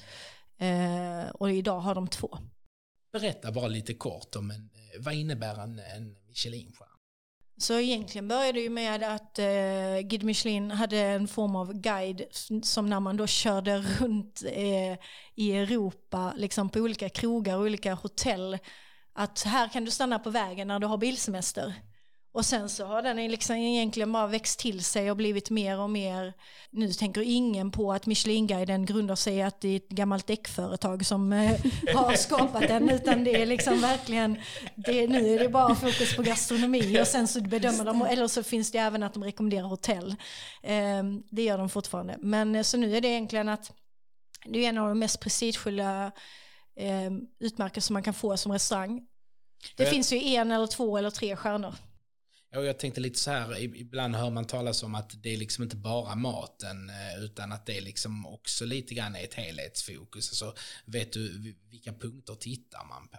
Eh, 0.66 1.30
och 1.30 1.52
idag 1.52 1.80
har 1.80 1.96
de 1.96 2.08
två. 2.08 2.38
Berätta 3.12 3.52
bara 3.52 3.68
lite 3.68 3.94
kort 3.94 4.36
om 4.36 4.52
en, 4.52 4.70
eh, 4.74 5.04
vad 5.04 5.14
innebär 5.14 5.64
en, 5.64 5.80
en 5.80 6.16
Michelinstjärna? 6.28 6.92
Så 7.58 7.80
egentligen 7.80 8.28
började 8.28 8.52
det 8.52 8.62
ju 8.62 8.70
med 8.70 9.04
att 9.04 9.40
eh, 9.40 10.00
Guide 10.04 10.24
Michelin 10.24 10.72
hade 10.72 10.98
en 11.00 11.28
form 11.28 11.56
av 11.56 11.74
guide 11.74 12.22
som 12.64 12.90
när 12.90 13.00
man 13.00 13.18
då 13.18 13.28
körde 13.28 13.78
runt 13.78 14.44
eh, 14.46 14.98
i 15.36 15.52
Europa 15.52 16.34
liksom 16.38 16.70
på 16.70 16.80
olika 16.80 17.10
krogar 17.10 17.56
och 17.56 17.62
olika 17.62 17.94
hotell 17.94 18.58
att 19.16 19.44
här 19.44 19.68
kan 19.68 19.86
du 19.86 19.92
stanna 19.92 20.20
på 20.20 20.30
vägen 20.30 20.68
när 20.68 20.80
du 20.80 20.88
har 20.88 20.98
bilsemester. 20.98 21.74
Och 22.36 22.46
sen 22.46 22.70
så 22.70 22.86
har 22.86 23.02
den 23.02 23.28
liksom 23.28 23.56
egentligen 23.56 24.12
bara 24.12 24.28
växt 24.28 24.60
till 24.60 24.84
sig 24.84 25.12
och 25.12 25.18
blivit 25.18 25.50
mer 25.50 25.80
och 25.80 25.90
mer. 25.90 26.34
Nu 26.70 26.94
tänker 26.94 27.22
ingen 27.22 27.72
på 27.72 27.94
att 27.94 28.06
Michelinguiden 28.06 28.86
grundar 28.86 29.16
sig 29.16 29.36
i 29.36 29.42
att 29.42 29.62
det 29.62 29.68
är 29.68 29.76
ett 29.76 29.90
gammalt 29.90 30.28
däckföretag 30.28 31.06
som 31.06 31.34
eh, 31.34 31.60
har 31.96 32.14
skapat 32.18 32.68
den. 32.68 32.90
Utan 32.90 33.24
det 33.24 33.42
är 33.42 33.46
liksom 33.46 33.82
verkligen, 33.82 34.38
det, 34.76 35.08
nu 35.08 35.34
är 35.34 35.40
det 35.40 35.50
bara 35.50 35.76
fokus 35.76 36.16
på 36.16 36.22
gastronomi 36.22 37.02
och 37.02 37.08
sen 37.08 37.28
så 37.28 37.42
bedömer 37.42 37.86
de, 37.86 38.02
eller 38.02 38.28
så 38.28 38.44
finns 38.44 38.72
det 38.72 38.78
även 38.78 39.04
att 39.04 39.14
de 39.14 39.24
rekommenderar 39.24 39.68
hotell. 39.68 40.16
Eh, 40.64 41.04
det 41.30 41.44
gör 41.44 41.58
de 41.58 41.70
fortfarande. 41.70 42.18
Men 42.20 42.56
eh, 42.56 42.64
så 42.64 42.78
nu 42.78 42.98
är 42.98 43.02
det 43.02 43.08
egentligen 43.08 43.50
att 43.50 43.72
det 44.46 44.66
är 44.66 44.70
en 44.70 44.78
av 44.78 44.90
de 44.90 45.00
mest 45.00 45.20
prestigefulla 45.20 46.12
utmärkelser 47.40 47.94
man 47.94 48.04
kan 48.04 48.14
få 48.14 48.38
som 48.38 48.52
restaurang. 48.52 49.02
Det 49.76 49.86
finns 49.86 50.14
ju 50.14 50.18
en 50.18 50.52
eller 50.52 50.68
två 50.68 50.98
eller 50.98 51.10
tre 51.10 51.36
stjärnor. 51.36 51.76
Jag 52.50 52.80
tänkte 52.80 53.02
lite 53.02 53.20
så 53.20 53.32
här, 53.32 53.60
ibland 53.60 54.16
hör 54.16 54.30
man 54.30 54.46
talas 54.46 54.84
om 54.84 54.96
att 54.96 55.24
det 55.24 55.34
är 55.34 55.38
liksom 55.38 55.64
inte 55.64 55.76
bara 55.76 56.16
maten 56.16 56.90
eh, 56.90 57.24
utan 57.24 57.52
att 57.52 57.66
det 57.66 57.78
är 57.78 57.82
liksom 57.82 58.26
också 58.26 58.66
lite 58.66 58.94
grann 58.94 59.16
ett 59.16 59.34
helhetsfokus. 59.34 60.30
Alltså, 60.30 60.62
vet 60.86 61.14
du 61.14 61.56
vilka 61.70 61.94
punkter 61.94 62.36
tittar 62.36 62.86
man 62.86 63.08
på? 63.08 63.18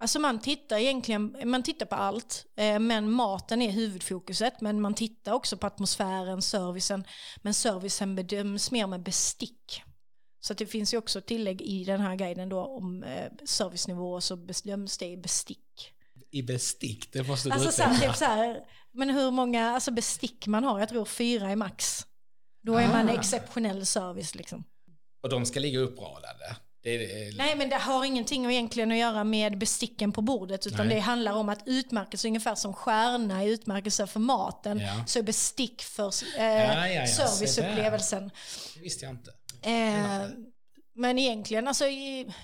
Alltså 0.00 0.18
man 0.18 0.40
tittar 0.40 0.78
egentligen, 0.78 1.36
man 1.44 1.62
tittar 1.62 1.86
på 1.86 1.94
allt, 1.94 2.46
eh, 2.56 2.78
men 2.78 3.10
maten 3.10 3.62
är 3.62 3.70
huvudfokuset. 3.70 4.60
Men 4.60 4.80
man 4.80 4.94
tittar 4.94 5.32
också 5.32 5.56
på 5.56 5.66
atmosfären, 5.66 6.42
servicen. 6.42 7.04
Men 7.42 7.54
servicen 7.54 8.14
bedöms 8.14 8.70
mer 8.70 8.86
med 8.86 9.02
bestick. 9.02 9.82
Så 10.40 10.54
det 10.54 10.66
finns 10.66 10.94
ju 10.94 10.98
också 10.98 11.20
tillägg 11.20 11.62
i 11.62 11.84
den 11.84 12.00
här 12.00 12.16
guiden 12.16 12.48
då 12.48 12.60
om 12.60 13.02
eh, 13.02 13.32
servicenivå 13.44 14.20
så 14.20 14.36
bedöms 14.36 14.98
det 14.98 15.06
i 15.06 15.16
bestick 15.16 15.94
i 16.30 16.42
bestick, 16.42 17.12
det 17.12 17.22
måste 17.22 17.48
du 17.48 17.52
alltså, 17.52 17.72
så 17.72 17.82
här, 17.82 18.06
typ 18.06 18.16
så 18.16 18.24
här, 18.24 18.60
Men 18.92 19.10
hur 19.10 19.30
många 19.30 19.70
alltså, 19.70 19.90
bestick 19.90 20.46
man 20.46 20.64
har, 20.64 20.80
jag 20.80 20.88
tror 20.88 21.04
fyra 21.04 21.50
är 21.50 21.56
max. 21.56 22.06
Då 22.62 22.74
är 22.74 22.84
ah. 22.84 22.88
man 22.88 23.08
exceptionell 23.08 23.86
service 23.86 24.34
liksom. 24.34 24.64
Och 25.22 25.28
de 25.28 25.46
ska 25.46 25.60
ligga 25.60 25.78
uppradade? 25.78 26.56
Är... 26.82 27.36
Nej 27.36 27.56
men 27.56 27.68
det 27.68 27.76
har 27.76 28.04
ingenting 28.04 28.50
egentligen 28.50 28.92
att 28.92 28.98
göra 28.98 29.24
med 29.24 29.58
besticken 29.58 30.12
på 30.12 30.22
bordet 30.22 30.66
utan 30.66 30.86
Nej. 30.86 30.96
det 30.96 31.00
handlar 31.00 31.32
om 31.32 31.48
att 31.48 31.62
utmärkelse, 31.66 32.28
ungefär 32.28 32.54
som 32.54 32.74
stjärna 32.74 33.42
är 33.42 33.48
utmärkelse 33.48 34.06
för 34.06 34.20
maten, 34.20 34.78
ja. 34.78 35.04
så 35.06 35.18
är 35.18 35.22
bestick 35.22 35.82
för 35.82 36.12
eh, 36.38 36.44
ja, 36.44 36.88
ja, 36.88 37.06
serviceupplevelsen. 37.06 38.30
Det 38.74 38.80
visste 38.80 39.04
jag 39.04 39.12
inte. 39.12 39.30
Eh, 39.62 40.30
men 40.94 41.18
egentligen, 41.18 41.68
alltså 41.68 41.84
i, 41.86 42.34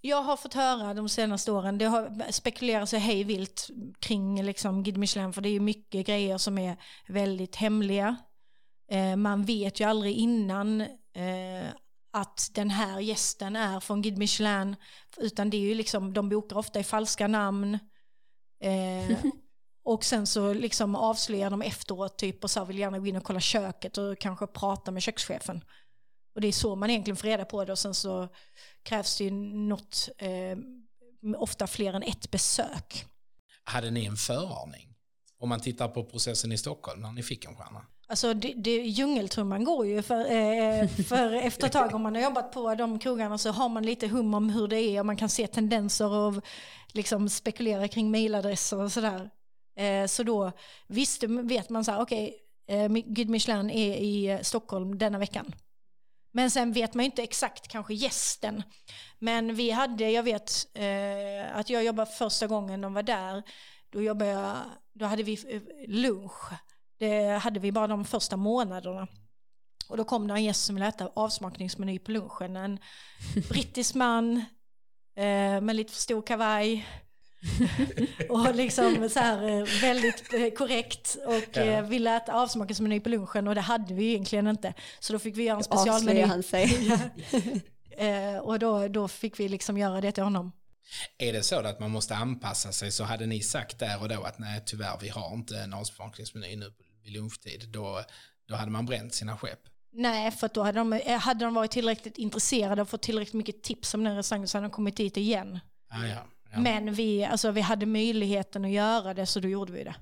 jag 0.00 0.22
har 0.22 0.36
fått 0.36 0.54
höra 0.54 0.94
de 0.94 1.08
senaste 1.08 1.52
åren, 1.52 1.78
det 1.78 1.84
har 1.84 2.32
spekulerats 2.32 2.92
hej 2.92 3.24
vilt 3.24 3.70
kring 4.00 4.42
liksom 4.42 4.82
Guide 4.82 4.98
Michelin 4.98 5.32
för 5.32 5.40
det 5.40 5.48
är 5.48 5.52
ju 5.52 5.60
mycket 5.60 6.06
grejer 6.06 6.38
som 6.38 6.58
är 6.58 6.76
väldigt 7.08 7.56
hemliga. 7.56 8.16
Eh, 8.90 9.16
man 9.16 9.44
vet 9.44 9.80
ju 9.80 9.84
aldrig 9.84 10.16
innan 10.16 10.80
eh, 10.80 11.68
att 12.12 12.50
den 12.54 12.70
här 12.70 13.00
gästen 13.00 13.56
är 13.56 13.80
från 13.80 14.02
Guide 14.02 14.18
Michelin 14.18 14.76
utan 15.16 15.50
det 15.50 15.56
är 15.56 15.60
ju 15.60 15.74
liksom, 15.74 16.14
de 16.14 16.28
bokar 16.28 16.56
ofta 16.56 16.80
i 16.80 16.84
falska 16.84 17.26
namn. 17.26 17.78
Eh, 18.60 19.18
och 19.84 20.04
sen 20.04 20.26
så 20.26 20.52
liksom 20.52 20.96
avslöjar 20.96 21.50
de 21.50 21.62
efteråt 21.62 22.18
typ 22.18 22.44
och 22.44 22.50
så 22.50 22.64
vill 22.64 22.78
gärna 22.78 22.98
gå 22.98 23.06
in 23.06 23.16
och 23.16 23.24
kolla 23.24 23.40
köket 23.40 23.98
och 23.98 24.18
kanske 24.18 24.46
prata 24.46 24.90
med 24.90 25.02
kökschefen. 25.02 25.64
Och 26.34 26.40
det 26.40 26.48
är 26.48 26.52
så 26.52 26.76
man 26.76 26.90
egentligen 26.90 27.16
får 27.16 27.28
reda 27.28 27.44
på 27.44 27.64
det 27.64 27.72
och 27.72 27.78
sen 27.78 27.94
så 27.94 28.28
krävs 28.82 29.18
det 29.18 29.24
ju 29.24 29.30
något, 29.30 30.08
eh, 30.18 30.58
ofta 31.36 31.66
fler 31.66 31.92
än 31.92 32.02
ett 32.02 32.30
besök. 32.30 33.04
Hade 33.64 33.90
ni 33.90 34.04
en 34.04 34.16
föraning? 34.16 34.94
Om 35.38 35.48
man 35.48 35.60
tittar 35.60 35.88
på 35.88 36.04
processen 36.04 36.52
i 36.52 36.58
Stockholm 36.58 37.00
när 37.00 37.12
ni 37.12 37.22
fick 37.22 37.44
en 37.44 37.56
stjärna? 37.56 37.86
Alltså 38.06 38.34
det, 38.34 38.52
det, 38.56 38.70
djungeltrumman 38.70 39.64
går 39.64 39.86
ju 39.86 40.02
för, 40.02 40.20
eh, 40.20 40.88
för 40.88 41.32
efter 41.32 41.66
ett 41.66 41.72
tag 41.72 41.94
om 41.94 42.02
man 42.02 42.14
har 42.14 42.22
jobbat 42.22 42.52
på 42.52 42.74
de 42.74 42.98
krogarna 42.98 43.38
så 43.38 43.50
har 43.50 43.68
man 43.68 43.86
lite 43.86 44.08
hum 44.08 44.34
om 44.34 44.50
hur 44.50 44.68
det 44.68 44.80
är 44.80 45.00
och 45.00 45.06
man 45.06 45.16
kan 45.16 45.28
se 45.28 45.46
tendenser 45.46 46.10
och 46.10 46.44
liksom 46.92 47.28
spekulera 47.28 47.88
kring 47.88 48.10
mailadresser 48.10 48.80
och 48.80 48.92
sådär. 48.92 49.30
Eh, 49.76 50.06
så 50.06 50.22
då 50.22 50.52
visste, 50.86 51.26
vet 51.26 51.70
man 51.70 51.84
så 51.84 51.92
här, 51.92 52.00
okej, 52.00 52.34
okay, 52.66 52.78
eh, 52.78 52.88
Gud 53.06 53.28
Michelin 53.28 53.70
är 53.70 53.96
i 53.96 54.38
Stockholm 54.42 54.98
denna 54.98 55.18
veckan. 55.18 55.54
Men 56.36 56.50
sen 56.50 56.72
vet 56.72 56.94
man 56.94 57.04
ju 57.04 57.06
inte 57.10 57.22
exakt 57.22 57.68
kanske 57.68 57.94
gästen. 57.94 58.62
Men 59.18 59.54
vi 59.54 59.70
hade, 59.70 60.10
jag 60.10 60.22
vet 60.22 60.66
eh, 60.74 61.56
att 61.56 61.70
jag 61.70 61.84
jobbade 61.84 62.10
första 62.10 62.46
gången 62.46 62.80
de 62.80 62.94
var 62.94 63.02
där, 63.02 63.42
då, 63.90 64.02
jobbade 64.02 64.30
jag, 64.30 64.56
då 64.92 65.06
hade 65.06 65.22
vi 65.22 65.54
eh, 65.54 65.62
lunch. 65.88 66.52
Det 66.98 67.28
hade 67.28 67.60
vi 67.60 67.72
bara 67.72 67.86
de 67.86 68.04
första 68.04 68.36
månaderna. 68.36 69.08
Och 69.88 69.96
då 69.96 70.04
kom 70.04 70.28
det 70.28 70.34
en 70.34 70.44
gäst 70.44 70.64
som 70.64 70.74
ville 70.74 70.88
äta 70.88 71.10
avsmakningsmeny 71.14 71.98
på 71.98 72.10
lunchen. 72.10 72.56
En 72.56 72.78
brittisk 73.48 73.94
man 73.94 74.36
eh, 75.16 75.60
med 75.60 75.76
lite 75.76 75.92
för 75.92 76.00
stor 76.00 76.22
kavaj 76.22 76.86
och 78.28 78.54
liksom 78.54 79.08
så 79.10 79.18
här 79.18 79.48
eh, 79.48 79.64
väldigt 79.80 80.34
eh, 80.34 80.50
korrekt 80.50 81.16
och 81.26 81.44
ja. 81.52 81.62
Eh, 81.62 81.82
ville 81.82 82.16
äta 82.16 82.32
avsmakningsmeny 82.32 83.00
på 83.00 83.08
lunchen 83.08 83.48
och 83.48 83.54
det 83.54 83.60
hade 83.60 83.94
vi 83.94 84.04
egentligen 84.04 84.46
inte. 84.46 84.74
Så 85.00 85.12
då 85.12 85.18
fick 85.18 85.36
vi 85.36 85.42
göra 85.42 85.56
en 85.56 85.64
specialmeny. 85.64 86.20
han 86.20 86.42
sig. 86.42 86.90
och 88.42 88.58
då, 88.58 88.88
då 88.88 89.08
fick 89.08 89.40
vi 89.40 89.48
liksom 89.48 89.78
göra 89.78 90.00
det 90.00 90.12
till 90.12 90.22
honom. 90.22 90.52
Är 91.18 91.32
det 91.32 91.42
så 91.42 91.58
att 91.58 91.80
man 91.80 91.90
måste 91.90 92.14
anpassa 92.14 92.72
sig 92.72 92.92
så 92.92 93.04
hade 93.04 93.26
ni 93.26 93.40
sagt 93.40 93.78
där 93.78 94.02
och 94.02 94.08
då 94.08 94.22
att 94.22 94.38
nej 94.38 94.62
tyvärr 94.66 94.98
vi 95.00 95.08
har 95.08 95.34
inte 95.34 95.58
en 95.58 95.74
avsmakningsmeny 95.74 96.56
nu 96.56 96.72
vid 97.02 97.12
lunchtid. 97.12 97.68
Då, 97.68 98.04
då 98.48 98.54
hade 98.54 98.70
man 98.70 98.86
bränt 98.86 99.14
sina 99.14 99.36
skepp. 99.36 99.60
Nej, 99.92 100.30
för 100.30 100.50
då 100.54 100.62
hade 100.62 100.78
de, 100.78 101.00
hade 101.20 101.44
de 101.44 101.54
varit 101.54 101.70
tillräckligt 101.70 102.18
intresserade 102.18 102.82
och 102.82 102.88
fått 102.88 103.02
tillräckligt 103.02 103.34
mycket 103.34 103.62
tips 103.62 103.94
om 103.94 104.04
den 104.04 104.16
restaurangen 104.16 104.48
så 104.48 104.58
hade 104.58 104.64
de 104.64 104.70
kommit 104.70 104.96
dit 104.96 105.16
igen. 105.16 105.60
Ah, 105.88 106.06
ja. 106.06 106.26
Men 106.62 106.94
vi, 106.94 107.24
alltså, 107.24 107.50
vi 107.50 107.60
hade 107.60 107.86
möjligheten 107.86 108.64
att 108.64 108.70
göra 108.70 109.14
det 109.14 109.26
så 109.26 109.40
då 109.40 109.48
gjorde 109.48 109.72
vi 109.72 109.84
det. 109.84 109.94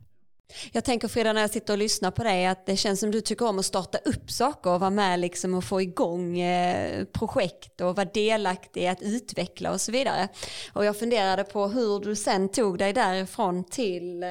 Jag 0.73 0.85
tänker 0.85 1.09
Frida 1.09 1.33
när 1.33 1.41
jag 1.41 1.51
sitter 1.51 1.73
och 1.73 1.79
lyssnar 1.79 2.11
på 2.11 2.23
dig 2.23 2.47
att 2.47 2.67
det 2.67 2.77
känns 2.77 3.01
som 3.01 3.11
du 3.11 3.21
tycker 3.21 3.47
om 3.47 3.59
att 3.59 3.65
starta 3.65 3.99
upp 3.99 4.31
saker 4.31 4.71
och 4.71 4.81
vara 4.81 4.91
med 4.91 5.21
liksom 5.21 5.55
och 5.55 5.65
få 5.65 5.81
igång 5.83 6.38
eh, 6.41 7.05
projekt 7.05 7.81
och 7.81 7.97
vara 7.97 8.09
delaktig 8.15 8.83
i 8.83 8.87
att 8.87 9.03
utveckla 9.03 9.73
och 9.73 9.81
så 9.81 9.93
vidare. 9.93 10.29
Och 10.73 10.85
jag 10.85 10.99
funderade 10.99 11.45
på 11.45 11.69
hur 11.69 12.01
du 12.01 12.17
sen 12.17 12.49
tog 12.49 12.79
dig 12.79 12.93
därifrån 12.93 13.65
till 13.65 14.23
eh, 14.23 14.29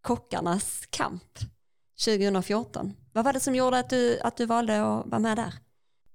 kockarnas 0.00 0.82
kamp 0.90 1.38
2014. 2.04 2.92
Vad 3.12 3.24
var 3.24 3.32
det 3.32 3.40
som 3.40 3.54
gjorde 3.54 3.78
att 3.78 3.90
du, 3.90 4.20
att 4.20 4.36
du 4.36 4.46
valde 4.46 4.82
att 4.82 5.06
vara 5.06 5.18
med 5.18 5.36
där? 5.36 5.52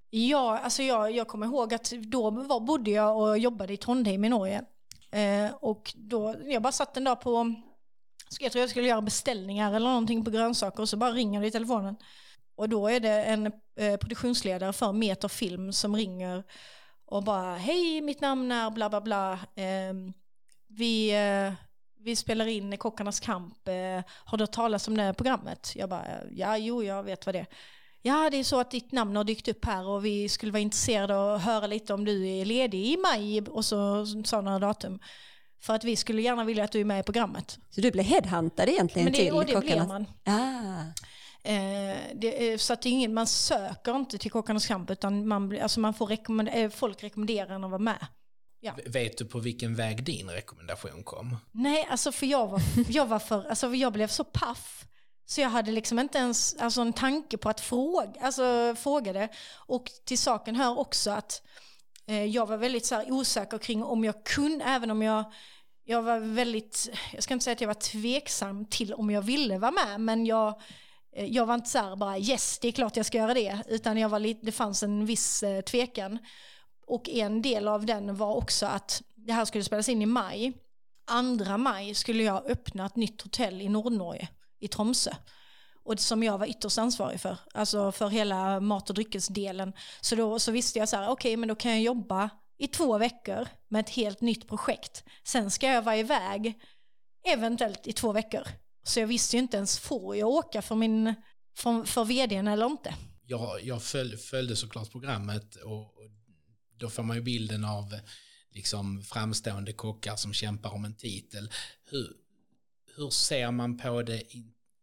Ja, 0.09 0.59
alltså 0.59 0.83
jag, 0.83 1.11
jag 1.11 1.27
kommer 1.27 1.45
ihåg 1.45 1.73
att 1.73 1.91
då 1.91 2.29
var, 2.29 2.59
bodde 2.59 2.91
jag 2.91 3.17
och 3.17 3.37
jobbade 3.37 3.73
i 3.73 3.77
Trondheim 3.77 4.25
i 4.25 4.29
Norge. 4.29 4.63
Eh, 5.11 5.53
och 5.53 5.93
då, 5.95 6.35
jag 6.45 6.61
bara 6.61 6.71
satt 6.71 6.97
en 6.97 7.03
dag 7.03 7.21
på, 7.21 7.55
jag 8.39 8.51
tror 8.51 8.61
jag 8.61 8.69
skulle 8.69 8.87
göra 8.87 9.01
beställningar 9.01 9.73
eller 9.73 9.89
någonting 9.89 10.25
på 10.25 10.31
grönsaker 10.31 10.81
och 10.81 10.89
så 10.89 10.97
bara 10.97 11.11
ringer 11.11 11.41
det 11.41 11.47
i 11.47 11.51
telefonen. 11.51 11.95
Och 12.55 12.69
då 12.69 12.87
är 12.87 12.99
det 12.99 13.23
en 13.23 13.45
eh, 13.79 13.97
produktionsledare 13.97 14.73
för 14.73 14.93
Meter 14.93 15.27
Film 15.27 15.73
som 15.73 15.95
ringer 15.95 16.43
och 17.05 17.23
bara 17.23 17.55
hej 17.55 18.01
mitt 18.01 18.21
namn 18.21 18.51
är 18.51 18.69
bla 18.69 18.89
bla 18.89 19.01
bla. 19.01 19.33
Eh, 19.55 19.93
vi, 20.67 21.09
eh, 21.15 21.53
vi 21.99 22.15
spelar 22.15 22.45
in 22.45 22.77
Kockarnas 22.77 23.19
kamp. 23.19 23.67
Eh, 23.67 24.03
har 24.09 24.37
du 24.37 24.43
hört 24.43 24.51
talas 24.51 24.87
om 24.87 24.97
det 24.97 25.13
programmet? 25.13 25.73
Jag 25.75 25.89
bara 25.89 26.05
ja 26.31 26.57
jo 26.57 26.83
jag 26.83 27.03
vet 27.03 27.25
vad 27.25 27.35
det 27.35 27.39
är. 27.39 27.47
Ja 28.01 28.29
det 28.29 28.37
är 28.37 28.43
så 28.43 28.59
att 28.59 28.71
ditt 28.71 28.91
namn 28.91 29.15
har 29.15 29.23
dykt 29.23 29.47
upp 29.47 29.65
här 29.65 29.87
och 29.87 30.05
vi 30.05 30.29
skulle 30.29 30.51
vara 30.51 30.61
intresserade 30.61 31.15
av 31.15 31.35
att 31.35 31.43
höra 31.43 31.67
lite 31.67 31.93
om 31.93 32.05
du 32.05 32.27
är 32.27 32.45
ledig 32.45 32.85
i 32.85 32.97
maj 32.97 33.41
och 33.41 33.65
så 33.65 34.05
några 34.41 34.59
datum. 34.59 34.99
För 35.61 35.73
att 35.73 35.83
vi 35.83 35.95
skulle 35.95 36.21
gärna 36.21 36.43
vilja 36.43 36.63
att 36.63 36.71
du 36.71 36.79
är 36.79 36.85
med 36.85 36.99
i 36.99 37.03
programmet. 37.03 37.59
Så 37.69 37.81
du 37.81 37.91
blev 37.91 38.05
headhuntad 38.05 38.69
egentligen 38.69 39.05
Men 39.05 39.13
det, 39.13 39.19
till 39.19 39.33
och 39.33 39.45
det 39.45 39.59
blev 39.59 39.87
man. 39.87 40.05
Ah. 40.23 40.81
Eh, 41.43 41.97
det, 42.15 42.61
så 42.61 42.73
att 42.73 42.81
det 42.81 42.89
är 42.89 42.91
ingen, 42.91 43.13
man 43.13 43.27
söker 43.27 43.95
inte 43.95 44.17
till 44.17 44.31
Kockarnas 44.31 44.67
kamp 44.67 44.91
utan 44.91 45.27
man, 45.27 45.59
alltså 45.61 45.79
man 45.79 45.93
får 45.93 46.07
rekommend, 46.07 46.49
eh, 46.53 46.69
folk 46.69 47.03
rekommenderar 47.03 47.55
en 47.55 47.63
att 47.63 47.69
vara 47.69 47.81
med. 47.81 48.07
Vet 48.85 49.17
du 49.17 49.25
på 49.25 49.39
vilken 49.39 49.75
väg 49.75 50.03
din 50.03 50.29
rekommendation 50.29 51.03
kom? 51.03 51.37
Nej, 51.51 51.87
alltså 51.89 52.11
för 52.11 52.25
jag 52.25 52.47
var, 52.47 52.61
jag 52.89 53.05
var 53.05 53.19
för, 53.19 53.49
alltså 53.49 53.75
jag 53.75 53.93
blev 53.93 54.07
så 54.07 54.23
paff. 54.23 54.85
Så 55.29 55.41
jag 55.41 55.49
hade 55.49 55.71
liksom 55.71 55.99
inte 55.99 56.17
ens 56.17 56.55
alltså 56.59 56.81
en 56.81 56.93
tanke 56.93 57.37
på 57.37 57.49
att 57.49 57.61
fråga, 57.61 58.21
alltså 58.21 58.75
fråga 58.77 59.13
det. 59.13 59.29
Och 59.55 59.91
till 60.05 60.17
saken 60.17 60.55
hör 60.55 60.79
också 60.79 61.11
att 61.11 61.41
eh, 62.07 62.25
jag 62.25 62.45
var 62.45 62.57
väldigt 62.57 62.85
så 62.85 62.95
här 62.95 63.11
osäker 63.11 63.57
kring 63.57 63.83
om 63.83 64.03
jag 64.03 64.23
kunde, 64.23 64.65
även 64.65 64.91
om 64.91 65.01
jag, 65.01 65.31
jag 65.83 66.01
var 66.01 66.19
väldigt, 66.19 66.89
jag 67.13 67.23
ska 67.23 67.33
inte 67.33 67.43
säga 67.43 67.53
att 67.53 67.61
jag 67.61 67.67
var 67.67 67.73
tveksam 67.73 68.65
till 68.65 68.93
om 68.93 69.09
jag 69.09 69.21
ville 69.21 69.57
vara 69.57 69.71
med, 69.71 70.01
men 70.01 70.25
jag, 70.25 70.61
eh, 71.15 71.25
jag 71.25 71.45
var 71.45 71.55
inte 71.55 71.69
så 71.69 71.79
här 71.79 71.95
bara 71.95 72.17
yes, 72.17 72.59
det 72.59 72.67
är 72.67 72.71
klart 72.71 72.97
jag 72.97 73.05
ska 73.05 73.17
göra 73.17 73.33
det, 73.33 73.63
utan 73.67 73.97
jag 73.97 74.09
var 74.09 74.19
lite, 74.19 74.45
det 74.45 74.51
fanns 74.51 74.83
en 74.83 75.05
viss 75.05 75.43
eh, 75.43 75.61
tvekan. 75.61 76.19
Och 76.87 77.09
en 77.09 77.41
del 77.41 77.67
av 77.67 77.85
den 77.85 78.15
var 78.15 78.35
också 78.35 78.65
att 78.65 79.01
det 79.15 79.33
här 79.33 79.45
skulle 79.45 79.63
spelas 79.63 79.89
in 79.89 80.01
i 80.01 80.05
maj. 80.05 80.53
andra 81.05 81.57
maj 81.57 81.95
skulle 81.95 82.23
jag 82.23 82.51
öppna 82.51 82.85
ett 82.85 82.95
nytt 82.95 83.21
hotell 83.21 83.61
i 83.61 83.69
Nordnorge, 83.69 84.27
i 84.59 84.67
Tromsö. 84.67 85.11
Och 85.83 85.99
som 85.99 86.23
jag 86.23 86.37
var 86.37 86.47
ytterst 86.47 86.77
ansvarig 86.77 87.21
för, 87.21 87.37
alltså 87.53 87.91
för 87.91 88.09
hela 88.09 88.59
mat 88.59 88.89
och 88.89 88.95
dryckesdelen. 88.95 89.73
Så 90.01 90.15
då 90.15 90.39
så 90.39 90.51
visste 90.51 90.79
jag 90.79 90.89
så 90.89 90.95
här, 90.95 91.09
okej 91.09 91.37
men 91.37 91.49
då 91.49 91.55
kan 91.55 91.71
jag 91.71 91.81
jobba 91.81 92.29
i 92.57 92.67
två 92.67 92.97
veckor 92.97 93.47
med 93.67 93.79
ett 93.79 93.89
helt 93.89 94.21
nytt 94.21 94.47
projekt. 94.47 95.03
Sen 95.23 95.51
ska 95.51 95.67
jag 95.67 95.81
vara 95.81 95.97
iväg, 95.97 96.61
eventuellt 97.27 97.87
i 97.87 97.93
två 97.93 98.11
veckor. 98.11 98.47
Så 98.83 98.99
jag 98.99 99.07
visste 99.07 99.35
ju 99.35 99.41
inte 99.41 99.57
ens, 99.57 99.79
får 99.79 100.15
jag 100.15 100.29
åka 100.29 100.61
för, 100.61 100.75
min, 100.75 101.15
för, 101.57 101.83
för 101.83 102.05
vdn 102.05 102.47
eller 102.47 102.65
inte? 102.65 102.95
Jag, 103.25 103.63
jag 103.63 103.83
följ, 103.83 104.17
följde 104.17 104.55
såklart 104.55 104.91
programmet 104.91 105.55
och, 105.55 105.81
och 105.81 106.11
då 106.77 106.89
får 106.89 107.03
man 107.03 107.17
ju 107.17 107.23
bilden 107.23 107.65
av 107.65 107.99
liksom 108.51 109.03
framstående 109.03 109.73
kockar 109.73 110.15
som 110.15 110.33
kämpar 110.33 110.73
om 110.73 110.85
en 110.85 110.95
titel. 110.95 111.51
Hur, 111.85 112.13
hur 112.97 113.09
ser 113.09 113.51
man 113.51 113.77
på 113.77 114.01
det 114.01 114.23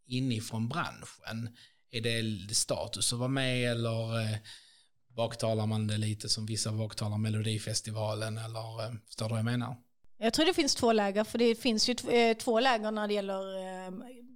inifrån 0.07 0.69
branschen? 0.69 1.57
Är 1.91 2.01
det 2.01 2.55
status 2.55 3.13
att 3.13 3.19
vara 3.19 3.29
med 3.29 3.71
eller 3.71 4.21
eh, 4.21 4.37
baktalar 5.17 5.67
man 5.67 5.87
det 5.87 5.97
lite 5.97 6.29
som 6.29 6.47
vissa 6.47 6.73
baktalar 6.73 7.19
Melodifestivalen 7.19 8.39
eller 8.39 8.85
eh, 8.85 8.93
förstår 9.07 9.27
du 9.27 9.31
vad 9.31 9.39
jag 9.39 9.45
menar? 9.45 9.77
Jag 10.19 10.33
tror 10.33 10.47
det 10.47 10.55
finns 10.55 10.75
två 10.75 10.93
läger, 10.93 11.25
för 11.25 11.39
det 11.39 11.55
finns 11.55 11.89
ju 11.89 11.95
eh, 12.11 12.37
två 12.37 12.61
läger 12.61 12.91
när 12.91 13.09
det 13.09 13.15
gäller 13.15 13.59
eh, 13.59 13.91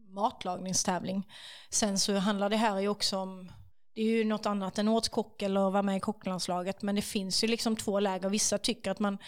matlagningstävling. 0.09 1.29
Sen 1.71 1.99
så 1.99 2.17
handlar 2.17 2.51
det 2.51 2.57
här 2.57 2.81
ju 2.81 2.89
också 2.89 3.17
om, 3.17 3.53
det 3.95 4.01
är 4.01 4.05
ju 4.05 4.25
något 4.25 4.47
annat 4.47 4.79
än 4.79 4.89
årskock 4.89 5.43
eller 5.43 5.67
att 5.67 5.73
vara 5.73 5.83
med 5.83 5.97
i 5.97 6.01
kocklandslaget, 6.01 6.83
men 6.83 6.95
det 6.95 7.03
finns 7.03 7.45
ju 7.45 7.49
liksom 7.49 7.77
två 7.77 8.01
läger. 8.01 8.29
Vissa 8.29 8.59
tycker 8.59 8.91
att 8.91 8.99
man 8.99 9.19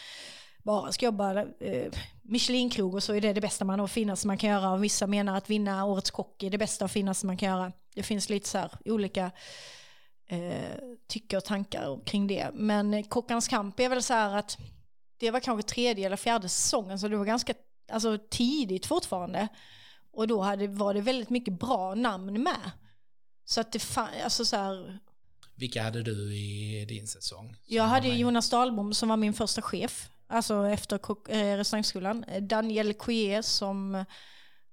bara 0.63 0.93
ska 0.93 1.07
jobba 1.07 1.43
eh, 1.43 1.93
Michelinkrog 2.23 2.95
och 2.95 3.03
så 3.03 3.15
är 3.15 3.21
det 3.21 3.33
det 3.33 3.41
bästa 3.41 3.65
man 3.65 3.81
och 3.81 3.91
finaste 3.91 4.27
man 4.27 4.39
kan 4.39 4.51
göra. 4.51 4.73
Och 4.73 4.85
vissa 4.85 5.07
menar 5.07 5.37
att 5.37 5.51
vinna 5.51 5.85
årets 5.85 6.11
kock 6.11 6.43
är 6.43 6.51
det 6.51 6.59
bästa 6.59 6.85
och 6.85 6.91
finaste 6.91 7.27
man 7.27 7.37
kan 7.37 7.49
göra. 7.49 7.73
Det 7.95 8.03
finns 8.03 8.29
lite 8.29 8.49
så 8.49 8.59
här 8.59 8.71
olika 8.85 9.31
eh, 10.27 10.79
tycker 11.09 11.37
och 11.37 11.45
tankar 11.45 12.05
kring 12.05 12.27
det. 12.27 12.51
Men 12.55 13.05
Kockarnas 13.05 13.49
kamp 13.49 13.81
är 13.81 13.89
väl 13.89 14.03
så 14.03 14.15
här 14.15 14.37
att 14.37 14.59
det 15.19 15.31
var 15.31 15.41
kanske 15.41 15.69
tredje 15.69 16.07
eller 16.07 16.17
fjärde 16.17 16.49
säsongen 16.49 16.99
så 16.99 17.09
det 17.09 17.17
var 17.17 17.25
ganska 17.25 17.55
alltså, 17.93 18.19
tidigt 18.31 18.87
fortfarande. 18.87 19.49
Och 20.13 20.29
då 20.29 20.41
hade, 20.41 20.67
var 20.67 20.95
det 20.95 21.01
väldigt 21.01 21.31
mycket 21.31 21.61
bra 21.61 21.95
namn 21.95 22.43
med. 22.43 22.71
Så 23.45 23.61
att 23.61 23.73
det 23.73 23.79
fann, 23.79 24.09
alltså 24.25 24.45
så 24.45 24.57
här, 24.57 24.99
Vilka 25.55 25.83
hade 25.83 26.03
du 26.03 26.37
i 26.37 26.85
din 26.89 27.07
säsong? 27.07 27.57
jag 27.67 27.85
hade? 27.85 28.09
Jonas 28.09 28.51
Dahlbom 28.51 28.95
som 28.95 29.09
var 29.09 29.17
min 29.17 29.35
första 29.35 29.63
chef, 29.63 30.11
alltså 30.31 30.69
efter 30.69 30.99
eh, 31.29 31.57
restaurangskolan. 31.57 32.25
Daniel 32.41 32.95
Couillet 32.95 33.45
som 33.45 34.05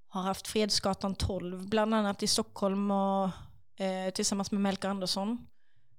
har 0.07 0.21
haft 0.21 0.47
Fredsgatan 0.47 1.15
12 1.15 1.69
bland 1.69 1.93
annat 1.93 2.23
i 2.23 2.27
Stockholm 2.27 2.91
och, 2.91 3.29
eh, 3.79 4.09
tillsammans 4.13 4.51
med 4.51 4.61
Melker 4.61 4.89
Andersson. 4.89 5.47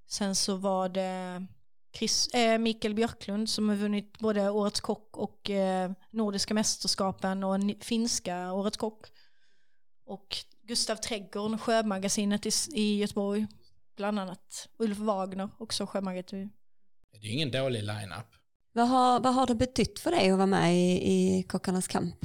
Sen 0.07 0.35
så 0.35 0.55
var 0.55 0.89
det 0.89 1.45
Chris, 1.93 2.27
eh, 2.27 2.57
Mikael 2.57 2.93
Björklund 2.93 3.49
som 3.49 3.69
har 3.69 3.75
vunnit 3.75 4.19
både 4.19 4.49
Årets 4.49 4.81
kock 4.81 5.17
och 5.17 5.49
eh, 5.49 5.91
Nordiska 6.11 6.53
mästerskapen 6.53 7.43
och 7.43 7.59
finska 7.81 8.53
Årets 8.53 8.77
kock. 8.77 9.05
Och 10.05 10.37
Gustav 10.61 10.95
Trädgården, 10.95 11.59
Sjömagasinet 11.59 12.45
i, 12.45 12.51
i 12.73 12.97
Göteborg, 12.97 13.47
bland 13.95 14.19
annat. 14.19 14.69
Ulf 14.77 14.97
Wagner, 14.97 15.49
också 15.57 15.85
Sjömagasinet. 15.85 16.51
Det 17.11 17.17
är 17.17 17.21
ju 17.21 17.29
ingen 17.29 17.51
dålig 17.51 17.83
line-up. 17.83 18.38
Vad, 18.73 18.87
har, 18.87 19.19
vad 19.19 19.33
har 19.33 19.47
det 19.47 19.55
betytt 19.55 19.99
för 19.99 20.11
dig 20.11 20.29
att 20.29 20.37
vara 20.37 20.47
med 20.47 20.75
i, 20.75 21.11
i 21.11 21.43
Kockarnas 21.43 21.87
kamp? 21.87 22.15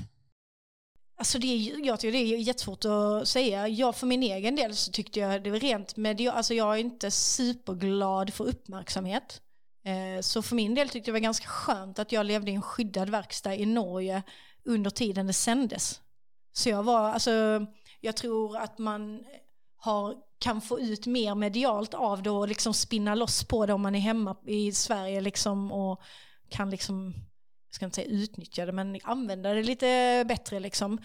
Alltså 1.16 1.38
det 1.38 1.46
är, 1.46 1.86
jag 1.86 2.00
tycker 2.00 2.12
det 2.12 2.18
är 2.18 2.38
jättesvårt 2.38 2.84
att 2.84 3.28
säga. 3.28 3.68
Jag 3.68 3.96
för 3.96 4.06
min 4.06 4.22
egen 4.22 4.56
del 4.56 4.76
så 4.76 4.92
tyckte 4.92 5.20
jag 5.20 5.42
det 5.42 5.50
var 5.50 5.58
rent 5.58 5.96
med 5.96 6.28
alltså 6.28 6.54
jag 6.54 6.74
är 6.74 6.78
inte 6.78 7.10
superglad 7.10 8.34
för 8.34 8.44
uppmärksamhet. 8.44 9.40
Eh, 9.84 10.20
så 10.20 10.42
för 10.42 10.56
min 10.56 10.74
del 10.74 10.88
tyckte 10.88 11.10
jag 11.10 11.14
det 11.14 11.20
var 11.20 11.24
ganska 11.24 11.48
skönt 11.48 11.98
att 11.98 12.12
jag 12.12 12.26
levde 12.26 12.50
i 12.50 12.54
en 12.54 12.62
skyddad 12.62 13.10
verkstad 13.10 13.54
i 13.54 13.66
Norge 13.66 14.22
under 14.64 14.90
tiden 14.90 15.26
det 15.26 15.32
sändes. 15.32 16.00
Så 16.52 16.68
jag 16.68 16.82
var, 16.82 17.10
alltså 17.10 17.66
jag 18.00 18.16
tror 18.16 18.56
att 18.56 18.78
man 18.78 19.24
har, 19.76 20.14
kan 20.38 20.60
få 20.60 20.80
ut 20.80 21.06
mer 21.06 21.34
medialt 21.34 21.94
av 21.94 22.22
det 22.22 22.30
och 22.30 22.48
liksom 22.48 22.74
spinna 22.74 23.14
loss 23.14 23.44
på 23.44 23.66
det 23.66 23.72
om 23.72 23.82
man 23.82 23.94
är 23.94 24.00
hemma 24.00 24.36
i 24.46 24.72
Sverige 24.72 25.20
liksom 25.20 25.72
och 25.72 26.00
kan 26.48 26.70
liksom 26.70 27.14
jag 27.68 27.76
ska 27.76 27.84
inte 27.84 27.94
säga 27.94 28.08
utnyttja 28.08 28.66
det, 28.66 28.72
men 28.72 28.98
använda 29.02 29.54
det 29.54 29.62
lite 29.62 30.24
bättre 30.28 30.60
liksom. 30.60 30.98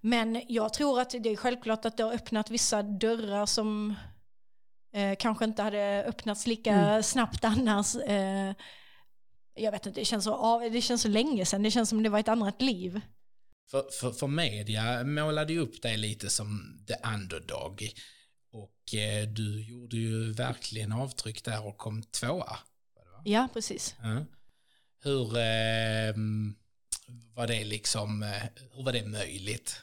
Men 0.00 0.42
jag 0.48 0.74
tror 0.74 1.00
att 1.00 1.10
det 1.10 1.28
är 1.28 1.36
självklart 1.36 1.84
att 1.84 1.96
det 1.96 2.02
har 2.02 2.12
öppnat 2.12 2.50
vissa 2.50 2.82
dörrar 2.82 3.46
som 3.46 3.94
eh, 4.92 5.16
kanske 5.18 5.44
inte 5.44 5.62
hade 5.62 6.04
öppnats 6.04 6.46
lika 6.46 7.02
snabbt 7.02 7.44
annars. 7.44 7.96
Eh, 7.96 8.54
jag 9.54 9.72
vet 9.72 9.86
inte, 9.86 10.00
det 10.00 10.04
känns, 10.04 10.24
så, 10.24 10.68
det 10.68 10.80
känns 10.80 11.02
så 11.02 11.08
länge 11.08 11.46
sedan, 11.46 11.62
det 11.62 11.70
känns 11.70 11.88
som 11.88 12.02
det 12.02 12.08
var 12.08 12.18
ett 12.18 12.28
annat 12.28 12.62
liv. 12.62 13.00
För, 13.70 13.90
för, 14.00 14.10
för 14.10 14.26
media 14.26 15.04
målade 15.04 15.52
ju 15.52 15.58
upp 15.58 15.82
dig 15.82 15.96
lite 15.96 16.30
som 16.30 16.78
the 16.88 16.94
underdog. 17.14 17.92
Och 18.52 18.94
eh, 18.94 19.28
du 19.28 19.62
gjorde 19.62 19.96
ju 19.96 20.32
verkligen 20.32 20.92
avtryck 20.92 21.44
där 21.44 21.66
och 21.66 21.76
kom 21.78 22.02
tvåa. 22.02 22.58
Ja, 23.24 23.48
precis. 23.52 23.94
Ja. 24.02 24.24
Hur 25.04 25.36
eh, 25.36 26.14
var 27.34 27.46
det 27.46 27.64
liksom, 27.64 28.22
eh, 28.22 28.42
hur 28.74 28.84
var 28.84 28.92
det 28.92 29.06
möjligt? 29.06 29.80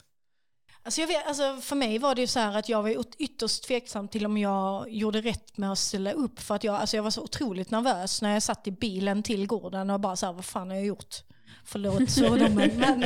Alltså 0.83 1.01
jag 1.01 1.07
vet, 1.07 1.27
alltså 1.27 1.57
för 1.61 1.75
mig 1.75 1.99
var 1.99 2.15
det 2.15 2.21
ju 2.21 2.27
så 2.27 2.39
här 2.39 2.57
att 2.57 2.69
jag 2.69 2.81
var 2.81 3.05
ytterst 3.17 3.63
tveksam 3.63 4.07
till 4.07 4.25
om 4.25 4.37
jag 4.37 4.89
gjorde 4.89 5.21
rätt 5.21 5.57
med 5.57 5.71
att 5.71 5.79
ställa 5.79 6.11
upp. 6.11 6.39
För 6.39 6.55
att 6.55 6.63
jag, 6.63 6.75
alltså 6.75 6.95
jag 6.95 7.03
var 7.03 7.09
så 7.11 7.21
otroligt 7.21 7.71
nervös 7.71 8.21
när 8.21 8.33
jag 8.33 8.43
satt 8.43 8.67
i 8.67 8.71
bilen 8.71 9.23
till 9.23 9.47
gården 9.47 9.89
och 9.89 9.99
bara 9.99 10.15
så 10.15 10.25
här, 10.25 10.33
vad 10.33 10.45
fan 10.45 10.69
har 10.69 10.75
jag 10.75 10.85
gjort? 10.85 11.23
Förlåt 11.65 12.09
svordomen, 12.09 12.71
men 12.77 13.03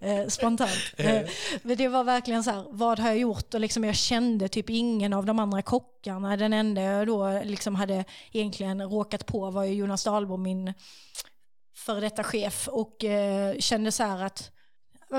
eh, 0.00 0.28
spontant. 0.28 0.70
Eh, 0.96 1.20
Men 1.62 1.76
det 1.76 1.88
var 1.88 2.04
verkligen 2.04 2.44
så 2.44 2.50
här, 2.50 2.64
vad 2.70 2.98
har 2.98 3.08
jag 3.08 3.18
gjort? 3.18 3.54
Och 3.54 3.60
liksom 3.60 3.84
jag 3.84 3.94
kände 3.94 4.48
typ 4.48 4.70
ingen 4.70 5.12
av 5.12 5.26
de 5.26 5.38
andra 5.38 5.62
kockarna. 5.62 6.36
Den 6.36 6.52
enda 6.52 6.82
jag 6.82 7.06
då 7.06 7.40
liksom 7.44 7.74
hade 7.74 8.04
egentligen 8.32 8.82
råkat 8.82 9.26
på 9.26 9.50
var 9.50 9.64
ju 9.64 9.74
Jonas 9.74 10.04
Dahlbom, 10.04 10.42
min 10.42 10.72
före 11.76 12.00
detta 12.00 12.24
chef. 12.24 12.68
Och 12.68 13.04
eh, 13.04 13.58
kände 13.58 13.92
så 13.92 14.02
här 14.02 14.22
att 14.24 14.50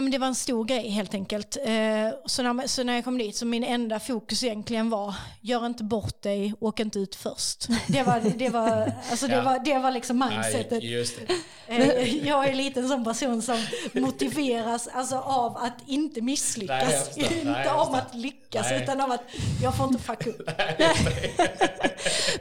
men 0.01 0.11
det 0.11 0.17
var 0.17 0.27
en 0.27 0.35
stor 0.35 0.65
grej 0.65 0.89
helt 0.89 1.13
enkelt. 1.13 1.57
Eh, 1.63 2.09
så, 2.25 2.43
när, 2.43 2.67
så 2.67 2.83
när 2.83 2.93
jag 2.95 3.03
kom 3.03 3.17
dit 3.17 3.35
så 3.35 3.45
min 3.45 3.63
enda 3.63 3.99
fokus 3.99 4.43
egentligen 4.43 4.89
var, 4.89 5.15
gör 5.41 5.65
inte 5.65 5.83
bort 5.83 6.21
dig, 6.21 6.53
åk 6.59 6.79
inte 6.79 6.99
ut 6.99 7.15
först. 7.15 7.67
Det 7.87 8.03
var, 8.03 8.21
det 8.35 8.49
var, 8.49 8.91
alltså 9.09 9.27
det 9.27 9.35
Ja. 9.35 9.41
var, 9.43 9.59
det 9.65 9.77
var 9.79 9.91
liksom 9.91 10.19
mindsetet. 10.19 10.71
Nej, 10.83 10.91
just 10.93 11.19
det. 11.27 11.33
Eh, 11.67 12.27
Jag 12.27 12.45
är 12.49 12.53
lite 12.53 12.79
en 12.79 12.87
sån 12.89 13.03
person 13.03 13.41
som 13.41 13.65
motiveras 13.93 14.87
alltså, 14.87 15.15
av 15.17 15.57
att 15.57 15.73
inte 15.87 16.21
misslyckas. 16.21 17.09
Nej, 17.17 17.25
inte 17.33 17.49
Nej, 17.51 17.67
av 17.67 17.95
att 17.95 18.15
lyckas, 18.15 18.67
Nej. 18.69 18.83
utan 18.83 19.01
av 19.01 19.11
att 19.11 19.21
jag 19.63 19.77
får 19.77 19.87
inte 19.87 20.03
fucka 20.03 20.29
upp. 20.29 20.49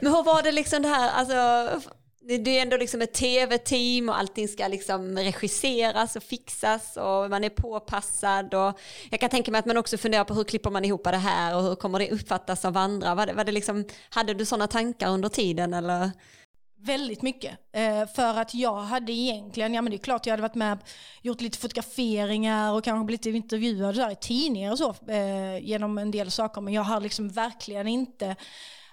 Men 0.01 0.13
hur 0.13 0.23
var 0.23 0.43
det 0.43 0.51
liksom 0.51 0.81
det 0.81 0.87
här, 0.89 1.09
alltså, 1.11 1.35
det 2.27 2.57
är 2.57 2.61
ändå 2.61 2.77
liksom 2.77 3.01
ett 3.01 3.13
tv-team 3.13 4.09
och 4.09 4.17
allting 4.19 4.47
ska 4.47 4.67
liksom 4.67 5.17
regisseras 5.17 6.15
och 6.15 6.23
fixas 6.23 6.97
och 6.97 7.29
man 7.29 7.43
är 7.43 7.49
påpassad 7.49 8.53
och 8.53 8.79
jag 9.11 9.19
kan 9.19 9.29
tänka 9.29 9.51
mig 9.51 9.59
att 9.59 9.65
man 9.65 9.77
också 9.77 9.97
funderar 9.97 10.23
på 10.23 10.33
hur 10.33 10.43
klipper 10.43 10.69
man 10.69 10.85
ihop 10.85 11.03
det 11.03 11.17
här 11.17 11.55
och 11.55 11.63
hur 11.63 11.75
kommer 11.75 11.99
det 11.99 12.11
uppfattas 12.11 12.65
av 12.65 12.77
andra? 12.77 13.15
Var 13.15 13.25
det, 13.25 13.33
var 13.33 13.43
det 13.43 13.51
liksom, 13.51 13.85
hade 14.09 14.33
du 14.33 14.45
sådana 14.45 14.67
tankar 14.67 15.09
under 15.09 15.29
tiden 15.29 15.73
eller? 15.73 16.11
Väldigt 16.77 17.21
mycket. 17.21 17.57
Eh, 17.73 18.07
för 18.15 18.39
att 18.39 18.53
jag 18.53 18.75
hade 18.75 19.11
egentligen, 19.11 19.73
ja 19.73 19.81
men 19.81 19.91
det 19.91 19.95
är 19.95 20.03
klart 20.03 20.25
jag 20.25 20.31
hade 20.31 20.41
varit 20.41 20.55
med, 20.55 20.77
gjort 21.21 21.41
lite 21.41 21.57
fotograferingar 21.57 22.73
och 22.73 22.83
kanske 22.83 23.05
blivit 23.05 23.25
intervjuad 23.25 23.95
där 23.95 24.11
i 24.11 24.15
tidningar 24.15 24.71
och 24.71 24.77
så 24.77 24.95
eh, 25.07 25.57
genom 25.57 25.97
en 25.97 26.11
del 26.11 26.31
saker. 26.31 26.61
Men 26.61 26.73
jag 26.73 26.81
har 26.81 27.01
liksom 27.01 27.29
verkligen 27.29 27.87
inte, 27.87 28.35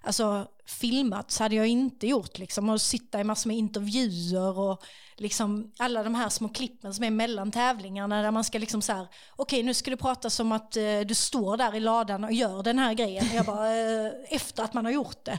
alltså 0.02 0.46
filmat 0.66 1.38
hade 1.38 1.54
jag 1.54 1.66
inte 1.66 2.06
gjort 2.06 2.38
liksom. 2.38 2.68
Och 2.68 2.80
sitta 2.80 3.20
i 3.20 3.24
massor 3.24 3.48
med 3.48 3.56
intervjuer 3.56 4.58
och 4.58 4.82
liksom 5.16 5.72
alla 5.78 6.02
de 6.02 6.14
här 6.14 6.28
små 6.28 6.48
klippen 6.48 6.94
som 6.94 7.04
är 7.04 7.10
mellan 7.10 7.50
tävlingarna 7.50 8.22
där 8.22 8.30
man 8.30 8.44
ska 8.44 8.58
liksom 8.58 8.82
så 8.82 8.92
här, 8.92 9.06
okej 9.36 9.62
nu 9.62 9.74
ska 9.74 9.90
du 9.90 9.96
prata 9.96 10.30
som 10.30 10.52
att 10.52 10.76
eh, 10.76 11.00
du 11.06 11.14
står 11.14 11.56
där 11.56 11.74
i 11.74 11.80
ladan 11.80 12.24
och 12.24 12.32
gör 12.32 12.62
den 12.62 12.78
här 12.78 12.94
grejen. 12.94 13.26
Jag 13.34 13.46
bara, 13.46 13.76
eh, 13.76 14.12
efter 14.28 14.62
att 14.62 14.74
man 14.74 14.84
har 14.84 14.92
gjort 14.92 15.24
det. 15.24 15.38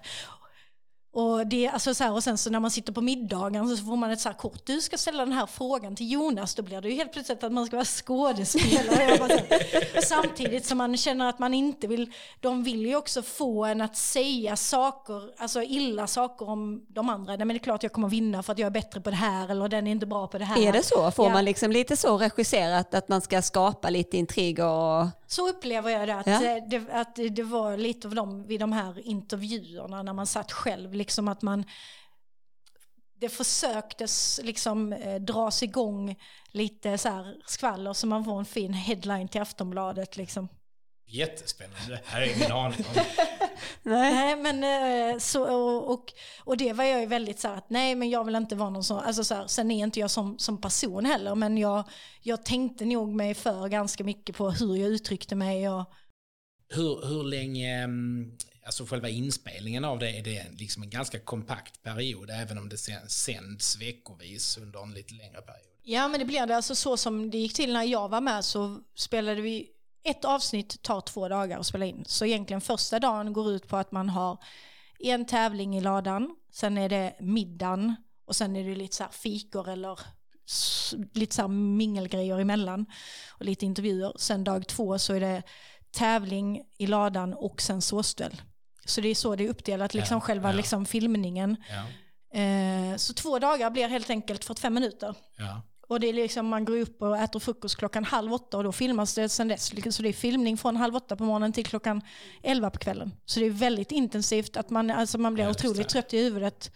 Och, 1.15 1.47
det, 1.47 1.67
alltså 1.67 1.93
så 1.93 2.03
här, 2.03 2.11
och 2.13 2.23
sen 2.23 2.37
så 2.37 2.49
när 2.49 2.59
man 2.59 2.71
sitter 2.71 2.93
på 2.93 3.01
middagen 3.01 3.77
så 3.77 3.83
får 3.85 3.95
man 3.95 4.11
ett 4.11 4.19
så 4.19 4.29
här 4.29 4.35
kort. 4.35 4.65
Du 4.65 4.81
ska 4.81 4.97
ställa 4.97 5.25
den 5.25 5.33
här 5.33 5.45
frågan 5.45 5.95
till 5.95 6.11
Jonas. 6.11 6.55
Då 6.55 6.63
blir 6.63 6.81
det 6.81 6.89
ju 6.89 6.95
helt 6.95 7.13
plötsligt 7.13 7.43
att 7.43 7.51
man 7.51 7.65
ska 7.65 7.75
vara 7.75 7.85
skådespelare. 7.85 8.95
Här, 8.95 10.01
Samtidigt 10.01 10.65
som 10.65 10.77
man 10.77 10.97
känner 10.97 11.29
att 11.29 11.39
man 11.39 11.53
inte 11.53 11.87
vill. 11.87 12.11
De 12.39 12.63
vill 12.63 12.85
ju 12.85 12.95
också 12.95 13.21
få 13.21 13.65
en 13.65 13.81
att 13.81 13.97
säga 13.97 14.55
saker, 14.55 15.41
alltså 15.41 15.61
illa 15.63 16.07
saker 16.07 16.49
om 16.49 16.85
de 16.87 17.09
andra. 17.09 17.31
Nej 17.35 17.37
men 17.37 17.47
det 17.47 17.55
är 17.57 17.59
klart 17.63 17.83
jag 17.83 17.91
kommer 17.91 18.09
vinna 18.09 18.43
för 18.43 18.53
att 18.53 18.59
jag 18.59 18.65
är 18.67 18.71
bättre 18.71 19.01
på 19.01 19.09
det 19.09 19.15
här. 19.15 19.49
Eller 19.49 19.67
den 19.67 19.87
är 19.87 19.91
inte 19.91 20.05
bra 20.05 20.27
på 20.27 20.37
det 20.37 20.45
här. 20.45 20.61
Är 20.67 20.71
det 20.71 20.83
så? 20.83 21.11
Får 21.11 21.25
Ja. 21.27 21.33
man 21.33 21.45
liksom 21.45 21.71
lite 21.71 21.97
så 21.97 22.17
regisserat 22.17 22.93
att 22.93 23.09
man 23.09 23.21
ska 23.21 23.41
skapa 23.41 23.89
lite 23.89 24.17
intriger 24.17 24.65
och... 24.67 25.07
Så 25.35 25.49
upplever 25.49 25.89
jag 25.89 26.07
det 26.07 26.15
att, 26.15 26.27
Ja. 26.27 26.43
eh, 26.57 26.63
det, 26.69 26.89
att 26.91 27.15
det 27.15 27.43
var 27.43 27.77
lite 27.77 28.07
av 28.07 28.15
dem 28.15 28.47
vid 28.47 28.59
de 28.59 28.71
här 28.71 29.07
intervjuerna 29.07 30.03
när 30.03 30.13
man 30.13 30.27
satt 30.27 30.51
själv, 30.51 30.93
liksom 30.93 31.27
att 31.27 31.41
man 31.41 31.63
det 33.15 33.29
försöktes 33.29 34.39
liksom 34.43 34.93
eh, 34.93 35.15
dras 35.21 35.63
igång 35.63 36.15
lite 36.51 36.97
så 36.97 37.09
här 37.09 37.35
skvaller 37.45 37.93
så 37.93 38.07
man 38.07 38.25
får 38.25 38.39
en 38.39 38.45
fin 38.45 38.73
headline 38.73 39.27
till 39.27 39.41
Aftonbladet 39.41 40.17
liksom. 40.17 40.47
Jättespännande. 41.13 41.87
Det 41.87 42.01
här 42.05 42.21
är 42.21 42.35
ingen 42.35 42.51
aning 42.51 42.85
om. 42.95 43.03
Nej 43.83 44.35
men 44.35 44.63
eh, 44.63 45.19
så, 45.19 45.43
och, 45.77 46.13
och, 46.39 46.57
det 46.57 46.73
var 46.73 46.83
jag 46.83 46.99
ju 46.99 47.05
väldigt 47.05 47.39
så 47.39 47.47
här 47.47 47.55
att 47.55 47.69
nej 47.69 47.95
men 47.95 48.09
jag 48.09 48.23
vill 48.23 48.35
inte 48.35 48.55
vara 48.55 48.69
någon 48.69 48.83
sån, 48.83 48.99
alltså 48.99 49.23
så 49.23 49.35
här, 49.35 49.47
sen 49.47 49.71
är 49.71 49.83
inte 49.83 49.99
jag 49.99 50.11
som, 50.11 50.39
som 50.39 50.61
person 50.61 51.05
heller 51.05 51.35
men 51.35 51.57
jag, 51.57 51.89
jag 52.21 52.45
tänkte 52.45 52.85
nog 52.85 53.15
mig 53.15 53.33
för 53.33 53.67
ganska 53.67 54.03
mycket 54.03 54.35
på 54.35 54.51
hur 54.51 54.75
jag 54.75 54.89
uttryckte 54.89 55.35
mig 55.35 55.69
och 55.69 55.85
Hur, 56.69 57.07
hur 57.07 57.23
länge, 57.23 57.83
mm, 57.83 58.37
alltså 58.65 58.85
själva 58.85 59.09
inspelningen 59.09 59.85
av 59.85 59.99
det, 59.99 60.09
är 60.09 60.23
det 60.23 60.45
liksom 60.51 60.83
en 60.83 60.89
ganska 60.89 61.19
kompakt 61.19 61.83
period, 61.83 62.29
även 62.29 62.57
om 62.57 62.69
det 62.69 62.77
sen 62.77 63.09
sänds 63.09 63.81
veckovis 63.81 64.57
under 64.57 64.83
en 64.83 64.93
lite 64.93 65.13
längre 65.13 65.41
period? 65.41 65.73
Ja 65.83 66.07
men 66.07 66.19
det 66.19 66.25
blev 66.25 66.47
det, 66.47 66.55
alltså 66.55 66.75
så 66.75 66.97
som 66.97 67.31
det 67.31 67.37
gick 67.37 67.53
till 67.53 67.73
när 67.73 67.83
jag 67.83 68.09
var 68.09 68.21
med 68.21 68.45
så 68.45 68.79
spelade 68.95 69.41
vi, 69.41 69.69
ett 70.03 70.25
avsnitt 70.25 70.81
tar 70.81 71.01
två 71.01 71.27
dagar 71.29 71.59
att 71.59 71.65
spela 71.65 71.85
in. 71.85 72.03
Så 72.07 72.25
egentligen 72.25 72.61
första 72.61 72.99
dagen 72.99 73.33
går 73.33 73.51
ut 73.51 73.67
på 73.67 73.77
att 73.77 73.91
man 73.91 74.09
har 74.09 74.37
en 74.99 75.25
tävling 75.25 75.77
i 75.77 75.81
ladan, 75.81 76.35
sen 76.51 76.77
är 76.77 76.89
det 76.89 77.15
middagen 77.19 77.95
och 78.27 78.35
sen 78.35 78.55
är 78.55 78.63
det 78.63 78.75
lite 78.75 78.95
så 78.95 79.03
här 79.03 79.11
fikor 79.11 79.69
eller 79.69 79.99
lite 81.13 81.35
så 81.35 81.41
här 81.41 81.47
mingelgrejer 81.49 82.39
emellan 82.39 82.85
och 83.31 83.45
lite 83.45 83.65
intervjuer. 83.65 84.13
Sen 84.17 84.43
dag 84.43 84.67
två 84.67 84.99
så 84.99 85.13
är 85.13 85.19
det 85.19 85.43
tävling 85.91 86.61
i 86.77 86.87
ladan 86.87 87.33
och 87.33 87.61
sen 87.61 87.81
såsduell. 87.81 88.41
Så 88.85 89.01
det 89.01 89.07
är 89.07 89.15
så 89.15 89.35
det 89.35 89.45
är 89.45 89.49
uppdelat, 89.49 89.93
liksom 89.93 90.15
Ja, 90.15 90.21
själva 90.21 90.49
ja. 90.49 90.55
liksom 90.55 90.85
filmningen. 90.85 91.57
Ja, 91.69 91.85
Eh, 92.39 92.95
så 92.97 93.13
två 93.13 93.39
dagar 93.39 93.69
blir 93.69 93.87
helt 93.87 94.09
enkelt 94.09 94.43
45 94.45 94.73
minuter. 94.73 95.15
ja. 95.37 95.61
Och 95.93 95.99
det 95.99 96.07
är 96.07 96.13
liksom, 96.13 96.47
man 96.47 96.65
går 96.65 96.77
upp 96.77 97.01
och 97.01 97.17
äter 97.17 97.39
frukost 97.39 97.75
klockan 97.75 98.03
halv 98.03 98.33
åtta 98.33 98.57
och 98.57 98.63
då 98.63 98.71
filmas 98.71 99.15
det 99.15 99.29
sen 99.29 99.47
dess. 99.47 99.95
Så 99.95 100.01
det 100.01 100.09
är 100.09 100.13
filmning 100.13 100.57
från 100.57 100.75
halv 100.75 100.95
åtta 100.95 101.15
på 101.15 101.23
morgonen 101.23 101.53
till 101.53 101.65
klockan 101.65 102.01
elva 102.43 102.69
på 102.69 102.79
kvällen. 102.79 103.11
Så 103.25 103.39
det 103.39 103.45
är 103.45 103.49
väldigt 103.49 103.91
intensivt, 103.91 104.57
att 104.57 104.69
man, 104.69 104.91
alltså 104.91 105.17
man 105.17 105.33
blir 105.33 105.49
otroligt 105.49 105.89
trött 105.89 106.13
i 106.13 106.23
huvudet. 106.23 106.71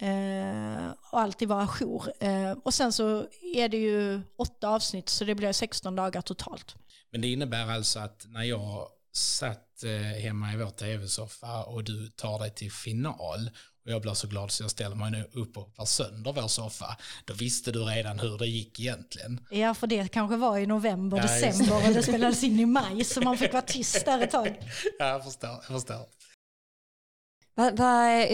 Eh, 0.00 0.90
och 1.12 1.20
alltid 1.20 1.48
vara 1.48 1.62
ajour. 1.62 2.12
Eh, 2.20 2.52
och 2.64 2.74
sen 2.74 2.92
så 2.92 3.26
är 3.54 3.68
det 3.68 3.76
ju 3.76 4.20
åtta 4.38 4.68
avsnitt 4.68 5.08
så 5.08 5.24
det 5.24 5.34
blir 5.34 5.52
16 5.52 5.96
dagar 5.96 6.20
totalt. 6.20 6.74
Men 7.12 7.20
det 7.20 7.28
innebär 7.28 7.70
alltså 7.70 7.98
att 7.98 8.26
när 8.28 8.42
jag 8.42 8.88
satt 9.12 9.84
eh, 9.84 10.22
hemma 10.22 10.52
i 10.52 10.56
vår 10.56 10.70
tv-soffa 10.70 11.64
och 11.64 11.84
du 11.84 12.08
tar 12.08 12.38
dig 12.38 12.54
till 12.54 12.72
final 12.72 13.50
och 13.86 13.92
jag 13.92 14.02
blir 14.02 14.14
så 14.14 14.26
glad 14.28 14.50
så 14.50 14.62
jag 14.62 14.70
ställer 14.70 14.96
mig 14.96 15.10
nu 15.10 15.24
upp 15.32 15.56
och 15.56 15.62
hoppar 15.62 15.84
sönder 15.84 16.32
vår 16.32 16.48
soffa, 16.48 16.96
då 17.24 17.34
visste 17.34 17.72
du 17.72 17.78
redan 17.84 18.18
hur 18.18 18.38
det 18.38 18.46
gick 18.46 18.80
egentligen. 18.80 19.40
Ja, 19.50 19.74
för 19.74 19.86
det 19.86 20.08
kanske 20.08 20.36
var 20.36 20.58
i 20.58 20.66
november, 20.66 21.16
Ja, 21.16 21.22
just 21.22 21.40
det. 21.40 21.46
december 21.46 21.88
och 21.88 21.94
det 21.94 22.02
spelades 22.08 22.44
in 22.44 22.60
i 22.60 22.66
maj 22.66 23.04
så 23.04 23.20
man 23.20 23.38
fick 23.38 23.52
vara 23.52 23.62
tyst 23.62 24.04
där 24.04 24.20
ett 24.22 24.30
tag. 24.30 24.58
Ja, 24.98 25.06
jag 25.08 25.24
förstår. 25.24 25.50
Jag 25.50 25.64
förstår. 25.64 26.06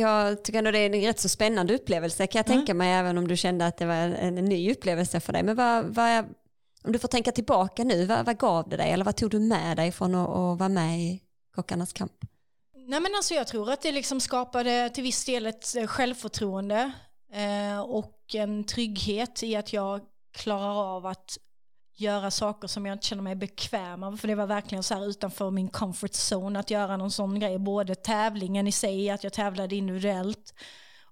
Jag 0.01 0.45
tycker 0.45 0.59
ändå 0.59 0.71
det 0.71 0.79
är 0.79 0.87
en 0.95 1.01
rätt 1.01 1.21
så 1.21 1.29
spännande 1.29 1.75
upplevelse 1.75 2.27
kan 2.27 2.39
jag 2.39 2.47
Mm. 2.47 2.59
tänka 2.59 2.75
mig 2.75 2.93
även 2.93 3.19
om 3.19 3.29
du 3.29 3.37
kände 3.37 3.67
att 3.67 3.77
det 3.77 3.87
var 3.87 3.95
en, 3.95 4.39
en 4.39 4.45
ny 4.45 4.73
upplevelse 4.73 5.21
för 5.21 5.33
dig. 5.33 5.43
Men 5.43 5.57
vad, 5.57 5.85
vad, 5.85 6.25
om 6.85 6.93
du 6.93 6.99
får 6.99 7.09
tänka 7.09 7.33
tillbaka 7.33 7.85
nu, 7.85 8.07
vad, 8.07 8.27
vad 8.27 8.39
gav 8.39 8.69
det 8.69 8.77
dig 8.77 8.91
eller 8.91 9.05
vad 9.05 9.17
tog 9.17 9.31
du 9.31 9.39
med 9.39 9.77
dig 9.77 9.93
från 9.93 10.15
att, 10.15 10.29
att 10.29 10.59
vara 10.59 10.69
med 10.69 11.01
i 11.01 11.21
Kockarnas 11.55 11.93
kamp? 11.93 12.13
Nej 12.87 13.01
men 13.01 13.15
alltså 13.17 13.35
jag 13.35 13.47
tror 13.47 13.71
att 13.71 13.83
det 13.83 13.93
liksom 13.93 14.21
skapade 14.21 14.91
till 14.91 15.03
viss 15.03 15.25
del 15.25 15.47
ett 15.47 15.77
eh, 15.77 15.87
självförtroende 15.87 16.93
eh, 17.33 17.81
och 17.81 18.35
en 18.35 18.65
trygghet 18.65 19.43
i 19.43 19.57
att 19.57 19.73
jag 19.73 20.01
klarar 20.33 20.97
av 20.97 21.07
att 21.07 21.39
göra 21.95 22.31
saker 22.31 22.69
som 22.69 22.87
jag 22.87 22.95
inte 22.95 23.07
känner 23.07 23.23
mig 23.23 23.35
bekväm 23.35 24.03
av. 24.03 24.17
För 24.17 24.29
det 24.29 24.35
var 24.35 24.47
verkligen 24.47 24.83
så 24.83 24.95
här 24.95 25.07
utanför 25.07 25.51
min 25.51 25.69
comfort 25.69 26.11
zone 26.33 26.59
att 26.59 26.71
göra 26.71 26.97
någon 26.97 27.11
sån 27.11 27.41
grej. 27.41 27.59
Både 27.59 27.95
tävlingen 27.95 28.67
i 28.67 28.73
sig, 28.73 29.11
att 29.11 29.25
jag 29.25 29.33
tävlade 29.33 29.77
individuellt 29.77 30.55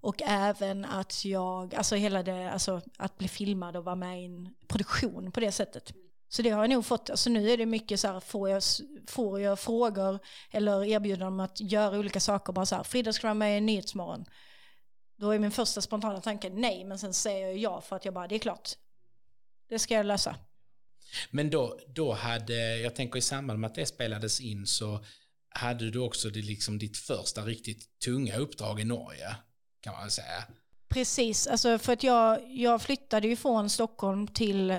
och 0.01 0.23
även 0.23 0.85
att 0.85 1.25
jag, 1.25 1.75
alltså 1.75 1.97
hela 1.97 2.23
det, 2.23 2.51
alltså 2.51 2.81
att 2.99 3.19
bli 3.19 3.29
filmad 3.29 3.77
och 3.77 3.85
vara 3.85 3.97
med 3.97 4.23
i 4.23 4.25
en 4.25 4.55
produktion 4.69 5.33
på 5.33 5.41
det 5.41 5.53
sättet. 5.53 5.93
Så 6.33 6.43
det 6.43 6.51
har 6.51 6.63
jag 6.63 6.71
nog 6.71 6.87
fått, 6.87 7.11
alltså 7.11 7.31
nu 7.31 7.51
är 7.51 7.57
det 7.57 7.67
mycket 7.67 8.01
så 8.01 8.09
här, 8.09 8.21
får 8.21 8.51
jag, 8.51 8.63
får 9.07 9.41
jag 9.41 9.59
frågor 9.59 10.19
eller 10.51 10.85
erbjudanden 10.85 11.29
om 11.29 11.41
att 11.41 11.61
göra 11.61 11.99
olika 11.99 12.21
saker, 12.21 12.53
bara 12.53 12.67
så 12.67 12.77
här, 12.77 12.83
Frida 12.83 13.13
ska 13.13 13.27
vara 13.27 13.35
med 13.35 13.59
i 13.59 13.61
Nyhetsmorgon. 13.61 14.25
Då 15.17 15.31
är 15.31 15.39
min 15.39 15.51
första 15.51 15.81
spontana 15.81 16.21
tanke 16.21 16.51
nej, 16.51 16.85
men 16.85 16.99
sen 16.99 17.15
säger 17.15 17.47
jag 17.47 17.57
ja 17.57 17.81
för 17.81 17.97
att 17.97 18.05
jag 18.05 18.15
bara, 18.15 18.29
det 18.29 18.35
är 18.35 18.39
klart. 18.39 18.71
Det 19.69 19.79
ska 19.79 19.95
jag 19.95 20.07
lösa. 20.07 20.37
Men 21.31 21.51
då, 21.51 21.81
då 21.89 22.13
hade, 22.13 22.79
jag 22.79 22.95
tänker 22.95 23.19
i 23.19 23.23
samband 23.23 23.61
med 23.61 23.69
att 23.69 23.75
det 23.75 23.87
spelades 23.87 24.41
in 24.41 24.67
så 24.67 25.05
hade 25.49 25.91
du 25.91 25.99
också 25.99 26.31
det, 26.31 26.43
liksom 26.43 26.79
ditt 26.79 26.97
första 26.97 27.45
riktigt 27.45 27.99
tunga 28.05 28.37
uppdrag 28.37 28.81
i 28.81 28.85
Norge, 28.85 29.37
kan 29.81 29.93
man 29.93 30.03
väl 30.03 30.11
säga. 30.11 30.45
Precis, 30.91 31.47
alltså 31.47 31.79
för 31.79 31.93
att 31.93 32.03
jag, 32.03 32.39
jag 32.49 32.83
flyttade 32.83 33.29
ju 33.29 33.37
från 33.37 33.71
Stockholm 33.71 34.27
till 34.27 34.71
eh, 34.71 34.79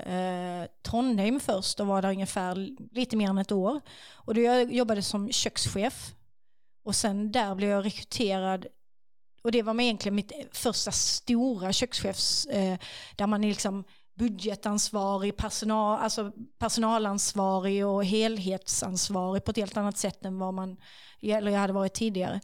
Trondheim 0.82 1.40
först 1.40 1.80
och 1.80 1.86
var 1.86 2.02
där 2.02 2.10
ungefär 2.10 2.54
lite 2.94 3.16
mer 3.16 3.28
än 3.28 3.38
ett 3.38 3.52
år. 3.52 3.80
Och 4.12 4.34
då 4.34 4.40
jag 4.40 4.72
jobbade 4.72 5.02
som 5.02 5.32
kökschef. 5.32 6.14
Och 6.84 6.96
sen 6.96 7.32
där 7.32 7.54
blev 7.54 7.70
jag 7.70 7.84
rekryterad 7.84 8.66
och 9.44 9.52
det 9.52 9.62
var 9.62 9.74
med 9.74 9.84
egentligen 9.84 10.14
mitt 10.14 10.32
första 10.52 10.92
stora 10.92 11.72
kökschefs, 11.72 12.46
eh, 12.46 12.78
där 13.16 13.26
man 13.26 13.44
är 13.44 13.48
liksom 13.48 13.84
budgetansvarig, 14.18 15.36
personal, 15.36 15.98
alltså 15.98 16.32
personalansvarig 16.58 17.86
och 17.86 18.04
helhetsansvarig 18.04 19.44
på 19.44 19.50
ett 19.50 19.56
helt 19.56 19.76
annat 19.76 19.98
sätt 19.98 20.24
än 20.24 20.38
vad 20.38 20.54
man 20.54 20.76
eller 21.22 21.50
jag 21.50 21.60
hade 21.60 21.72
varit 21.72 21.94
tidigare. 21.94 22.40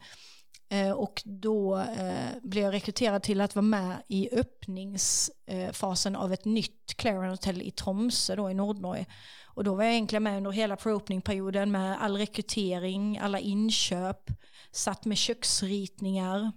Eh, 0.69 0.91
och 0.91 1.21
då 1.25 1.77
eh, 1.77 2.29
blev 2.41 2.63
jag 2.63 2.73
rekryterad 2.73 3.23
till 3.23 3.41
att 3.41 3.55
vara 3.55 3.65
med 3.65 4.03
i 4.07 4.29
öppningsfasen 4.31 6.15
av 6.15 6.33
ett 6.33 6.45
nytt 6.45 6.93
Clarion 6.95 7.29
Hotel 7.29 7.61
i 7.61 7.71
Tromsö 7.71 8.35
då 8.35 8.51
i 8.51 8.53
Nordnorge. 8.53 9.05
Och 9.45 9.63
då 9.63 9.75
var 9.75 9.83
jag 9.83 9.93
egentligen 9.93 10.23
med 10.23 10.37
under 10.37 10.51
hela 10.51 10.75
pro-opening-perioden 10.75 11.71
med 11.71 12.01
all 12.01 12.17
rekrytering, 12.17 13.17
alla 13.17 13.39
inköp, 13.39 14.31
satt 14.71 15.05
med 15.05 15.17
köksritningar 15.17 16.51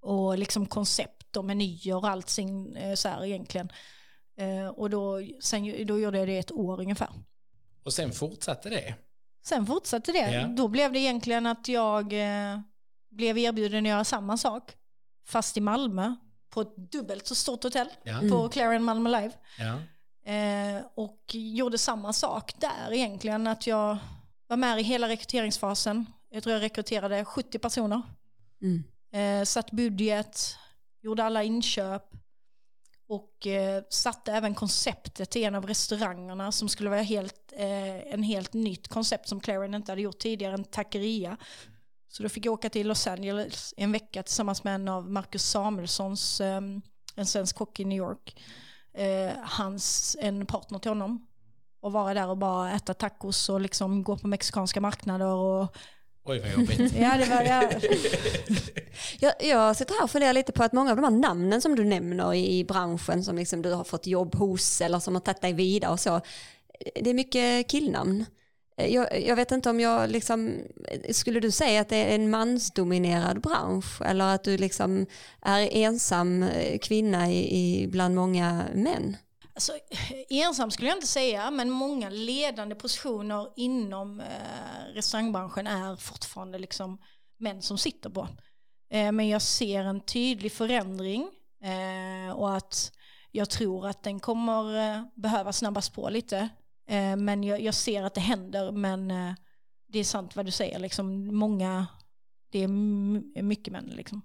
och 0.00 0.38
liksom 0.38 0.66
koncept 0.66 1.36
och 1.36 1.44
menyer 1.44 1.96
och 1.96 2.08
allting 2.08 2.76
eh, 2.76 2.94
så 2.94 3.08
här 3.08 3.24
egentligen. 3.24 3.68
Eh, 4.38 4.68
och 4.68 4.90
då, 4.90 5.22
sen, 5.40 5.86
då 5.86 5.98
gjorde 5.98 6.18
jag 6.18 6.28
det 6.28 6.38
ett 6.38 6.52
år 6.52 6.80
ungefär. 6.80 7.10
Och 7.84 7.92
sen 7.92 8.12
fortsatte 8.12 8.68
det? 8.68 8.94
Sen 9.46 9.66
fortsatte 9.66 10.12
det. 10.12 10.32
Ja. 10.32 10.46
Då 10.46 10.68
blev 10.68 10.92
det 10.92 10.98
egentligen 10.98 11.46
att 11.46 11.68
jag 11.68 12.12
eh, 12.12 12.60
blev 13.10 13.38
erbjuden 13.38 13.84
att 13.86 13.88
göra 13.90 14.04
samma 14.04 14.36
sak, 14.36 14.72
fast 15.26 15.56
i 15.56 15.60
Malmö, 15.60 16.14
på 16.50 16.60
ett 16.60 16.76
dubbelt 16.76 17.26
så 17.26 17.34
stort 17.34 17.62
hotell, 17.64 17.88
Ja. 18.02 18.20
på 18.30 18.48
Clarion 18.48 18.84
Malmö 18.84 19.10
Live. 19.20 19.32
Ja. 19.58 19.78
Eh, 20.32 20.82
och 20.94 21.20
gjorde 21.34 21.78
samma 21.78 22.12
sak 22.12 22.54
där 22.60 22.92
egentligen, 22.92 23.46
att 23.46 23.66
jag 23.66 23.98
var 24.46 24.56
med 24.56 24.80
i 24.80 24.82
hela 24.82 25.08
rekryteringsfasen. 25.08 26.06
Jag 26.30 26.42
tror 26.42 26.52
jag 26.54 26.62
rekryterade 26.62 27.24
70 27.24 27.58
personer. 27.58 28.02
Mm. 28.62 28.84
Eh, 29.12 29.44
satt 29.44 29.70
budget, 29.70 30.56
gjorde 31.02 31.24
alla 31.24 31.42
inköp 31.42 32.02
och 33.08 33.46
eh, 33.46 33.82
satte 33.90 34.32
även 34.32 34.54
konceptet 34.54 35.30
till 35.30 35.44
en 35.44 35.54
av 35.54 35.66
restaurangerna 35.66 36.52
som 36.52 36.68
skulle 36.68 36.90
vara 36.90 37.02
helt, 37.02 37.52
eh, 37.56 38.12
en 38.12 38.22
helt 38.22 38.52
nytt 38.52 38.88
koncept 38.88 39.28
som 39.28 39.40
Clarion 39.40 39.74
inte 39.74 39.92
hade 39.92 40.02
gjort 40.02 40.18
tidigare, 40.18 40.54
en 40.54 40.64
taqueria. 40.64 41.36
Så 42.08 42.22
då 42.22 42.28
fick 42.28 42.46
jag 42.46 42.52
åka 42.52 42.70
till 42.70 42.88
Los 42.88 43.06
Angeles 43.06 43.74
en 43.76 43.92
vecka 43.92 44.22
tillsammans 44.22 44.64
med 44.64 44.74
en 44.74 44.88
av 44.88 45.10
Marcus 45.10 45.42
Samuelssons, 45.42 46.40
eh, 46.40 46.60
en 47.14 47.26
svensk 47.26 47.56
kock 47.56 47.80
i 47.80 47.84
New 47.84 47.98
York, 47.98 48.42
eh, 48.94 49.36
hans, 49.42 50.16
en 50.20 50.46
partner 50.46 50.78
till 50.78 50.90
honom. 50.90 51.26
Och 51.80 51.92
vara 51.92 52.14
där 52.14 52.28
och 52.28 52.38
bara 52.38 52.72
äta 52.72 52.94
tacos 52.94 53.48
och 53.48 53.60
liksom 53.60 54.04
gå 54.04 54.16
på 54.16 54.28
mexikanska 54.28 54.80
marknader 54.80 55.26
och 55.26 55.76
Oj 56.28 56.38
vad 56.38 56.50
jobbigt. 56.50 56.92
ja, 56.98 57.16
det 57.16 57.24
var, 57.24 57.42
ja, 57.42 57.70
Jag, 59.18 59.32
jag 59.40 59.76
sitter 59.76 59.94
här 59.94 60.04
och 60.04 60.10
funderar 60.10 60.32
lite 60.32 60.52
på 60.52 60.62
att 60.62 60.72
många 60.72 60.90
av 60.90 60.96
de 60.96 61.04
här 61.04 61.10
namnen 61.10 61.60
som 61.60 61.76
du 61.76 61.84
nämner 61.84 62.34
i, 62.34 62.58
i 62.58 62.64
branschen 62.64 63.24
som 63.24 63.36
liksom 63.36 63.62
du 63.62 63.72
har 63.72 63.84
fått 63.84 64.06
jobb 64.06 64.34
hos 64.34 64.80
eller 64.80 64.98
som 64.98 65.14
har 65.14 65.20
tagit 65.20 65.40
dig 65.40 65.52
vidare 65.52 65.92
och 65.92 66.00
så. 66.00 66.20
Det 66.94 67.10
är 67.10 67.14
mycket 67.14 67.70
killnamn. 67.70 68.24
Eh, 68.78 68.86
jag, 68.86 69.26
jag 69.26 69.36
vet 69.36 69.52
inte 69.52 69.70
om 69.70 69.80
jag 69.80 70.10
liksom, 70.10 70.48
eh, 70.88 71.12
skulle 71.12 71.40
du 71.40 71.50
säga 71.50 71.80
att 71.80 71.88
det 71.88 71.96
är 71.96 72.14
en 72.14 72.30
mansdominerad 72.30 73.40
bransch 73.40 74.02
eller 74.02 74.34
att 74.34 74.44
du 74.44 74.58
liksom 74.58 75.06
är 75.42 75.68
ensam 75.72 76.42
eh, 76.42 76.78
kvinna 76.78 77.30
i, 77.30 77.82
i 77.82 77.86
bland 77.86 78.14
många 78.14 78.64
män? 78.74 79.16
Alltså, 79.54 79.72
ensam 80.30 80.70
skulle 80.70 80.88
jag 80.88 80.96
inte 80.96 81.06
säga, 81.06 81.50
men 81.50 81.70
många 81.70 82.10
ledande 82.10 82.74
positioner 82.74 83.48
inom 83.56 84.20
eh, 84.20 84.94
restaurangbranschen 84.94 85.66
är 85.66 85.96
fortfarande 85.96 86.58
liksom 86.58 86.98
män 87.38 87.62
som 87.62 87.78
sitter 87.78 88.10
på. 88.10 88.28
Eh, 88.90 89.12
men 89.12 89.28
jag 89.28 89.42
ser 89.42 89.84
en 89.84 90.00
tydlig 90.00 90.52
förändring 90.52 91.28
eh, 91.64 92.32
och 92.32 92.56
att 92.56 92.92
jag 93.30 93.50
tror 93.50 93.86
att 93.86 94.02
den 94.02 94.20
kommer 94.20 94.92
eh, 94.94 95.02
behöva 95.14 95.52
snabbas 95.52 95.90
på 95.90 96.08
lite. 96.08 96.48
Eh, 96.88 97.16
men 97.16 97.44
jag, 97.44 97.60
jag 97.60 97.74
ser 97.74 98.02
att 98.02 98.14
det 98.14 98.20
händer, 98.20 98.72
men 98.72 99.10
eh, 99.10 99.32
det 99.88 99.98
är 99.98 100.04
sant 100.04 100.36
vad 100.36 100.46
du 100.46 100.50
säger, 100.50 100.78
liksom 100.78 101.36
många, 101.36 101.86
det 102.52 102.58
är 102.58 102.68
mycket 103.42 103.72
män 103.72 103.92
liksom. 103.96 104.22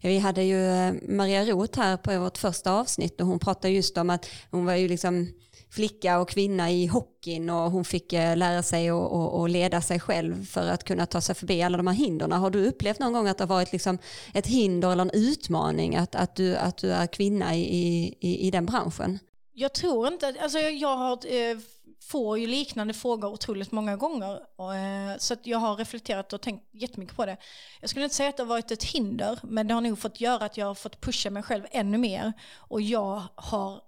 Ja, 0.00 0.08
vi 0.08 0.18
hade 0.18 0.42
ju 0.42 0.66
eh, 0.66 0.94
Maria 1.08 1.44
Roth 1.44 1.80
här 1.80 1.96
på 1.96 2.18
vårt 2.18 2.38
första 2.38 2.72
avsnitt 2.72 3.20
och 3.20 3.26
hon 3.26 3.38
pratade 3.38 3.74
just 3.74 3.98
om 3.98 4.10
att 4.10 4.26
hon 4.50 4.64
var 4.64 4.74
ju 4.74 4.88
liksom 4.88 5.28
flicka 5.70 6.18
och 6.18 6.28
kvinna 6.28 6.70
i 6.70 6.86
hockeyn 6.86 7.50
och 7.50 7.70
hon 7.70 7.84
fick 7.84 8.12
lära 8.12 8.62
sig 8.62 8.88
att 8.88 8.94
och, 8.94 9.40
och 9.40 9.48
leda 9.48 9.80
sig 9.80 10.00
själv 10.00 10.46
för 10.46 10.68
att 10.68 10.84
kunna 10.84 11.06
ta 11.06 11.20
sig 11.20 11.34
förbi 11.34 11.62
alla 11.62 11.76
de 11.76 11.86
här 11.86 11.94
hindren. 11.94 12.32
Har 12.32 12.50
du 12.50 12.66
upplevt 12.66 12.98
någon 12.98 13.12
gång 13.12 13.28
att 13.28 13.38
det 13.38 13.44
har 13.44 13.48
varit 13.48 13.72
liksom 13.72 13.98
ett 14.34 14.46
hinder 14.46 14.92
eller 14.92 15.02
en 15.02 15.10
utmaning 15.10 15.96
att, 15.96 16.14
att, 16.14 16.36
du, 16.36 16.56
att 16.56 16.76
du 16.76 16.92
är 16.92 17.06
kvinna 17.06 17.56
i, 17.56 18.16
i, 18.20 18.46
i 18.46 18.50
den 18.50 18.66
branschen? 18.66 19.18
Jag 19.60 19.72
tror 19.72 20.08
inte, 20.08 20.34
alltså 20.40 20.58
jag, 20.58 20.96
har, 20.96 21.12
eh, 21.26 21.58
får 22.02 22.38
ju 22.38 22.46
liknande 22.46 22.94
frågor 22.94 23.28
otroligt 23.32 23.72
många 23.72 23.96
gånger. 23.96 24.40
Och, 24.56 24.74
eh, 24.74 25.16
så 25.18 25.34
att 25.34 25.46
jag 25.46 25.58
har 25.58 25.76
reflekterat 25.76 26.32
och 26.32 26.40
tänkt 26.40 26.64
jättemycket 26.72 27.16
på 27.16 27.26
det. 27.26 27.36
Jag 27.80 27.90
skulle 27.90 28.04
inte 28.04 28.16
säga 28.16 28.28
att 28.28 28.36
det 28.36 28.42
har 28.42 28.48
varit 28.48 28.70
ett 28.70 28.84
hinder, 28.84 29.38
men 29.42 29.68
det 29.68 29.74
har 29.74 29.80
nog 29.80 29.98
fått 29.98 30.20
göra 30.20 30.44
att 30.44 30.56
jag 30.56 30.66
har 30.66 30.74
fått 30.74 31.00
pusha 31.00 31.30
mig 31.30 31.42
själv 31.42 31.66
ännu 31.70 31.98
mer. 31.98 32.32
Och 32.56 32.80
jag 32.80 33.22
har 33.34 33.80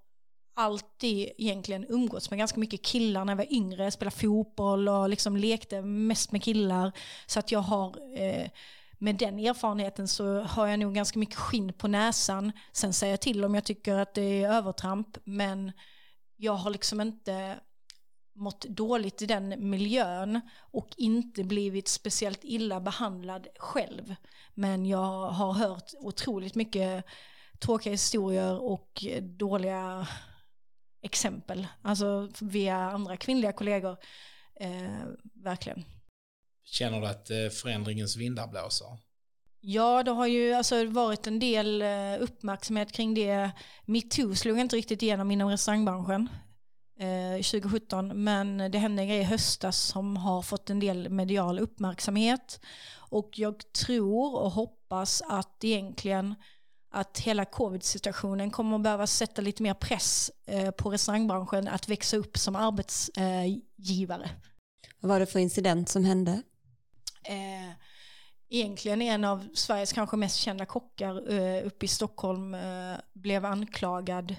alltid 0.55 1.33
egentligen 1.39 1.87
umgåtts 1.89 2.31
med 2.31 2.39
ganska 2.39 2.61
mycket 2.61 2.83
killar 2.83 3.25
när 3.25 3.33
jag 3.33 3.37
var 3.37 3.53
yngre, 3.53 3.91
spelade 3.91 4.17
fotboll 4.17 4.89
och 4.89 5.09
liksom 5.09 5.37
lekte 5.37 5.83
mest 5.83 6.33
med 6.33 6.43
killar. 6.43 6.93
Så 7.27 7.39
att 7.39 7.53
jag 7.53 7.61
har 7.61 8.19
eh, 8.21 8.49
med 9.03 9.17
den 9.17 9.39
erfarenheten 9.39 10.09
så 10.09 10.41
har 10.41 10.67
jag 10.67 10.79
nog 10.79 10.95
ganska 10.95 11.19
mycket 11.19 11.35
skinn 11.35 11.73
på 11.73 11.89
näsan. 11.89 12.53
Sen 12.73 12.93
säger 12.93 13.13
jag 13.13 13.21
till 13.21 13.45
om 13.45 13.55
jag 13.55 13.65
tycker 13.65 13.95
att 13.95 14.15
det 14.15 14.43
är 14.43 14.53
övertramp, 14.53 15.19
men 15.25 15.73
jag 16.37 16.53
har 16.53 16.71
liksom 16.71 17.01
inte 17.01 17.61
mått 18.35 18.61
dåligt 18.61 19.23
i 19.23 19.27
den 19.27 19.71
miljön 19.71 20.41
och 20.59 20.89
inte 20.97 21.45
blivit 21.45 21.89
speciellt 21.89 22.41
illa 22.43 22.81
behandlad 22.81 23.47
själv. 23.59 24.15
Men 24.55 24.87
jag 24.87 25.31
har 25.31 25.53
hört 25.53 25.91
otroligt 25.99 26.55
mycket 26.55 27.05
tråkiga 27.61 27.93
historier 27.93 28.63
och 28.63 29.05
dåliga 29.21 30.09
exempel, 31.03 31.67
alltså 31.83 32.29
via 32.41 32.77
andra 32.77 33.17
kvinnliga 33.17 33.53
kollegor. 33.53 33.97
Eh, 34.61 35.05
verkligen. 35.35 35.85
Känner 36.65 37.01
du 37.01 37.07
att 37.07 37.31
eh, 37.31 37.49
förändringens 37.49 38.17
vindar 38.17 38.47
blåser? 38.47 38.99
Ja, 39.61 40.03
det 40.03 40.11
har 40.11 40.27
ju 40.27 40.53
alltså 40.53 40.85
varit 40.85 41.27
en 41.27 41.39
del 41.39 41.83
eh, 41.83 41.89
uppmärksamhet 42.21 42.93
kring 42.93 43.15
det. 43.15 43.51
Metoo 43.85 44.35
slog 44.35 44.59
inte 44.59 44.77
riktigt 44.77 45.03
igenom 45.03 45.31
inom 45.31 45.49
restaurangbranschen 45.49 46.29
eh, 46.99 47.43
2017, 47.43 48.25
men 48.25 48.59
det 48.59 48.79
hände 48.79 49.03
en 49.03 49.09
grej 49.09 49.19
i 49.19 49.23
höstas 49.23 49.79
som 49.79 50.17
har 50.17 50.43
fått 50.43 50.71
en 50.71 50.81
del 50.81 51.09
medial 51.09 51.59
uppmärksamhet. 51.59 52.61
Och 52.97 53.31
jag 53.35 53.73
tror 53.73 54.35
och 54.35 54.51
hoppas 54.51 55.23
att 55.29 55.65
egentligen 55.65 56.35
att 56.91 57.19
hela 57.19 57.45
covid-situationen 57.45 58.51
kommer 58.51 58.77
att 58.77 58.83
behöva 58.83 59.07
sätta 59.07 59.43
lite 59.43 59.63
mer 59.63 59.75
press 59.75 60.31
eh, 60.47 60.71
på 60.71 60.91
restaurangbranschen 60.91 61.69
att 61.69 61.89
växa 61.89 62.17
upp 62.17 62.39
som 62.39 62.57
arbetsgivare. 62.57 64.31
Vad 65.01 65.09
var 65.09 65.21
det 65.21 65.27
för 65.27 65.39
incident 65.39 65.89
som 65.89 66.05
hände? 66.05 66.43
Eh, 67.25 67.71
egentligen 68.49 69.03
en 69.03 69.25
av 69.25 69.49
Sveriges 69.55 69.93
kanske 69.93 70.17
mest 70.17 70.37
kända 70.37 70.67
kockar 70.67 71.33
eh, 71.33 71.67
uppe 71.67 71.85
i 71.85 71.89
Stockholm 71.89 72.55
eh, 72.55 72.95
blev 73.13 73.45
anklagad 73.45 74.37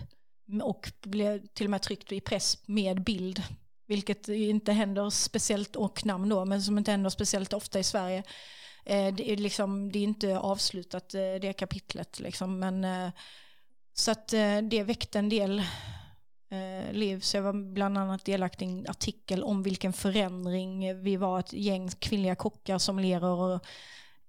och 0.63 0.91
blev 1.01 1.47
till 1.47 1.65
och 1.65 1.71
med 1.71 1.81
tryckt 1.81 2.11
i 2.11 2.21
press 2.21 2.67
med 2.67 3.03
bild. 3.03 3.43
Vilket 3.87 4.27
inte 4.27 4.71
händer 4.71 5.09
speciellt, 5.09 5.75
och 5.75 6.05
namn 6.05 6.29
då, 6.29 6.45
men 6.45 6.63
som 6.63 6.77
inte 6.77 6.91
händer 6.91 7.09
speciellt 7.09 7.53
ofta 7.53 7.79
i 7.79 7.83
Sverige. 7.83 8.23
Eh, 8.85 9.13
det, 9.13 9.31
är 9.31 9.37
liksom, 9.37 9.91
det 9.91 9.99
är 9.99 10.03
inte 10.03 10.37
avslutat 10.37 11.13
eh, 11.13 11.33
det 11.41 11.53
kapitlet 11.53 12.19
liksom, 12.19 12.59
men 12.59 12.83
eh, 12.83 13.09
så 13.93 14.11
att 14.11 14.33
eh, 14.33 14.57
det 14.57 14.83
väckte 14.83 15.19
en 15.19 15.29
del 15.29 15.63
eh, 16.53 16.93
liv. 16.93 17.19
Så 17.19 17.37
jag 17.37 17.41
var 17.41 17.73
bland 17.73 17.97
annat 17.97 18.25
delaktig 18.25 18.65
i 18.65 18.69
en 18.69 18.85
artikel 18.89 19.43
om 19.43 19.63
vilken 19.63 19.93
förändring 19.93 21.01
vi 21.03 21.15
var 21.15 21.39
ett 21.39 21.53
gäng 21.53 21.89
kvinnliga 21.89 22.35
kockar 22.35 22.77
som 22.77 22.99
lerer 22.99 23.23
och 23.23 23.65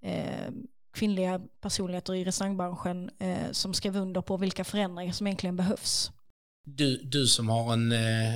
eh, 0.02 0.50
kvinnliga 0.94 1.40
personligheter 1.60 2.14
i 2.14 2.24
restaurangbranschen 2.24 3.10
eh, 3.18 3.50
som 3.52 3.74
skrev 3.74 3.96
under 3.96 4.20
på 4.20 4.36
vilka 4.36 4.64
förändringar 4.64 5.12
som 5.12 5.26
egentligen 5.26 5.56
behövs. 5.56 6.10
Du, 6.66 6.96
du 6.96 7.26
som 7.26 7.48
har 7.48 7.72
en 7.72 7.92
eh, 7.92 8.34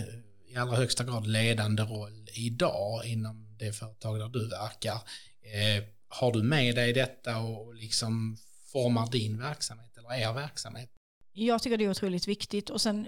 i 0.49 0.57
allra 0.57 0.77
högsta 0.77 1.05
grad 1.05 1.27
ledande 1.27 1.83
roll 1.83 2.29
idag 2.35 3.07
inom 3.07 3.57
det 3.59 3.73
företag 3.73 4.19
där 4.19 4.29
du 4.29 4.49
verkar. 4.49 4.95
Eh, 4.95 5.85
har 6.09 6.33
du 6.33 6.43
med 6.43 6.75
dig 6.75 6.93
detta 6.93 7.39
och 7.39 7.75
liksom 7.75 8.37
formar 8.73 9.11
din 9.11 9.39
verksamhet 9.39 9.97
eller 9.97 10.15
er 10.15 10.33
verksamhet? 10.33 10.91
Jag 11.33 11.63
tycker 11.63 11.77
det 11.77 11.85
är 11.85 11.91
otroligt 11.91 12.29
viktigt 12.29 12.71
och 12.71 12.81
sen 12.81 13.07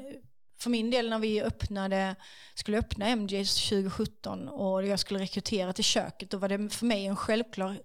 för 0.61 0.71
min 0.71 0.91
del 0.91 1.11
när 1.11 1.19
vi 1.19 1.43
öppnade, 1.43 2.17
skulle 2.55 2.79
öppna 2.79 3.17
MJs 3.17 3.69
2017 3.69 4.49
och 4.49 4.87
jag 4.87 4.99
skulle 4.99 5.21
rekrytera 5.21 5.73
till 5.73 5.85
köket, 5.85 6.31
då 6.31 6.37
var 6.37 6.49
det 6.49 6.69
för 6.69 6.87
mig 6.87 7.07
en 7.07 7.17
självklar, 7.17 7.81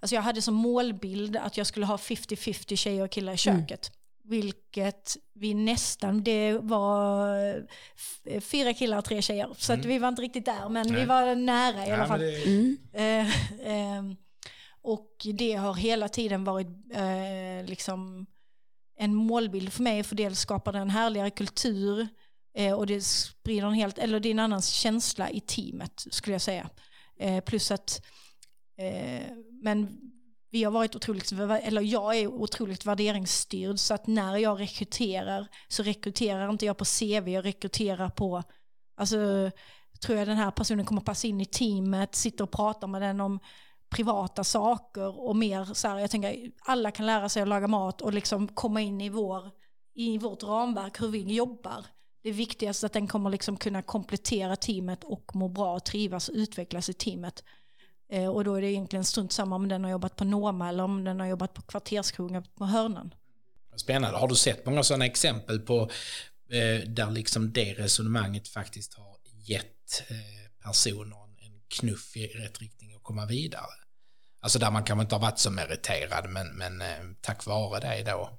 alltså 0.00 0.14
jag 0.14 0.22
hade 0.22 0.42
som 0.42 0.54
målbild 0.54 1.36
att 1.36 1.56
jag 1.56 1.66
skulle 1.66 1.86
ha 1.86 1.96
50-50 1.96 2.76
tjejer 2.76 3.04
och 3.04 3.10
killar 3.10 3.32
i 3.32 3.36
köket. 3.36 3.92
Vilket 4.26 5.16
vi 5.34 5.54
nästan, 5.54 6.24
det 6.24 6.58
var 6.58 7.66
fyra 8.40 8.74
killar 8.74 8.98
och 8.98 9.04
tre 9.04 9.22
tjejer. 9.22 9.48
Så 9.56 9.72
att 9.72 9.84
vi 9.84 9.98
var 9.98 10.08
inte 10.08 10.22
riktigt 10.22 10.44
där, 10.44 10.68
men 10.68 10.84
vi 10.86 10.92
Nej. 10.92 11.06
var 11.06 11.34
nära 11.34 11.86
i 11.86 11.90
alla 11.90 12.06
fall. 12.06 12.20
det, 12.20 12.76
Eh, 12.92 13.26
ehm, 13.66 14.16
och 14.82 15.26
det 15.34 15.54
har 15.54 15.74
hela 15.74 16.08
tiden 16.08 16.44
varit 16.44 16.68
eh, 16.94 17.66
liksom 17.66 18.26
en 18.96 19.14
målbild 19.14 19.72
för 19.72 19.82
mig, 19.82 20.02
för 20.02 20.16
dels 20.16 20.38
skapar 20.38 20.72
det 20.72 20.78
en 20.78 20.90
härligare 20.90 21.30
kultur 21.30 22.08
eh, 22.54 22.72
och 22.72 22.86
det 22.86 23.00
sprider 23.00 23.66
en 23.66 23.74
helt, 23.74 23.98
eller 23.98 24.20
det 24.20 24.28
är 24.28 24.30
en 24.30 24.38
annan 24.38 24.62
känsla 24.62 25.30
i 25.30 25.40
teamet 25.40 26.06
skulle 26.10 26.34
jag 26.34 26.42
säga. 26.42 26.70
Eh, 27.20 27.44
plus 27.44 27.70
att, 27.70 28.02
eh, 28.78 29.26
men 29.62 30.00
vi 30.50 30.64
har 30.64 30.70
varit 30.70 30.96
otroligt, 30.96 31.32
eller 31.32 31.82
jag 31.82 32.16
är 32.16 32.26
otroligt 32.26 32.86
värderingsstyrd 32.86 33.78
så 33.78 33.94
att 33.94 34.06
när 34.06 34.36
jag 34.36 34.60
rekryterar 34.60 35.48
så 35.68 35.82
rekryterar 35.82 36.50
inte 36.50 36.66
jag 36.66 36.78
på 36.78 36.84
CV, 36.84 37.28
jag 37.28 37.44
rekryterar 37.44 38.08
på, 38.08 38.42
alltså 38.96 39.50
tror 40.02 40.18
jag 40.18 40.28
den 40.28 40.36
här 40.36 40.50
personen 40.50 40.84
kommer 40.84 41.00
passa 41.00 41.26
in 41.26 41.40
i 41.40 41.46
teamet, 41.46 42.14
sitter 42.14 42.44
och 42.44 42.50
pratar 42.50 42.88
med 42.88 43.02
den 43.02 43.20
om 43.20 43.40
privata 43.94 44.44
saker 44.44 45.20
och 45.20 45.36
mer 45.36 45.64
så 45.64 45.88
här, 45.88 45.98
jag 45.98 46.10
tänker 46.10 46.50
alla 46.58 46.90
kan 46.90 47.06
lära 47.06 47.28
sig 47.28 47.42
att 47.42 47.48
laga 47.48 47.68
mat 47.68 48.00
och 48.00 48.12
liksom 48.12 48.48
komma 48.48 48.80
in 48.80 49.00
i, 49.00 49.08
vår, 49.08 49.50
i 49.94 50.18
vårt 50.18 50.42
ramverk 50.42 51.00
hur 51.00 51.08
vi 51.08 51.34
jobbar. 51.34 51.86
Det 52.22 52.32
viktigaste 52.32 52.86
är 52.86 52.88
att 52.88 52.92
den 52.92 53.08
kommer 53.08 53.30
liksom 53.30 53.56
kunna 53.56 53.82
komplettera 53.82 54.56
teamet 54.56 55.04
och 55.04 55.36
må 55.36 55.48
bra, 55.48 55.80
trivas 55.80 56.28
och 56.28 56.34
utvecklas 56.34 56.88
i 56.88 56.92
teamet. 56.92 57.44
Eh, 58.10 58.28
och 58.28 58.44
då 58.44 58.54
är 58.54 58.60
det 58.60 58.70
egentligen 58.70 59.04
strunt 59.04 59.32
samma 59.32 59.56
om 59.56 59.68
den 59.68 59.84
har 59.84 59.90
jobbat 59.90 60.16
på 60.16 60.24
Noma 60.24 60.68
eller 60.68 60.84
om 60.84 61.04
den 61.04 61.20
har 61.20 61.26
jobbat 61.26 61.54
på 61.54 61.62
kvarterskrogen 61.62 62.44
på 62.54 62.64
Hörnan. 62.64 63.14
Spännande. 63.76 64.18
Har 64.18 64.28
du 64.28 64.34
sett 64.34 64.66
många 64.66 64.82
sådana 64.82 65.06
exempel 65.06 65.60
på 65.60 65.90
eh, 66.50 66.88
där 66.88 67.10
liksom 67.10 67.52
det 67.52 67.74
resonemanget 67.74 68.48
faktiskt 68.48 68.94
har 68.94 69.16
gett 69.44 70.02
eh, 70.10 70.64
personer 70.64 71.16
en 71.38 71.60
knuff 71.68 72.16
i 72.16 72.26
rätt 72.26 72.60
riktning 72.60 72.96
och 72.96 73.02
komma 73.02 73.26
vidare? 73.26 73.83
Alltså 74.44 74.58
där 74.58 74.70
man 74.70 74.84
kanske 74.84 75.02
inte 75.02 75.14
har 75.14 75.20
varit 75.20 75.38
så 75.38 75.50
meriterad 75.50 76.30
men, 76.30 76.56
men 76.56 76.80
eh, 76.82 76.98
tack 77.20 77.46
vare 77.46 77.80
det 77.80 78.10
då 78.10 78.30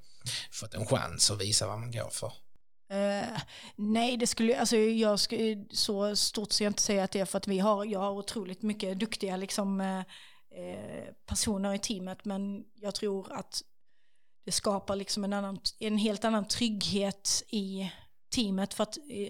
fått 0.51 0.73
en 0.73 0.85
chans 0.85 1.31
att 1.31 1.41
visa 1.41 1.67
vad 1.67 1.79
man 1.79 1.91
går 1.91 2.09
för. 2.09 2.31
Uh, 2.93 3.39
nej, 3.75 4.17
det 4.17 4.27
skulle, 4.27 4.59
alltså 4.59 4.77
jag 4.77 5.19
skulle, 5.19 5.65
så 5.71 6.15
stort 6.15 6.51
ska 6.51 6.63
jag 6.63 6.69
inte 6.69 6.81
säga 6.81 7.03
att 7.03 7.11
det 7.11 7.19
är 7.19 7.25
för 7.25 7.37
att 7.37 7.47
vi 7.47 7.59
har, 7.59 7.85
jag 7.85 7.99
har 7.99 8.11
otroligt 8.11 8.61
mycket 8.61 8.99
duktiga 8.99 9.37
liksom, 9.37 9.81
uh, 9.81 10.03
personer 11.25 11.73
i 11.73 11.79
teamet, 11.79 12.25
men 12.25 12.63
jag 12.75 12.95
tror 12.95 13.33
att 13.33 13.61
det 14.45 14.51
skapar 14.51 14.95
liksom 14.95 15.23
en, 15.23 15.33
annan, 15.33 15.59
en 15.79 15.97
helt 15.97 16.25
annan 16.25 16.47
trygghet 16.47 17.43
i 17.47 17.91
teamet 18.35 18.73
för 18.73 18.83
att 18.83 18.97
uh, 18.97 19.27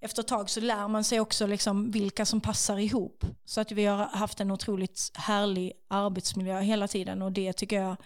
efter 0.00 0.22
ett 0.22 0.28
tag 0.28 0.50
så 0.50 0.60
lär 0.60 0.88
man 0.88 1.04
sig 1.04 1.20
också 1.20 1.46
liksom 1.46 1.90
vilka 1.90 2.26
som 2.26 2.40
passar 2.40 2.78
ihop. 2.78 3.24
Så 3.44 3.60
att 3.60 3.72
vi 3.72 3.84
har 3.84 3.96
haft 4.06 4.40
en 4.40 4.50
otroligt 4.50 5.10
härlig 5.14 5.72
arbetsmiljö 5.88 6.60
hela 6.60 6.88
tiden 6.88 7.22
och 7.22 7.32
det 7.32 7.52
tycker 7.52 7.80
jag, 7.80 7.96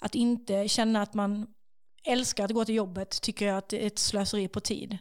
att 0.00 0.14
inte 0.14 0.68
känna 0.68 1.02
att 1.02 1.14
man 1.14 1.46
älskar 2.04 2.44
att 2.44 2.50
gå 2.50 2.64
till 2.64 2.74
jobbet 2.74 3.22
tycker 3.22 3.46
jag 3.46 3.58
att 3.58 3.68
det 3.68 3.82
är 3.82 3.86
ett 3.86 3.98
slöseri 3.98 4.48
på 4.48 4.60
tid. 4.60 4.98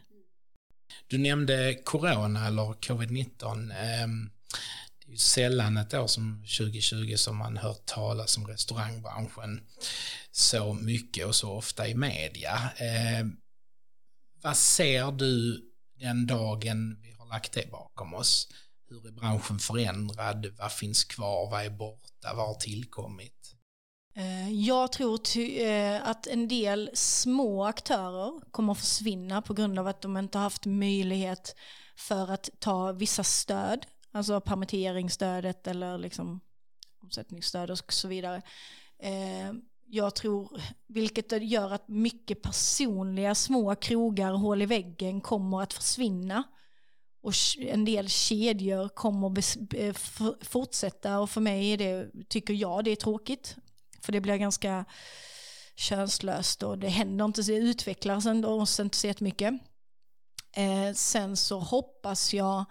Du 1.08 1.18
nämnde 1.18 1.78
corona 1.84 2.48
eller 2.48 2.74
covid-19. 2.74 3.74
Ehm, 3.78 4.30
det 5.00 5.08
är 5.08 5.12
ju 5.12 5.18
sällan 5.18 5.78
ett 5.78 5.94
år 5.94 6.08
som 6.08 6.44
2020 6.58 7.16
som 7.16 7.38
man 7.38 7.58
hört 7.58 7.86
talas 7.86 8.38
om 8.38 8.48
restaurangbranschen 8.48 9.62
så 10.32 10.74
mycket 10.74 11.26
och 11.26 11.36
så 11.36 11.52
ofta 11.52 11.88
i 11.88 11.96
media. 11.96 12.70
Ehm, 12.78 13.38
vad 14.42 14.58
ser 14.58 15.12
du 15.12 15.64
den 16.00 16.28
dagen 16.28 17.00
vi 17.02 17.12
har 17.12 17.26
lagt 17.26 17.54
det 17.54 17.72
bakom 17.72 18.14
oss? 18.14 18.48
Hur 18.90 19.08
är 19.08 19.12
branschen 19.12 19.60
förändrad? 19.60 20.46
Vad 20.58 20.72
finns 20.72 21.04
kvar? 21.04 21.52
Vad 21.52 21.66
är 21.66 21.70
borta? 21.70 22.34
Vad 22.36 22.48
har 22.48 22.56
tillkommit? 22.56 23.38
Eh, 24.16 24.52
jag 24.52 24.92
tror 24.92 25.20
eh, 25.38 26.08
att 26.08 26.28
en 26.28 26.48
del 26.48 26.90
små 26.94 27.66
aktörer 27.66 28.52
kommer 28.52 28.72
att 28.72 28.80
försvinna 28.80 29.42
på 29.42 29.54
grund 29.54 29.80
av 29.80 29.88
att 29.88 30.02
de 30.02 30.18
inte 30.18 30.38
har 30.38 30.44
haft 30.44 30.66
möjlighet 30.66 31.56
för 31.96 32.32
att 32.32 32.50
ta 32.60 32.92
vissa 32.92 33.24
stöd, 33.24 33.86
alltså 34.12 34.42
permitteringsstödet 34.42 35.68
eller 35.68 35.98
liksom 35.98 36.40
omsättningsstöd 37.04 37.72
och 37.72 37.94
så 37.94 38.08
vidare. 38.08 38.42
Eh, 39.00 39.54
jag 39.90 40.16
tror, 40.16 40.62
vilket 40.88 41.44
gör 41.44 41.74
att 41.74 41.88
mycket 41.88 42.42
personliga 42.42 43.36
små 43.36 43.76
krogar, 43.76 44.32
hål 44.34 44.62
i 44.62 44.66
väggen 44.66 45.22
kommer 45.22 45.62
att 45.62 45.74
försvinna. 45.74 46.44
Och 47.22 47.34
en 47.60 47.86
del 47.86 48.10
kedjor 48.10 48.90
kommer 48.90 49.40
att 49.40 49.98
fortsätta 50.48 51.20
och 51.20 51.30
för 51.30 51.42
mig 51.42 51.72
är 51.72 51.78
det, 51.78 52.12
tycker 52.28 52.54
jag 52.54 52.84
det 52.84 52.92
är 52.92 52.96
tråkigt. 52.96 53.56
För 54.02 54.12
det 54.12 54.22
blir 54.22 54.38
ganska 54.38 54.86
könslöst 55.76 56.64
och 56.64 56.78
det 56.78 56.88
händer 56.88 57.26
inte, 57.26 57.42
det 57.42 57.56
utvecklas 57.56 58.26
ändå 58.26 58.66
inte 58.80 58.98
så 58.98 59.08
jättemycket. 59.08 59.54
Eh, 60.56 60.94
sen 60.94 61.38
så 61.38 61.60
hoppas 61.60 62.34
jag 62.34 62.66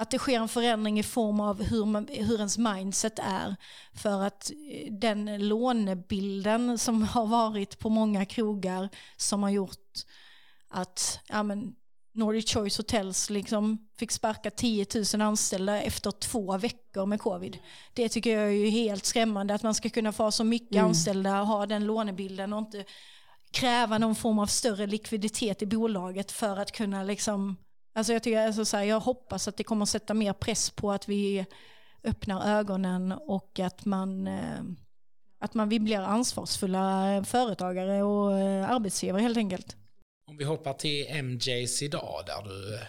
att 0.00 0.10
det 0.10 0.18
sker 0.18 0.40
en 0.40 0.48
förändring 0.48 0.98
i 0.98 1.02
form 1.02 1.40
av 1.40 1.62
hur, 1.62 1.84
man, 1.84 2.08
hur 2.10 2.36
ens 2.36 2.58
mindset 2.58 3.18
är. 3.18 3.56
För 3.94 4.22
att 4.22 4.50
eh, 4.50 4.92
den 4.92 5.48
lånebilden 5.48 6.78
som 6.78 7.02
har 7.02 7.26
varit 7.26 7.78
på 7.78 7.88
många 7.88 8.24
krogar 8.24 8.88
som 9.16 9.42
har 9.42 9.50
gjort 9.50 10.04
att 10.68 11.20
ja, 11.28 11.42
men, 11.42 11.74
Nordic 12.12 12.52
Choice 12.52 12.76
Hotels 12.76 13.30
liksom 13.30 13.88
fick 13.98 14.10
sparka 14.10 14.50
10 14.50 14.86
000 15.14 15.22
anställda 15.22 15.82
efter 15.82 16.10
två 16.10 16.58
veckor 16.58 17.06
med 17.06 17.20
covid. 17.20 17.58
Det 17.94 18.08
tycker 18.08 18.38
jag 18.38 18.52
är 18.52 18.70
helt 18.70 19.04
skrämmande 19.04 19.54
att 19.54 19.62
man 19.62 19.74
ska 19.74 19.90
kunna 19.90 20.12
få 20.12 20.30
så 20.30 20.44
mycket 20.44 20.76
mm. 20.76 20.86
anställda 20.86 21.40
och 21.40 21.46
ha 21.46 21.66
den 21.66 21.84
lånebilden 21.84 22.52
och 22.52 22.58
inte 22.58 22.84
kräva 23.50 23.98
någon 23.98 24.14
form 24.14 24.38
av 24.38 24.46
större 24.46 24.86
likviditet 24.86 25.62
i 25.62 25.66
bolaget 25.66 26.32
för 26.32 26.56
att 26.56 26.72
kunna 26.72 27.02
liksom, 27.02 27.56
alltså 27.92 28.12
jag, 28.12 28.22
tycker, 28.22 28.46
alltså 28.46 28.64
så 28.64 28.76
här, 28.76 28.84
jag 28.84 29.00
hoppas 29.00 29.48
att 29.48 29.56
det 29.56 29.64
kommer 29.64 29.82
att 29.82 29.88
sätta 29.88 30.14
mer 30.14 30.32
press 30.32 30.70
på 30.70 30.92
att 30.92 31.08
vi 31.08 31.46
öppnar 32.04 32.58
ögonen 32.58 33.12
och 33.12 33.58
att 33.60 33.84
man, 33.84 34.26
eh, 34.26 34.60
att 35.38 35.54
man 35.54 35.68
vi 35.68 35.80
blir 35.80 35.98
ansvarsfulla 35.98 37.24
företagare 37.24 38.02
och 38.02 38.38
eh, 38.38 38.70
arbetsgivare 38.70 39.22
helt 39.22 39.36
enkelt. 39.36 39.76
Om 40.26 40.36
vi 40.36 40.44
hoppar 40.44 40.72
till 40.72 41.22
MJs 41.24 41.82
idag 41.82 42.22
där 42.26 42.42
du 42.50 42.74
eh, 42.74 42.80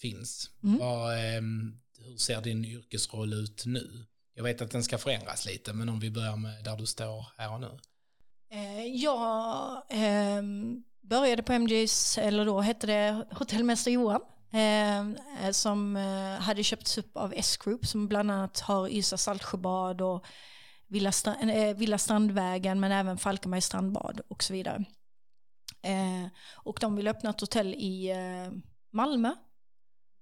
finns. 0.00 0.50
Mm. 0.62 0.78
Vad, 0.78 1.18
ehm, 1.18 1.80
hur 1.98 2.16
ser 2.16 2.40
din 2.40 2.64
yrkesroll 2.64 3.32
ut 3.32 3.62
nu? 3.66 4.06
Jag 4.34 4.44
vet 4.44 4.62
att 4.62 4.70
den 4.70 4.84
ska 4.84 4.98
förändras 4.98 5.46
lite, 5.46 5.72
men 5.72 5.88
om 5.88 6.00
vi 6.00 6.10
börjar 6.10 6.36
med 6.36 6.64
där 6.64 6.76
du 6.76 6.86
står 6.86 7.26
här 7.36 7.52
och 7.52 7.60
nu. 7.60 7.78
Eh, 8.50 8.86
jag 8.86 9.82
eh, 9.90 10.42
började 11.08 11.42
på 11.42 11.52
MJs, 11.52 12.18
eller 12.18 12.44
då 12.44 12.60
hette 12.60 12.86
det 12.86 13.26
Hotellmästare 13.30 13.94
Johan, 13.94 14.20
eh, 14.52 15.50
som 15.50 15.96
eh, 15.96 16.42
hade 16.42 16.64
köpts 16.64 16.98
upp 16.98 17.16
av 17.16 17.32
S-Group 17.36 17.86
som 17.86 18.08
bland 18.08 18.30
annat 18.30 18.60
har 18.60 18.88
Ystad 18.88 19.16
Saltsjöbad 19.16 20.00
och 20.00 20.26
Villa, 20.88 21.12
Strand, 21.12 21.50
eh, 21.50 21.76
Villa 21.76 21.98
Strandvägen 21.98 22.80
men 22.80 22.92
även 22.92 23.18
Falkenberg 23.18 23.60
strandbad 23.60 24.20
och 24.28 24.42
så 24.42 24.52
vidare. 24.52 24.84
Eh, 25.82 26.26
och 26.54 26.78
de 26.80 26.96
ville 26.96 27.10
öppna 27.10 27.30
ett 27.30 27.40
hotell 27.40 27.74
i 27.74 28.10
eh, 28.10 28.52
Malmö. 28.90 29.34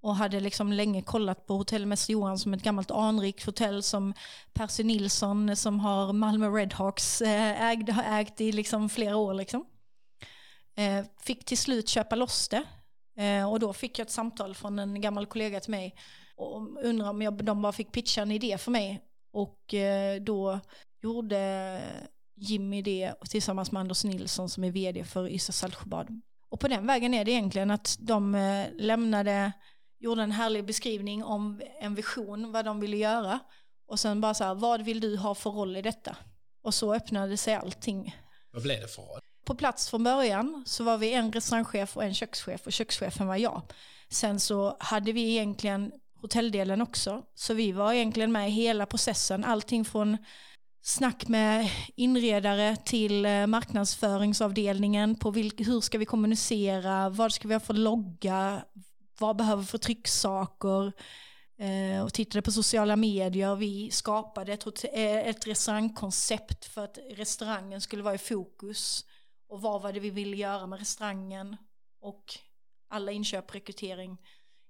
Och 0.02 0.16
hade 0.16 0.40
liksom 0.40 0.72
länge 0.72 1.02
kollat 1.02 1.46
på 1.46 1.56
Hotell 1.56 1.86
Mäster 1.86 2.12
Johan 2.12 2.38
som 2.38 2.54
ett 2.54 2.62
gammalt 2.62 2.90
anrikt 2.90 3.46
hotell 3.46 3.82
som 3.82 4.14
Percy 4.52 4.84
Nilsson 4.84 5.56
som 5.56 5.80
har 5.80 6.12
Malmö 6.12 6.48
Redhawks 6.48 7.22
eh, 7.22 7.94
har 7.94 8.20
ägt 8.20 8.40
i 8.40 8.52
liksom 8.52 8.88
flera 8.88 9.16
år. 9.16 9.34
Liksom. 9.34 9.64
Eh, 10.76 11.04
fick 11.20 11.44
till 11.44 11.58
slut 11.58 11.88
köpa 11.88 12.16
loss 12.16 12.48
det. 12.48 12.64
Eh, 13.22 13.50
och 13.50 13.60
då 13.60 13.72
fick 13.72 13.98
jag 13.98 14.06
ett 14.06 14.12
samtal 14.12 14.54
från 14.54 14.78
en 14.78 15.00
gammal 15.00 15.26
kollega 15.26 15.60
till 15.60 15.70
mig 15.70 15.94
och 16.36 16.84
undrade 16.84 17.10
om 17.10 17.22
jag, 17.22 17.44
de 17.44 17.62
bara 17.62 17.72
fick 17.72 17.92
pitcha 17.92 18.22
en 18.22 18.30
idé 18.30 18.58
för 18.58 18.70
mig. 18.70 19.00
Och 19.32 19.74
eh, 19.74 20.22
då 20.22 20.60
gjorde 21.02 21.80
Jimmy 22.36 22.82
det 22.82 23.14
tillsammans 23.30 23.72
med 23.72 23.80
Anders 23.80 24.04
Nilsson 24.04 24.48
som 24.48 24.64
är 24.64 24.70
vd 24.70 25.04
för 25.04 25.28
Ystad 25.28 25.52
Saltsjöbad. 25.52 26.20
Och 26.48 26.60
på 26.60 26.68
den 26.68 26.86
vägen 26.86 27.14
är 27.14 27.24
det 27.24 27.30
egentligen 27.30 27.70
att 27.70 27.96
de 28.00 28.34
eh, 28.34 28.66
lämnade, 28.72 29.52
gjorde 29.98 30.22
en 30.22 30.32
härlig 30.32 30.66
beskrivning 30.66 31.24
om 31.24 31.60
en 31.80 31.94
vision, 31.94 32.52
vad 32.52 32.64
de 32.64 32.80
ville 32.80 32.96
göra. 32.96 33.40
Och 33.86 34.00
sen 34.00 34.20
bara 34.20 34.34
så 34.34 34.44
här, 34.44 34.54
vad 34.54 34.82
vill 34.82 35.00
du 35.00 35.16
ha 35.16 35.34
för 35.34 35.50
roll 35.50 35.76
i 35.76 35.82
detta? 35.82 36.16
Och 36.62 36.74
så 36.74 36.94
öppnade 36.94 37.36
sig 37.36 37.54
allting. 37.54 38.16
Vad 38.50 38.62
blev 38.62 38.80
det 38.80 38.88
för 38.88 39.02
roll? 39.02 39.20
På 39.44 39.54
plats 39.54 39.90
från 39.90 40.04
början 40.04 40.62
så 40.66 40.84
var 40.84 40.98
vi 40.98 41.12
en 41.12 41.32
restaurangchef 41.32 41.96
och 41.96 42.04
en 42.04 42.14
kökschef 42.14 42.66
och 42.66 42.72
kökschefen 42.72 43.26
var 43.26 43.36
jag. 43.36 43.62
Sen 44.08 44.40
så 44.40 44.76
hade 44.80 45.12
vi 45.12 45.30
egentligen 45.30 45.92
hotelldelen 46.20 46.82
också. 46.82 47.22
Så 47.34 47.54
vi 47.54 47.72
var 47.72 47.92
egentligen 47.92 48.32
med 48.32 48.48
i 48.48 48.52
hela 48.52 48.86
processen. 48.86 49.44
Allting 49.44 49.84
från 49.84 50.16
snack 50.82 51.28
med 51.28 51.70
inredare 51.96 52.76
till 52.76 53.26
eh, 53.26 53.46
marknadsföringsavdelningen 53.46 55.16
på 55.16 55.30
vilk, 55.30 55.60
hur 55.60 55.80
ska 55.80 55.98
vi 55.98 56.04
kommunicera, 56.04 57.08
vad 57.08 57.32
ska 57.32 57.48
vi 57.48 57.54
ha 57.54 57.60
för 57.60 57.74
logga, 57.74 58.64
vad 59.18 59.36
behöver 59.36 59.62
vi 59.62 59.68
för 59.68 59.78
trycksaker, 59.78 60.92
eh, 61.58 62.04
och 62.04 62.14
tittade 62.14 62.42
på 62.42 62.52
sociala 62.52 62.96
medier. 62.96 63.56
Vi 63.56 63.90
skapade 63.90 64.52
ett, 64.52 64.84
eh, 64.84 65.28
ett 65.28 65.46
restaurangkoncept 65.46 66.64
för 66.64 66.84
att 66.84 66.98
restaurangen 67.10 67.80
skulle 67.80 68.02
vara 68.02 68.14
i 68.14 68.18
fokus. 68.18 69.04
Och 69.52 69.60
vad 69.60 69.82
var 69.82 69.92
det 69.92 70.00
vi 70.00 70.10
ville 70.10 70.36
göra 70.36 70.66
med 70.66 70.78
restaurangen 70.78 71.56
och 72.00 72.24
alla 72.88 73.12
inköp, 73.12 73.54
rekrytering, 73.54 74.18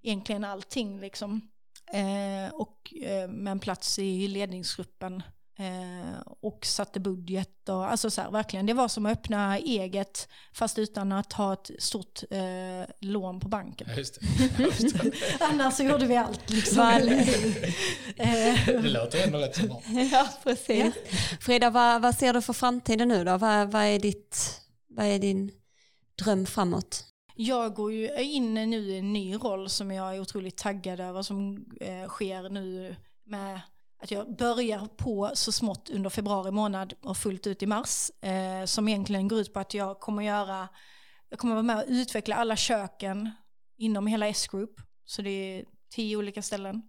egentligen 0.03 0.45
allting 0.45 1.01
liksom. 1.01 1.51
Eh, 1.93 2.55
och 2.55 2.95
eh, 3.03 3.29
med 3.29 3.51
en 3.51 3.61
plats 3.61 3.99
i 3.99 4.29
ledningsgruppen 4.29 5.23
Eh, 5.59 6.21
och 6.41 6.67
satte 6.67 7.01
budget 7.01 7.69
och 7.69 7.91
alltså 7.91 8.11
så 8.11 8.21
här, 8.21 8.31
verkligen. 8.31 8.67
Det 8.67 8.75
var 8.75 8.89
som 8.89 9.07
att 9.07 9.13
öppna 9.13 9.59
eget 9.59 10.29
fast 10.53 10.79
utan 10.79 11.13
att 11.13 11.33
ha 11.33 11.53
ett 11.53 11.71
stort 11.79 12.23
eh, 12.31 12.95
lån 13.01 13.41
på 13.41 13.49
banken. 13.49 13.89
Just 13.97 14.21
det. 14.21 14.63
Just 14.63 15.03
det. 15.03 15.13
Annars 15.41 15.75
så 15.75 15.83
gjorde 15.83 16.07
vi 16.07 16.17
allt. 16.17 16.51
Liksom. 16.51 16.77
det 18.67 18.83
låter 18.83 19.25
ändå 19.25 19.39
rätt 19.39 19.57
så 19.57 19.67
bra. 19.67 19.83
Ja, 20.13 20.29
precis. 20.43 20.95
Frida, 21.41 21.71
vad, 21.71 22.03
vad 22.03 22.15
ser 22.15 22.33
du 22.33 22.43
för 22.43 22.53
framtiden 22.53 23.09
nu 23.09 23.25
då? 23.25 23.37
Vad, 23.37 23.71
vad, 23.71 23.83
är 23.83 23.99
ditt, 23.99 24.61
vad 24.97 25.07
är 25.07 25.19
din 25.19 25.51
dröm 26.23 26.47
framåt? 26.47 27.07
Jag 27.35 27.75
går 27.75 27.93
ju 27.93 28.23
in 28.23 28.55
nu 28.55 28.77
i 28.77 28.99
en 28.99 29.13
ny 29.13 29.35
roll 29.35 29.69
som 29.69 29.91
jag 29.91 30.17
är 30.17 30.21
otroligt 30.21 30.57
taggad 30.57 31.01
över 31.01 31.23
som 31.23 31.67
eh, 31.81 32.09
sker 32.09 32.49
nu 32.49 32.97
med 33.25 33.61
att 34.03 34.11
jag 34.11 34.37
börjar 34.37 34.87
på 34.97 35.31
så 35.35 35.53
smått 35.53 35.91
under 35.91 36.11
februari 36.11 36.51
månad 36.51 36.95
och 37.03 37.17
fullt 37.17 37.47
ut 37.47 37.63
i 37.63 37.67
mars. 37.67 38.11
Eh, 38.21 38.65
som 38.65 38.89
egentligen 38.89 39.29
går 39.29 39.39
ut 39.39 39.53
på 39.53 39.61
att 39.61 39.75
jag 39.75 40.01
kommer 40.01 40.23
göra, 40.23 40.69
jag 41.29 41.39
kommer 41.39 41.55
vara 41.55 41.63
med 41.63 41.77
och 41.77 41.85
utveckla 41.87 42.37
alla 42.37 42.57
köken 42.57 43.31
inom 43.77 44.07
hela 44.07 44.29
S-Group. 44.29 44.81
Så 45.05 45.23
det 45.23 45.31
är 45.31 45.65
tio 45.91 46.17
olika 46.17 46.43
ställen. 46.43 46.83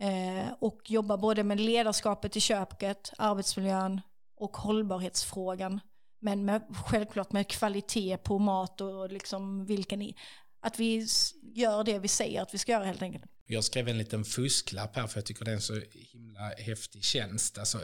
Eh, 0.00 0.52
och 0.60 0.80
jobba 0.90 1.16
både 1.16 1.44
med 1.44 1.60
ledarskapet 1.60 2.36
i 2.36 2.40
köket, 2.40 3.12
arbetsmiljön 3.18 4.00
och 4.36 4.56
hållbarhetsfrågan. 4.56 5.80
Men 6.20 6.44
med, 6.44 6.62
självklart 6.86 7.32
med 7.32 7.48
kvalitet 7.48 8.16
på 8.16 8.38
mat 8.38 8.80
och 8.80 9.12
liksom 9.12 9.66
vilken, 9.66 10.12
att 10.60 10.78
vi 10.78 11.06
gör 11.54 11.84
det 11.84 11.98
vi 11.98 12.08
säger 12.08 12.42
att 12.42 12.54
vi 12.54 12.58
ska 12.58 12.72
göra 12.72 12.84
helt 12.84 13.02
enkelt. 13.02 13.24
Jag 13.46 13.64
skrev 13.64 13.88
en 13.88 13.98
liten 13.98 14.24
fusklapp 14.24 14.96
här 14.96 15.06
för 15.06 15.18
jag 15.18 15.26
tycker 15.26 15.44
det 15.44 15.50
är 15.50 15.54
en 15.54 15.60
så 15.60 15.80
himla 15.90 16.48
häftig 16.48 17.04
tjänst. 17.04 17.58
Alltså, 17.58 17.78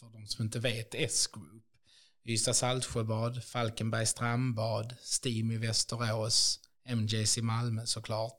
för 0.00 0.12
de 0.12 0.26
som 0.26 0.44
inte 0.44 0.58
vet 0.58 0.94
S-Group. 0.94 1.64
Ystad 2.26 2.54
Saltsjöbad, 2.54 3.44
Falkenberg 3.44 4.06
strandbad, 4.06 4.94
Steam 5.22 5.50
i 5.50 5.56
Västerås, 5.56 6.60
MJs 6.88 7.38
i 7.38 7.42
Malmö 7.42 7.86
såklart. 7.86 8.36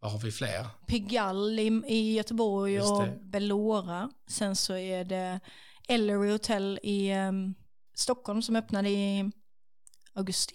Vad 0.00 0.12
har 0.12 0.18
vi 0.18 0.32
fler? 0.32 0.66
Pigalle 0.86 1.62
i, 1.62 1.82
i 1.88 2.14
Göteborg 2.14 2.80
och 2.80 3.08
Bellora. 3.22 4.10
Sen 4.26 4.56
så 4.56 4.76
är 4.76 5.04
det 5.04 5.40
Ellery 5.88 6.30
Hotel 6.30 6.80
i 6.82 7.14
um, 7.14 7.54
Stockholm 7.94 8.42
som 8.42 8.56
öppnade 8.56 8.88
i 8.90 9.30
augusti. 10.14 10.54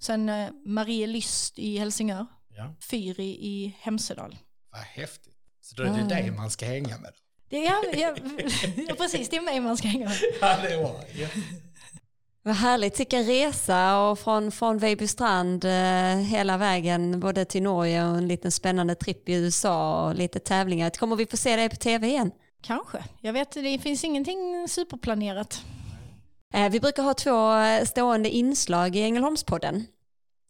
Sen 0.00 0.28
uh, 0.28 0.50
Marie 0.66 1.06
Lyst 1.06 1.58
i 1.58 1.78
Helsingör. 1.78 2.26
Ja. 2.56 2.74
Fyri 2.80 3.38
i 3.40 3.76
Hemsedal. 3.80 4.36
Vad 4.70 4.80
häftigt. 4.80 5.34
Så 5.60 5.76
då 5.76 5.82
är 5.82 5.86
det 5.86 5.94
mm. 5.94 6.08
dig 6.08 6.30
man 6.30 6.50
ska 6.50 6.66
hänga 6.66 6.98
med? 6.98 7.12
Det 7.48 7.66
är, 7.66 8.00
ja, 8.00 8.16
ja, 8.88 8.94
precis, 8.98 9.28
det 9.28 9.36
är 9.36 9.40
mig 9.40 9.60
man 9.60 9.76
ska 9.76 9.88
hänga 9.88 10.08
med. 10.08 10.18
Ja, 10.40 10.56
det 10.68 10.76
var 10.76 11.04
ja. 11.14 11.28
Vad 12.42 12.54
härligt, 12.54 13.00
vilken 13.00 13.24
resa 13.24 13.98
och 14.00 14.18
från, 14.18 14.52
från 14.52 14.78
Vejbystrand 14.78 15.64
eh, 15.64 16.16
hela 16.16 16.56
vägen 16.56 17.20
både 17.20 17.44
till 17.44 17.62
Norge 17.62 18.04
och 18.04 18.16
en 18.16 18.28
liten 18.28 18.52
spännande 18.52 18.94
tripp 18.94 19.28
i 19.28 19.32
USA 19.32 20.06
och 20.06 20.14
lite 20.14 20.38
tävlingar. 20.38 20.90
Kommer 20.90 21.16
vi 21.16 21.26
få 21.26 21.36
se 21.36 21.56
dig 21.56 21.68
på 21.68 21.76
tv 21.76 22.06
igen? 22.06 22.30
Kanske. 22.62 23.04
Jag 23.20 23.32
vet, 23.32 23.52
det 23.52 23.78
finns 23.78 24.04
ingenting 24.04 24.68
superplanerat. 24.68 25.62
Eh, 26.54 26.70
vi 26.70 26.80
brukar 26.80 27.02
ha 27.02 27.14
två 27.14 27.56
eh, 27.56 27.84
stående 27.84 28.30
inslag 28.30 28.96
i 28.96 29.02
Ängelholmspodden. 29.02 29.86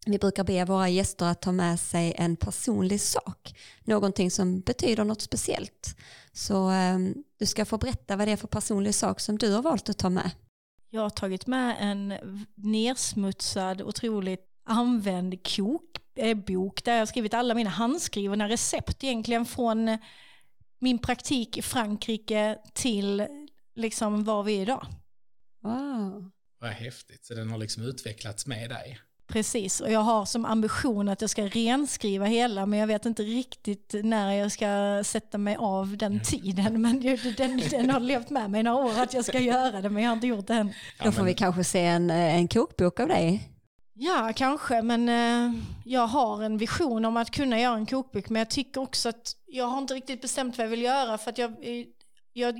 Vi 0.05 0.17
brukar 0.17 0.43
be 0.43 0.65
våra 0.65 0.89
gäster 0.89 1.25
att 1.25 1.41
ta 1.41 1.51
med 1.51 1.79
sig 1.79 2.13
en 2.17 2.35
personlig 2.35 3.01
sak, 3.01 3.55
någonting 3.83 4.31
som 4.31 4.61
betyder 4.61 5.03
något 5.03 5.21
speciellt. 5.21 5.97
Så 6.31 6.71
eh, 6.71 6.97
du 7.39 7.45
ska 7.45 7.65
få 7.65 7.77
berätta 7.77 8.15
vad 8.15 8.27
det 8.27 8.31
är 8.31 8.37
för 8.37 8.47
personlig 8.47 8.95
sak 8.95 9.19
som 9.19 9.37
du 9.37 9.53
har 9.53 9.61
valt 9.61 9.89
att 9.89 9.97
ta 9.97 10.09
med. 10.09 10.31
Jag 10.89 11.01
har 11.01 11.09
tagit 11.09 11.47
med 11.47 11.75
en 11.79 12.13
nersmutsad, 12.55 13.81
otroligt 13.81 14.45
använd 14.65 15.47
kokbok 15.47 16.79
eh, 16.79 16.83
där 16.83 16.93
jag 16.93 17.01
har 17.01 17.05
skrivit 17.05 17.33
alla 17.33 17.53
mina 17.53 17.69
handskrivna 17.69 18.49
recept 18.49 19.03
egentligen 19.03 19.45
från 19.45 19.97
min 20.79 20.99
praktik 20.99 21.57
i 21.57 21.61
Frankrike 21.61 22.57
till 22.73 23.27
liksom 23.75 24.23
var 24.23 24.43
vi 24.43 24.57
är 24.57 24.61
idag. 24.61 24.87
Wow. 25.65 26.31
Vad 26.59 26.69
häftigt, 26.69 27.25
så 27.25 27.33
den 27.33 27.49
har 27.49 27.57
liksom 27.57 27.83
utvecklats 27.83 28.47
med 28.47 28.69
dig? 28.69 28.99
Precis, 29.27 29.81
och 29.81 29.91
jag 29.91 29.99
har 29.99 30.25
som 30.25 30.45
ambition 30.45 31.09
att 31.09 31.21
jag 31.21 31.29
ska 31.29 31.47
renskriva 31.47 32.25
hela, 32.25 32.65
men 32.65 32.79
jag 32.79 32.87
vet 32.87 33.05
inte 33.05 33.23
riktigt 33.23 33.95
när 34.03 34.33
jag 34.33 34.51
ska 34.51 35.01
sätta 35.05 35.37
mig 35.37 35.55
av 35.55 35.97
den 35.97 36.19
tiden. 36.19 36.81
Men 36.81 37.01
den, 37.37 37.61
den 37.69 37.89
har 37.89 37.99
levt 37.99 38.29
med 38.29 38.51
mig 38.51 38.63
några 38.63 38.85
år 38.85 38.99
att 38.99 39.13
jag 39.13 39.25
ska 39.25 39.39
göra 39.39 39.81
det, 39.81 39.89
men 39.89 40.03
jag 40.03 40.09
har 40.09 40.15
inte 40.15 40.27
gjort 40.27 40.47
det 40.47 40.53
än. 40.53 40.73
Då 41.03 41.11
får 41.11 41.23
vi 41.23 41.33
kanske 41.33 41.63
se 41.63 41.85
en, 41.85 42.09
eh, 42.09 42.35
en 42.35 42.47
kokbok 42.47 42.99
av 42.99 43.07
dig. 43.07 43.49
Ja, 43.93 44.33
kanske, 44.35 44.81
men 44.81 45.09
eh, 45.09 45.61
jag 45.85 46.07
har 46.07 46.43
en 46.43 46.57
vision 46.57 47.05
om 47.05 47.17
att 47.17 47.31
kunna 47.31 47.59
göra 47.59 47.75
en 47.75 47.85
kokbok, 47.85 48.29
men 48.29 48.39
jag 48.39 48.49
tycker 48.49 48.81
också 48.81 49.09
att 49.09 49.35
jag 49.45 49.65
har 49.65 49.77
inte 49.77 49.93
riktigt 49.93 50.21
bestämt 50.21 50.57
vad 50.57 50.65
jag 50.65 50.71
vill 50.71 50.81
göra, 50.81 51.17
för 51.17 51.31
att 51.31 51.37
jag 51.37 51.55
jag 52.37 52.55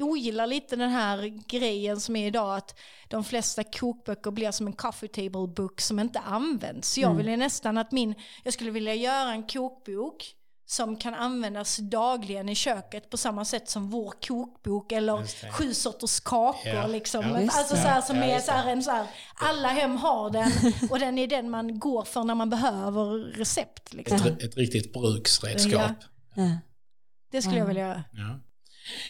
ogillar 0.00 0.46
lite 0.46 0.76
den 0.76 0.90
här 0.90 1.26
grejen 1.48 2.00
som 2.00 2.16
är 2.16 2.26
idag 2.26 2.56
att 2.56 2.78
de 3.08 3.24
flesta 3.24 3.64
kokböcker 3.64 4.30
blir 4.30 4.50
som 4.50 4.66
en 4.66 4.72
coffee 4.72 5.08
table 5.08 5.46
book 5.46 5.80
som 5.80 5.98
inte 5.98 6.18
används. 6.18 6.98
Jag 6.98 7.10
mm. 7.10 7.26
vill 7.26 7.38
nästan 7.38 7.78
att 7.78 7.92
min, 7.92 8.14
jag 8.44 8.52
skulle 8.52 8.70
vilja 8.70 8.94
göra 8.94 9.32
en 9.32 9.46
kokbok 9.46 10.34
som 10.66 10.96
kan 10.96 11.14
användas 11.14 11.76
dagligen 11.76 12.48
i 12.48 12.54
köket 12.54 13.10
på 13.10 13.16
samma 13.16 13.44
sätt 13.44 13.68
som 13.70 13.90
vår 13.90 14.14
kokbok 14.26 14.92
eller 14.92 15.50
sju 15.52 15.74
sorters 15.74 16.20
kakor. 16.20 16.72
Ja. 16.74 16.86
Liksom. 16.86 17.24
Ja, 17.24 17.38
alltså 17.38 17.76
så 17.76 17.82
här, 17.82 18.00
som 18.00 18.16
ja, 18.16 18.24
är 18.24 18.40
så 18.40 18.52
här, 18.52 18.72
en 18.72 18.82
så 18.82 18.90
här, 18.90 19.06
alla 19.34 19.68
hem 19.68 19.96
har 19.96 20.30
den 20.30 20.52
och 20.90 20.98
den 20.98 21.18
är 21.18 21.26
den 21.26 21.50
man 21.50 21.78
går 21.78 22.04
för 22.04 22.24
när 22.24 22.34
man 22.34 22.50
behöver 22.50 23.04
recept. 23.18 23.92
Liksom. 23.94 24.16
Ett, 24.16 24.42
ett 24.42 24.56
riktigt 24.56 24.92
bruksredskap. 24.92 25.92
Det 27.30 27.42
skulle 27.42 27.58
jag 27.58 27.66
vilja 27.66 27.82
göra. 27.82 28.40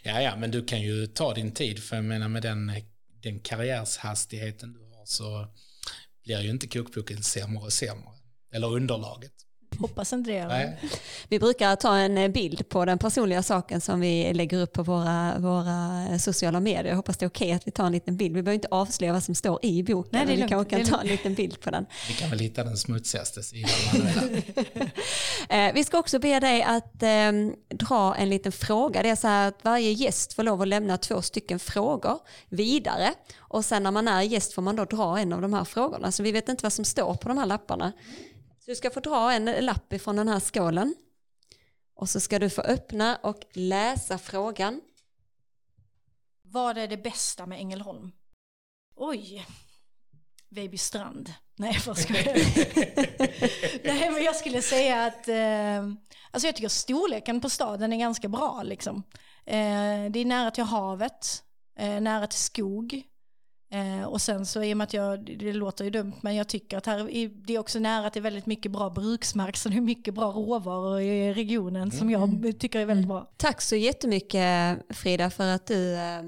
Ja, 0.03 0.22
ja, 0.22 0.37
men 0.37 0.51
du 0.51 0.64
kan 0.64 0.83
ju 0.83 1.07
ta 1.07 1.35
din 1.35 1.53
tid 1.53 1.83
för 1.83 1.97
jag 1.97 2.05
menar 2.05 2.29
med 2.29 2.43
den, 2.43 2.72
den 3.22 3.41
karriärshastigheten 3.41 4.72
du 4.72 4.81
har 4.81 5.07
så 5.07 5.49
blir 6.24 6.41
ju 6.41 6.51
inte 6.51 6.66
kokboken 6.68 7.22
sämre 7.22 7.64
och 7.64 7.72
sämre. 7.72 8.11
Eller 8.53 8.72
underlaget. 8.72 9.33
Hoppas 9.79 10.12
inte 10.12 10.31
det. 10.31 10.47
Nej. 10.47 10.77
Vi 11.29 11.39
brukar 11.39 11.77
ta 11.77 11.97
en 11.97 12.19
eh, 12.19 12.29
bild 12.29 12.69
på 12.69 12.85
den 12.85 12.99
personliga 12.99 13.43
saken 13.43 13.81
som 13.81 14.01
vi 14.01 14.33
lägger 14.35 14.62
upp 14.62 14.73
på 14.73 14.83
våra, 14.83 15.39
våra 15.39 16.07
eh, 16.11 16.19
sociala 16.19 16.61
medier. 16.61 16.85
Jag 16.85 16.97
hoppas 16.97 17.16
det 17.16 17.27
är 17.27 17.29
okej 17.29 17.47
okay 17.47 17.57
att 17.57 17.66
vi 17.66 17.71
tar 17.71 17.87
en 17.87 17.93
liten 17.93 18.16
bild. 18.16 18.37
Vi 18.37 18.43
behöver 18.43 18.55
inte 18.55 18.69
avslöja 18.71 19.12
vad 19.12 19.23
som 19.23 19.35
står 19.35 19.59
i 19.62 19.83
boken. 19.83 20.11
Nej, 20.27 20.37
vi 20.37 20.49
kanske 20.49 20.77
kan 20.77 20.87
ta 20.87 21.01
en 21.01 21.07
liten 21.07 21.35
bild 21.35 21.61
på 21.61 21.71
den. 21.71 21.87
Vi 22.09 22.14
kan 22.14 22.31
väl 22.31 22.39
hitta 22.39 22.64
den 22.64 22.77
smutsigaste 22.77 23.43
sidan. 23.43 23.71
Eh, 25.51 25.73
vi 25.75 25.85
ska 25.85 25.99
också 25.99 26.19
be 26.19 26.41
dig 26.41 26.62
att 26.62 27.03
eh, 27.03 27.33
dra 27.69 28.14
en 28.14 28.29
liten 28.31 28.53
fråga. 28.53 29.03
Det 29.03 29.09
är 29.09 29.16
så 29.16 29.29
här 29.29 29.49
att 29.49 29.64
varje 29.64 29.93
gäst 29.93 30.33
får 30.33 30.43
lov 30.43 30.62
att 30.62 30.69
lämna 30.69 30.99
två 30.99 31.23
stycken 31.23 31.59
frågor 31.59 32.19
vidare. 32.49 33.14
Och 33.39 33.64
sen 33.64 33.83
när 33.83 33.91
man 33.91 34.09
är 34.09 34.23
gäst 34.23 34.53
får 34.53 34.62
man 34.62 34.77
då 34.77 34.85
dra 34.85 35.19
en 35.19 35.33
av 35.33 35.43
de 35.43 35.53
här 35.53 35.64
frågorna. 35.64 36.12
Så 36.12 36.23
vi 36.23 36.33
vet 36.33 36.49
inte 36.49 36.62
vad 36.62 36.73
som 36.73 36.85
står 36.85 37.14
på 37.14 37.29
de 37.29 37.39
här 37.39 37.47
lapparna. 37.47 37.93
Så 38.69 38.73
du 38.73 38.77
ska 38.77 38.91
få 38.91 39.01
dra 39.01 39.33
en 39.33 39.45
lapp 39.45 39.93
ifrån 39.93 40.16
den 40.16 40.29
här 40.29 40.41
skålen. 40.41 40.95
Och 41.95 42.09
så 42.09 42.21
ska 42.21 42.39
du 42.39 42.51
få 42.51 42.62
öppna 42.62 43.16
och 43.16 43.41
läsa 43.53 44.19
frågan. 44.19 44.81
Vad 46.43 46.79
är 46.79 46.89
det 46.89 46.97
bästa 46.97 47.47
med 47.47 47.59
Ängelholm? 47.61 48.12
Oj, 48.97 49.47
Vejbystrand. 50.49 51.33
Nej, 51.57 51.79
vad 51.87 51.99
ska 51.99 52.14
jag 52.14 52.25
Nej, 53.85 54.11
men 54.11 54.23
jag 54.23 54.37
skulle 54.37 54.62
säga 54.62 55.05
att 55.05 55.29
eh, 55.29 55.83
alltså 56.31 56.49
jag 56.49 56.57
tycker 56.57 56.69
storleken 56.69 57.41
på 57.41 57.51
staden 57.51 57.93
är 57.93 57.97
ganska 57.97 58.29
bra. 58.29 58.62
Liksom. 58.62 59.03
Eh, 59.47 60.11
det 60.11 60.19
är 60.19 60.25
nära 60.25 60.51
till 60.51 60.64
havet, 60.64 61.45
eh, 61.79 62.01
nära 62.01 62.27
till 62.27 62.39
skog. 62.39 63.03
Eh, 63.71 64.05
och 64.05 64.21
sen 64.21 64.47
så 64.47 64.62
i 64.62 64.73
och 64.73 64.77
med 64.77 64.85
att 64.85 64.93
jag, 64.93 65.39
det 65.39 65.53
låter 65.53 65.85
ju 65.85 65.91
dumt, 65.91 66.12
men 66.21 66.35
jag 66.35 66.49
tycker 66.49 66.77
att 66.77 66.87
här, 66.87 67.29
det 67.47 67.55
är 67.55 67.59
också 67.59 67.79
nära 67.79 68.11
till 68.11 68.23
väldigt 68.23 68.47
mycket 68.47 68.73
bra 68.73 68.91
bruksmark, 68.91 69.57
så 69.57 69.69
det 69.69 69.77
är 69.77 69.81
mycket 69.81 70.14
bra 70.14 70.31
råvaror 70.31 71.01
i 71.01 71.35
regionen 71.35 71.83
mm. 71.83 71.91
som 71.91 72.11
jag 72.11 72.23
mm. 72.23 72.53
tycker 72.53 72.81
är 72.81 72.85
väldigt 72.85 73.09
bra. 73.09 73.31
Tack 73.37 73.61
så 73.61 73.77
jättemycket 73.77 74.79
Frida 74.91 75.31
för 75.31 75.49
att 75.55 75.66
du 75.66 75.95
eh, 75.95 76.23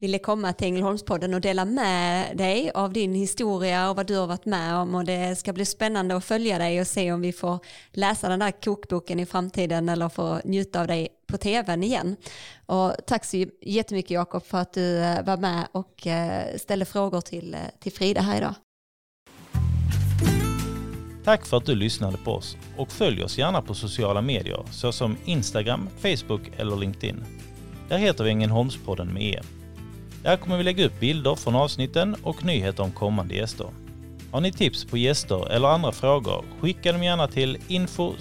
ville 0.00 0.18
komma 0.18 0.52
till 0.52 0.66
Ängelholmspodden 0.66 1.34
och 1.34 1.40
dela 1.40 1.64
med 1.64 2.36
dig 2.36 2.70
av 2.70 2.92
din 2.92 3.14
historia 3.14 3.90
och 3.90 3.96
vad 3.96 4.06
du 4.06 4.16
har 4.16 4.26
varit 4.26 4.46
med 4.46 4.76
om 4.76 4.94
och 4.94 5.04
det 5.04 5.38
ska 5.38 5.52
bli 5.52 5.64
spännande 5.64 6.16
att 6.16 6.24
följa 6.24 6.58
dig 6.58 6.80
och 6.80 6.86
se 6.86 7.12
om 7.12 7.20
vi 7.20 7.32
får 7.32 7.58
läsa 7.90 8.28
den 8.28 8.38
där 8.38 8.50
kokboken 8.50 9.20
i 9.20 9.26
framtiden 9.26 9.88
eller 9.88 10.08
få 10.08 10.40
njuta 10.44 10.80
av 10.80 10.86
dig 10.86 11.08
på 11.30 11.38
tvn 11.38 11.82
igen. 11.82 12.16
Och 12.66 12.94
tack 13.06 13.24
så 13.24 13.46
jättemycket 13.60 14.10
Jakob 14.10 14.44
för 14.44 14.58
att 14.58 14.72
du 14.72 14.98
eh, 14.98 15.24
var 15.24 15.36
med 15.36 15.66
och 15.72 16.06
eh, 16.06 16.56
ställde 16.56 16.84
frågor 16.84 17.20
till, 17.20 17.54
eh, 17.54 17.60
till 17.80 17.92
Frida 17.92 18.20
här 18.20 18.36
idag. 18.36 18.54
Tack 21.24 21.46
för 21.46 21.56
att 21.56 21.66
du 21.66 21.74
lyssnade 21.74 22.16
på 22.16 22.32
oss 22.32 22.56
och 22.76 22.92
följ 22.92 23.24
oss 23.24 23.38
gärna 23.38 23.62
på 23.62 23.74
sociala 23.74 24.22
medier 24.22 24.62
såsom 24.70 25.16
Instagram, 25.24 25.88
Facebook 25.98 26.42
eller 26.56 26.76
LinkedIn. 26.76 27.24
Där 27.88 27.98
heter 27.98 28.24
vi 28.24 28.30
Ängelholmspodden 28.30 29.14
med 29.14 29.22
E. 29.22 29.40
Där 30.22 30.36
kommer 30.36 30.56
vi 30.56 30.64
lägga 30.64 30.86
upp 30.86 31.00
bilder 31.00 31.34
från 31.34 31.56
avsnitten 31.56 32.16
och 32.22 32.44
nyheter 32.44 32.82
om 32.82 32.92
kommande 32.92 33.34
gäster. 33.34 33.66
Har 34.30 34.40
ni 34.40 34.52
tips 34.52 34.84
på 34.84 34.96
gäster 34.96 35.52
eller 35.52 35.68
andra 35.68 35.92
frågor, 35.92 36.44
skicka 36.60 36.92
dem 36.92 37.02
gärna 37.02 37.28
till 37.28 37.58
info 37.68 38.14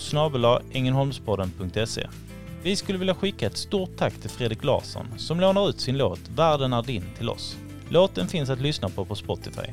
ängelholmspodden.se. 0.74 2.08
Vi 2.64 2.76
skulle 2.76 2.98
vilja 2.98 3.16
skicka 3.16 3.48
ett 3.48 3.58
stort 3.58 3.98
tack 3.98 4.14
till 4.14 4.30
Fredrik 4.30 4.64
Larsson 4.64 5.08
som 5.18 5.40
lånar 5.40 5.70
ut 5.70 5.80
sin 5.80 5.98
låt 5.98 6.20
Världen 6.36 6.74
är 6.74 6.84
din 6.84 7.04
till 7.18 7.30
oss. 7.30 7.58
Låten 7.90 8.28
finns 8.28 8.50
att 8.50 8.62
lyssna 8.62 8.90
på 8.90 9.06
på 9.06 9.16
Spotify. 9.16 9.68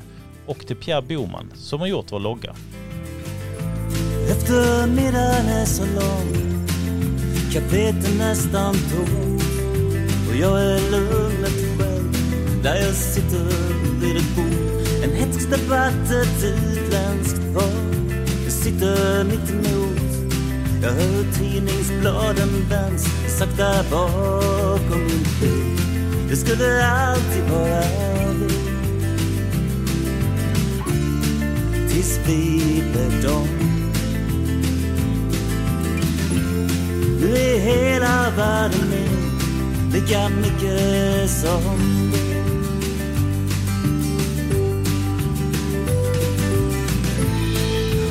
Och 0.46 0.66
till 0.66 0.76
Pierre 0.76 1.02
Boman 1.02 1.52
som 1.54 1.80
har 1.80 1.86
gjort 1.86 2.12
vår 2.12 2.20
logga. 2.20 2.54
Eftermiddagen 4.30 5.46
är 5.46 5.64
så 5.64 5.82
lång 5.84 6.66
Kapeten 7.52 8.18
nästan 8.18 8.74
tom 8.74 9.38
Och 10.28 10.36
jag 10.36 10.62
är 10.62 10.90
lugnet 10.90 11.78
själv 11.78 12.16
Där 12.62 12.76
jag 12.76 12.94
sitter 12.94 13.44
vid 14.00 14.16
ett 14.16 14.36
bord 14.36 15.04
En 15.04 15.10
hätsk 15.10 15.50
debatt, 15.50 16.10
ett 16.10 16.44
utländskt 16.44 17.54
par 17.54 18.04
Jag 18.44 18.52
sitter 18.52 19.24
mitt 19.24 19.50
emot 19.50 19.75
jag 20.86 20.92
hör 20.92 21.32
tidningsbladen 21.38 22.48
vänds 22.70 23.06
Sakta 23.38 23.84
bakom 23.90 24.98
min 24.98 25.26
bil 25.40 25.80
Det 26.30 26.36
skulle 26.36 26.86
alltid 26.86 27.42
vara 27.50 27.82
vi 28.34 28.48
Tills 31.88 32.20
vi 32.26 32.82
blev 32.92 33.22
dom 33.22 33.48
Nu 37.20 37.36
är 37.36 37.58
hela 37.58 38.30
världen 38.36 38.90
min 38.90 39.16
lika 39.92 40.28
mycket 40.28 41.30
som 41.30 42.12
du. 42.12 42.46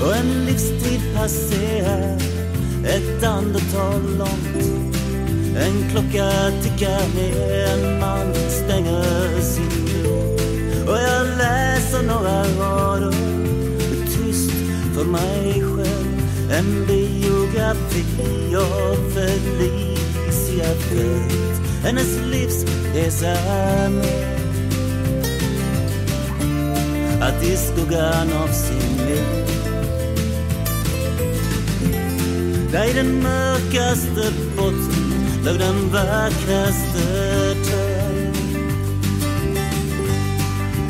Och 0.06 0.16
en 0.16 0.46
livstid 0.46 1.02
passerar 1.16 2.35
ett 2.86 3.24
andetag 3.24 4.02
långt. 4.18 4.96
En 5.58 5.90
klocka 5.92 6.52
tickar 6.64 7.16
ner, 7.16 7.66
en 7.66 8.00
man 8.00 8.34
stänger 8.50 9.42
sin 9.42 10.04
dörr. 10.04 10.90
Och 10.90 10.98
jag 10.98 11.28
läser 11.38 12.04
några 12.04 12.44
rader. 12.44 13.14
Tyst 14.06 14.52
för 14.94 15.06
mig 15.06 15.54
själv. 15.54 16.52
En 16.52 16.86
biografi 16.88 18.56
av 18.56 19.12
Felicia 19.14 20.66
Fält. 20.66 21.62
Hennes 21.84 22.18
livsresa 22.32 23.36
med. 23.90 24.36
Att 27.22 27.44
i 27.44 27.58
skuggan 27.58 28.34
av 28.44 28.48
sin 28.48 29.08
liv 29.08 29.45
Där 32.76 32.90
i 32.90 32.94
den 32.94 33.24
mörkaste 33.24 34.32
botten 34.58 35.44
låg 35.46 35.60
den 35.60 35.92
vackraste 35.92 37.56
träd 37.66 38.36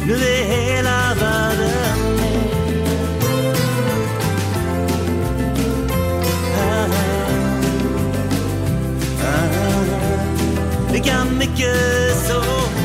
Nu 0.07 0.13
är 0.13 0.45
hela 0.45 1.13
världen 1.19 2.15
med. 2.15 3.55
Ah, 6.57 6.87
ah, 9.23 9.37
ah, 9.37 10.93
Lika 10.93 11.25
mycket 11.39 12.17
som 12.27 12.84